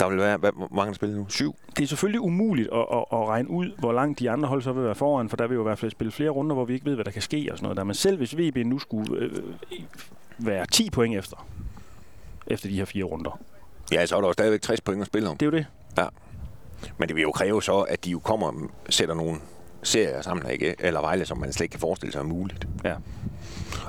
Der 0.00 0.08
vil 0.08 0.18
være, 0.18 0.36
hvad, 0.36 0.50
hvor 0.56 0.68
mange 0.72 0.88
der 0.88 0.94
spiller 0.94 1.16
nu? 1.16 1.26
Syv? 1.28 1.54
Det 1.76 1.82
er 1.82 1.86
selvfølgelig 1.86 2.20
umuligt 2.20 2.68
at, 2.72 2.78
at, 2.92 3.04
at 3.12 3.28
regne 3.28 3.50
ud, 3.50 3.72
hvor 3.78 3.92
langt 3.92 4.18
de 4.20 4.30
andre 4.30 4.48
hold 4.48 4.62
så 4.62 4.72
vil 4.72 4.84
være 4.84 4.94
foran, 4.94 5.28
for 5.28 5.36
der 5.36 5.46
vil 5.46 5.54
jo 5.54 5.60
i 5.60 5.62
hvert 5.62 5.78
fald 5.78 5.90
spille 5.90 6.10
flere 6.10 6.30
runder, 6.30 6.54
hvor 6.54 6.64
vi 6.64 6.74
ikke 6.74 6.86
ved, 6.86 6.94
hvad 6.94 7.04
der 7.04 7.10
kan 7.10 7.22
ske 7.22 7.48
og 7.50 7.58
sådan 7.58 7.64
noget 7.64 7.76
der. 7.76 7.84
Men 7.84 7.94
selv 7.94 8.16
hvis 8.16 8.36
VB 8.38 8.56
nu 8.56 8.78
skulle 8.78 9.16
øh, 9.20 9.30
være 10.38 10.66
10 10.66 10.90
point 10.90 11.16
efter, 11.18 11.46
efter 12.46 12.68
de 12.68 12.74
her 12.76 12.84
fire 12.84 13.04
runder. 13.04 13.40
Ja, 13.92 14.06
så 14.06 14.16
er 14.16 14.20
der 14.20 14.28
jo 14.28 14.32
stadigvæk 14.32 14.60
60 14.60 14.80
point 14.80 15.00
at 15.00 15.06
spille 15.06 15.28
om. 15.28 15.36
Det 15.36 15.46
er 15.46 15.50
jo 15.50 15.56
det. 15.56 15.66
Men 16.98 17.08
det 17.08 17.16
vil 17.16 17.22
jo 17.22 17.32
kræve 17.32 17.62
så, 17.62 17.80
at 17.80 18.04
de 18.04 18.10
jo 18.10 18.18
kommer 18.18 18.46
og 18.46 18.54
sætter 18.88 19.14
nogle 19.14 19.36
serier 19.82 20.22
sammen, 20.22 20.50
ikke? 20.50 20.74
eller 20.78 21.00
Vejle, 21.00 21.24
som 21.26 21.38
man 21.38 21.52
slet 21.52 21.64
ikke 21.64 21.72
kan 21.72 21.80
forestille 21.80 22.12
sig 22.12 22.18
er 22.18 22.24
muligt. 22.24 22.68
Ja. 22.84 22.94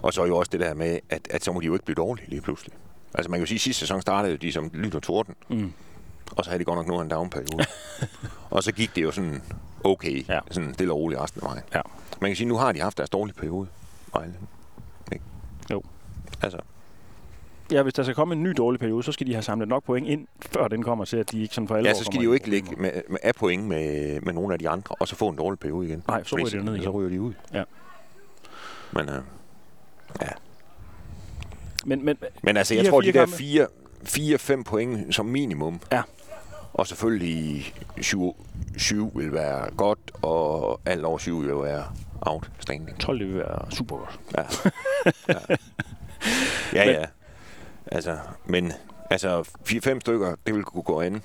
Og 0.02 0.14
så 0.14 0.22
er 0.22 0.28
jo 0.28 0.38
også 0.38 0.50
det 0.52 0.60
der 0.60 0.74
med, 0.74 1.00
at, 1.10 1.28
at 1.32 1.44
så 1.44 1.52
må 1.52 1.60
de 1.60 1.66
jo 1.66 1.74
ikke 1.74 1.86
blive 1.86 1.96
dårlige 1.96 2.30
lige 2.30 2.42
pludselig. 2.42 2.74
Altså 3.14 3.32
man 3.32 3.38
kan 3.40 3.42
jo 3.42 3.48
sige, 3.48 3.56
at 3.56 3.62
sidste 3.62 3.80
sæson 3.80 4.02
startede 4.02 4.38
de 4.38 4.52
som 4.52 4.70
lyn 4.74 4.92
og 4.96 5.04
torden, 5.04 5.36
Mm. 5.50 5.74
Og 6.32 6.44
så 6.44 6.50
havde 6.50 6.60
de 6.60 6.66
godt 6.66 6.78
nok 6.78 6.88
nu 6.88 7.02
en 7.02 7.10
down-periode. 7.10 7.66
og 8.50 8.64
så 8.64 8.72
gik 8.72 8.96
det 8.96 9.04
jo 9.04 9.12
sådan 9.12 9.42
okay, 9.84 10.26
Ja. 10.30 10.40
sådan 10.52 10.74
stille 10.74 10.94
og 10.94 11.00
roligt 11.00 11.22
resten 11.22 11.42
af 11.44 11.48
vejen. 11.50 11.64
Ja. 11.76 11.82
Man 12.22 12.30
kan 12.32 12.36
sige, 12.36 12.48
nu 12.48 12.58
har 12.58 12.72
de 12.72 12.82
haft 12.82 12.98
deres 12.98 13.10
dårlige 13.10 13.36
periode. 13.36 13.68
Vejle. 14.14 14.34
Ikke? 15.12 15.26
Jo. 15.72 15.82
Altså, 16.42 16.60
Ja, 17.72 17.84
hvis 17.84 17.94
der 17.94 18.04
skal 18.04 18.16
komme 18.16 18.36
en 18.36 18.44
ny 18.44 18.50
dårlig 18.50 18.80
periode, 18.80 19.04
så 19.04 19.12
skal 19.12 19.28
de 19.28 19.34
have 19.34 19.42
samlet 19.42 19.68
nok 19.68 19.84
point 19.84 20.08
ind, 20.08 20.28
før 20.52 20.68
den 20.68 20.84
kommer 20.84 21.06
til, 21.06 21.18
at 21.18 21.32
de 21.32 21.42
ikke 21.42 21.56
sådan 21.56 21.68
for 21.68 21.76
alvor 21.76 21.88
ja, 21.88 21.94
så 21.94 22.04
skal 22.04 22.20
de 22.20 22.24
jo 22.24 22.34
ikke 22.34 22.50
ligge 22.50 22.76
med, 22.76 22.92
med 23.10 23.18
af 23.24 23.36
point 23.36 23.64
med, 23.64 24.22
med 24.22 24.34
nogle 24.34 24.54
af 24.54 24.60
de 24.60 24.70
andre, 24.70 24.96
og 25.00 25.08
så 25.08 25.16
få 25.16 25.28
en 25.30 25.36
dårlig 25.36 25.60
periode 25.60 25.88
igen. 25.88 26.04
Nej, 26.08 26.24
så 26.24 26.36
ryger 26.36 26.50
de 26.50 26.58
ned 26.66 26.76
Så 26.76 26.82
igen. 26.82 26.90
ryger 26.90 27.10
de 27.10 27.22
ud. 27.22 27.34
Ja. 27.54 27.64
Men, 28.92 29.10
øh, 29.10 29.22
ja. 30.22 30.28
Men, 31.86 32.06
men 32.06 32.18
Men 32.44 32.58
altså, 32.58 32.76
jeg 32.76 32.86
tror, 32.86 33.02
de 33.02 33.14
der 33.14 33.26
fire, 33.26 33.68
fire, 34.06 34.38
fem 34.38 34.64
point 34.64 35.16
som 35.16 35.26
minimum. 35.26 35.80
Ja. 35.92 36.02
Og 36.74 36.88
selvfølgelig 36.88 37.74
7, 38.02 38.36
7 38.78 39.12
vil 39.16 39.34
være 39.34 39.70
godt, 39.78 40.00
og 40.22 40.80
alt 40.86 41.06
over 41.06 41.18
7 41.18 41.40
vil 41.40 41.50
være 41.56 41.84
outstanding. 42.22 43.00
12 43.00 43.20
det 43.20 43.28
vil 43.28 43.38
være 43.38 43.72
super 43.72 43.98
godt. 43.98 44.20
Ja, 44.38 44.44
ja. 45.34 45.56
ja, 46.74 46.86
Men- 46.86 46.96
ja. 46.96 47.06
Altså, 47.92 48.18
men 48.46 48.72
altså 49.10 49.42
4-5 49.70 50.00
stykker, 50.00 50.36
det 50.46 50.56
vil 50.56 50.64
kunne 50.64 50.84
gå 50.84 51.02
an. 51.02 51.22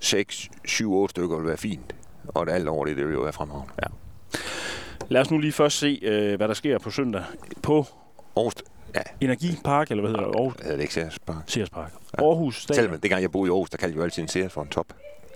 6, 0.00 0.48
7, 0.64 0.94
8 0.94 1.10
stykker 1.10 1.36
vil 1.36 1.46
være 1.46 1.56
fint. 1.56 1.94
Og 2.28 2.46
det 2.46 2.52
alt 2.52 2.68
over 2.68 2.84
det, 2.86 2.96
det 2.96 3.06
vil 3.06 3.14
jo 3.14 3.20
være 3.20 3.32
fremragende. 3.32 3.72
Lad 5.08 5.20
os 5.20 5.30
nu 5.30 5.38
lige 5.38 5.52
først 5.52 5.78
se, 5.78 5.98
øh, 6.02 6.36
hvad 6.36 6.48
der 6.48 6.54
sker 6.54 6.78
på 6.78 6.90
søndag 6.90 7.22
på 7.62 7.86
Aarhus, 8.36 8.54
ja, 8.94 9.00
Energipark, 9.20 9.90
eller 9.90 10.02
hvad 10.02 10.10
hedder 10.10 10.26
det? 10.26 10.36
Aarhus 10.36 10.54
havde 10.62 10.76
det 10.76 10.82
ikke 10.82 10.94
Sears 10.94 11.18
Park. 11.18 11.42
Sears 11.46 11.70
Park. 11.70 11.92
Ja. 12.18 12.24
Aarhus 12.24 12.62
Stadion. 12.62 12.82
Selvom 12.82 13.00
det 13.00 13.10
gang 13.10 13.22
jeg 13.22 13.32
boede 13.32 13.48
i 13.48 13.50
Aarhus, 13.50 13.70
der 13.70 13.76
kaldte 13.76 13.94
jeg 13.94 13.98
jo 13.98 14.04
altid 14.04 14.22
en 14.22 14.28
Sears 14.28 14.52
for 14.52 14.62
en 14.62 14.68
top. 14.68 14.86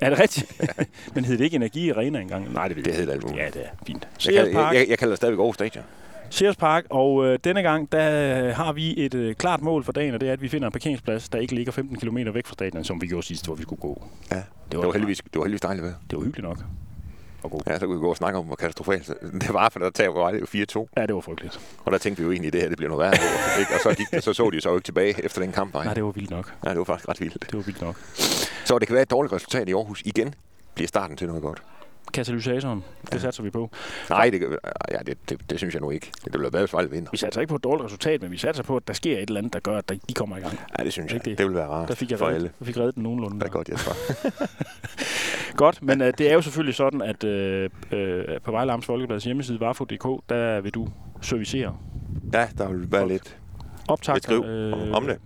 Er 0.00 0.10
det 0.10 0.18
rigtigt? 0.18 0.62
Men 1.14 1.24
hed 1.24 1.38
det 1.38 1.44
ikke 1.44 1.54
Energi 1.54 1.90
Arena 1.90 2.20
engang? 2.20 2.52
Nej, 2.52 2.68
det 2.68 2.84
Det 2.84 2.94
hed 2.94 3.06
det 3.06 3.22
muligt. 3.22 3.40
Ja, 3.42 3.46
det 3.46 3.62
er 3.64 3.68
fint. 3.86 4.08
Jeg, 4.26 4.34
kalder, 4.34 4.52
Park, 4.52 4.74
jeg, 4.74 4.80
jeg, 4.80 4.88
jeg 4.90 4.98
kalder 4.98 5.12
det 5.12 5.16
stadigvæk 5.16 5.38
Aarhus 5.38 5.54
Stadion. 5.54 5.84
Sears 6.30 6.56
Park, 6.56 6.84
og 6.90 7.26
øh, 7.26 7.38
denne 7.44 7.62
gang, 7.62 7.92
der 7.92 8.52
har 8.52 8.72
vi 8.72 9.04
et 9.04 9.14
øh, 9.14 9.34
klart 9.34 9.62
mål 9.62 9.84
for 9.84 9.92
dagen, 9.92 10.14
og 10.14 10.20
det 10.20 10.28
er, 10.28 10.32
at 10.32 10.42
vi 10.42 10.48
finder 10.48 10.66
en 10.66 10.72
parkeringsplads, 10.72 11.28
der 11.28 11.38
ikke 11.38 11.54
ligger 11.54 11.72
15 11.72 11.96
km 11.96 12.16
væk 12.34 12.46
fra 12.46 12.52
stadion, 12.52 12.84
som 12.84 13.02
vi 13.02 13.06
gjorde 13.06 13.26
sidst, 13.26 13.46
hvor 13.46 13.54
vi 13.54 13.62
skulle 13.62 13.80
gå. 13.80 14.04
Ja, 14.30 14.36
Det 14.36 14.44
det 14.70 14.78
var, 14.78 14.92
heldigvis, 14.92 15.18
det 15.18 15.36
var 15.36 15.42
heldigvis 15.44 15.60
dejligt 15.60 15.84
vejr. 15.84 15.94
Det 16.10 16.18
var 16.18 16.24
hyggeligt 16.24 16.48
nok 16.48 16.58
at 17.44 17.50
gå. 17.50 17.62
Ja, 17.66 17.78
så 17.78 17.86
kunne 17.86 17.96
vi 17.96 18.00
gå 18.00 18.10
og 18.10 18.16
snakke 18.16 18.38
om, 18.38 18.44
hvor 18.44 18.56
katastrofalt 18.56 19.06
det 19.40 19.54
var, 19.54 19.68
for 19.68 19.78
der 19.78 19.90
tager 19.90 20.10
Vejle 20.10 20.38
jo 20.38 20.44
4-2. 20.44 20.88
Ja, 20.96 21.06
det 21.06 21.14
var 21.14 21.20
frygteligt. 21.20 21.60
Og 21.84 21.92
der 21.92 21.98
tænkte 21.98 22.22
vi 22.22 22.26
jo 22.26 22.32
egentlig, 22.32 22.46
at 22.46 22.52
det 22.52 22.60
her 22.60 22.68
det 22.68 22.76
bliver 22.76 22.90
noget 22.90 23.02
værre. 23.04 23.14
ikke? 23.60 23.74
Og 23.74 23.80
så, 23.80 23.94
gik, 23.94 24.22
så 24.22 24.32
så 24.32 24.50
de 24.50 24.60
så 24.60 24.68
jo 24.68 24.74
ikke 24.74 24.84
tilbage 24.84 25.24
efter 25.24 25.40
den 25.40 25.52
kamp. 25.52 25.74
Nej, 25.74 25.84
Nej. 25.84 25.94
det 25.94 26.04
var 26.04 26.10
vildt 26.10 26.30
nok. 26.30 26.52
Ja, 26.64 26.70
det 26.70 26.78
var 26.78 26.84
faktisk 26.84 27.08
ret 27.08 27.20
vildt. 27.20 27.36
Det 27.40 27.54
var 27.54 27.62
vildt 27.62 27.80
nok. 27.82 27.96
Så 28.64 28.78
det 28.78 28.88
kan 28.88 28.94
være 28.94 29.02
et 29.02 29.10
dårligt 29.10 29.32
resultat 29.32 29.68
i 29.68 29.72
Aarhus 29.72 30.02
igen 30.04 30.34
bliver 30.74 30.88
starten 30.88 31.16
til 31.16 31.26
noget 31.26 31.42
godt. 31.42 31.62
Katalysatoren, 32.12 32.84
det 33.02 33.12
Ja. 33.12 33.18
satser 33.18 33.42
vi 33.42 33.50
på. 33.50 33.70
Nej, 34.10 34.30
det, 34.30 34.42
ja, 34.90 34.98
det, 35.06 35.30
det, 35.30 35.50
det, 35.50 35.58
synes 35.58 35.74
jeg 35.74 35.80
nu 35.82 35.90
ikke. 35.90 36.10
Det 36.24 36.32
være 36.42 36.50
bedre, 36.50 36.62
hvis 36.62 36.72
vinder. 36.92 37.10
Vi 37.10 37.16
satser 37.16 37.40
ikke 37.40 37.48
på 37.50 37.56
et 37.56 37.64
dårligt 37.64 37.84
resultat, 37.84 38.22
men 38.22 38.30
vi 38.30 38.36
satser 38.36 38.62
på, 38.62 38.76
at 38.76 38.88
der 38.88 38.92
sker 38.94 39.18
et 39.18 39.28
eller 39.28 39.38
andet, 39.38 39.52
der 39.52 39.60
gør, 39.60 39.78
at 39.78 39.88
der- 39.88 39.96
de 40.08 40.14
kommer 40.14 40.36
i 40.36 40.40
gang. 40.40 40.60
Ja, 40.78 40.84
det 40.84 40.92
synes 40.92 41.12
jeg. 41.12 41.16
Ikke 41.16 41.30
det? 41.30 41.38
Det 41.38 41.46
vil 41.46 41.54
være 41.54 41.66
rart 41.68 41.88
Der 41.88 41.94
fik 41.94 42.10
jeg 42.10 42.18
for 42.18 42.26
reddet, 42.26 42.36
alle. 42.36 42.50
jeg 42.60 42.66
fik 42.66 42.76
reddet 42.78 42.94
den 42.94 43.02
nogenlunde. 43.02 43.40
Det 43.40 43.46
er 43.46 43.50
godt, 43.50 43.68
Jesper. 43.68 43.92
Godt, 45.56 45.82
men 45.82 46.00
øh, 46.00 46.12
det 46.18 46.30
er 46.30 46.34
jo 46.34 46.40
selvfølgelig 46.42 46.74
sådan, 46.74 47.02
at 47.02 47.24
øh, 47.24 47.70
øh, 47.92 48.24
på 48.44 48.50
Vejle 48.50 48.72
Amts 48.72 48.86
Folkebladets 48.86 49.24
hjemmeside, 49.24 49.60
varfo.dk, 49.60 50.28
der 50.28 50.60
vil 50.60 50.74
du 50.74 50.88
servicere 51.22 51.76
Ja, 52.32 52.48
der 52.58 52.68
vil 52.68 52.92
være 52.92 53.08
lidt, 53.08 53.12
lidt 53.24 53.36
optag, 53.88 54.16
skriv 54.22 54.44
om 54.92 55.06
det. 55.06 55.18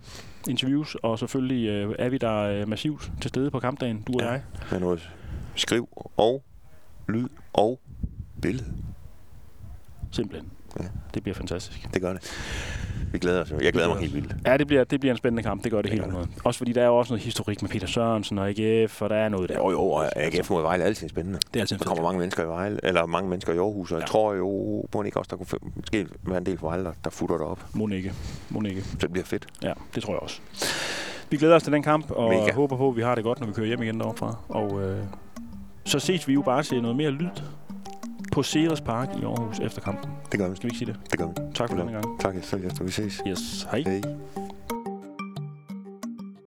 interviews, 0.48 0.94
og 1.02 1.18
selvfølgelig 1.18 1.68
øh, 1.68 1.94
er 1.98 2.08
vi 2.08 2.18
der 2.18 2.36
øh, 2.42 2.68
massivt 2.68 3.10
til 3.20 3.28
stede 3.28 3.50
på 3.50 3.60
kampdagen, 3.60 4.02
du 4.06 4.12
og 4.12 4.20
Ja. 4.20 4.30
jeg. 4.30 4.42
Med 4.70 4.80
noget 4.80 5.10
skriv 5.54 5.88
og 6.16 6.42
lyd 7.08 7.28
og 7.52 7.80
billede. 8.42 8.66
Simpelthen. 10.12 10.50
Ja. 10.80 10.84
Det 11.14 11.22
bliver 11.22 11.34
fantastisk. 11.34 11.88
Det 11.94 12.02
gør 12.02 12.12
det. 12.12 12.32
Vi 13.12 13.18
glæder 13.18 13.42
os 13.42 13.50
jo. 13.50 13.58
Jeg 13.62 13.72
glæder 13.72 13.88
mig 13.88 13.98
helt 13.98 14.14
vildt. 14.14 14.34
Ja, 14.46 14.56
det 14.56 14.66
bliver, 14.66 14.84
det 14.84 15.00
bliver 15.00 15.12
en 15.12 15.18
spændende 15.18 15.42
kamp, 15.42 15.64
det 15.64 15.70
gør 15.72 15.78
det, 15.82 15.84
Det 15.84 15.92
helt 15.92 16.04
gør 16.04 16.12
noget. 16.12 16.28
Også 16.44 16.58
fordi 16.58 16.72
der 16.72 16.82
er 16.82 16.86
jo 16.86 16.96
også 16.96 17.12
noget 17.12 17.24
historik 17.24 17.62
med 17.62 17.70
Peter 17.70 17.86
Sørensen 17.86 18.38
og 18.38 18.48
AGF, 18.48 19.02
og 19.02 19.10
der 19.10 19.16
er 19.16 19.28
noget 19.28 19.48
der. 19.48 19.54
Jo, 19.56 19.70
jo, 19.70 19.82
og 19.82 20.16
AGF 20.16 20.50
mod 20.50 20.62
Vejle 20.62 20.82
er 20.82 20.86
altid 20.86 21.08
spændende. 21.08 21.38
Det 21.38 21.56
er 21.56 21.60
altid 21.60 21.78
Der 21.78 21.84
kommer 21.84 22.02
mange 22.02 22.18
mennesker 22.18 22.42
i 22.44 22.46
Vejle, 22.46 22.78
eller 22.82 23.06
mange 23.06 23.30
mennesker 23.30 23.52
i 23.52 23.56
Aarhus, 23.56 23.92
og 23.92 23.98
jeg 23.98 24.02
Ja. 24.02 24.06
tror 24.06 24.34
jo, 24.34 24.48
må 24.94 25.02
ikke 25.02 25.18
også, 25.18 25.28
der 25.30 25.36
kunne 25.36 25.70
måske 25.76 26.06
være 26.22 26.38
en 26.38 26.46
del 26.46 26.58
for 26.58 26.68
Vejle, 26.68 26.84
der, 26.84 26.92
der 27.04 27.10
futter 27.10 27.36
det 27.36 27.46
op. 27.46 27.64
Mon 27.74 27.92
ikke. 27.92 28.12
Mon 28.50 28.66
ikke. 28.66 28.82
Så 28.82 28.96
det 29.00 29.12
bliver 29.12 29.24
fedt. 29.24 29.46
Ja, 29.62 29.72
det 29.94 30.02
tror 30.02 30.12
jeg 30.12 30.20
også. 30.20 30.40
Vi 31.30 31.36
glæder 31.36 31.56
os 31.56 31.62
til 31.62 31.72
den 31.72 31.82
kamp, 31.82 32.10
og 32.10 32.28
Mega. 32.30 32.52
håber 32.52 32.76
på, 32.76 32.88
at 32.90 32.96
vi 32.96 33.02
har 33.02 33.14
det 33.14 33.24
godt, 33.24 33.40
når 33.40 33.46
vi 33.46 33.52
kører 33.52 33.66
hjem 33.66 33.82
igen 33.82 34.00
deroppe 34.00 34.18
fra. 34.18 34.36
Og 34.48 34.82
øh, 34.82 34.98
så 35.86 35.98
ses 35.98 36.28
vi 36.28 36.32
jo 36.32 36.42
bare 36.42 36.62
til 36.62 36.82
noget 36.82 36.96
mere 36.96 37.10
lyd 37.10 37.42
på 38.32 38.42
Ceres 38.42 38.80
Park 38.80 39.08
i 39.22 39.24
Aarhus 39.24 39.58
efter 39.58 39.80
kampen. 39.80 40.10
Det 40.32 40.40
gør 40.40 40.48
vi. 40.48 40.56
Skal 40.56 40.66
vi 40.66 40.68
ikke 40.68 40.78
sige 40.78 40.92
det? 40.92 41.10
Det 41.10 41.18
gør 41.18 41.26
vi. 41.26 41.32
Tak 41.54 41.70
for 41.70 41.76
denne 41.76 41.92
gang. 41.92 42.20
Tak, 42.20 42.34
selv, 42.42 42.70
Vi 42.80 42.90
ses. 42.90 43.22
Yes, 43.28 43.66
hej. 43.70 43.82
Hej. 43.86 44.00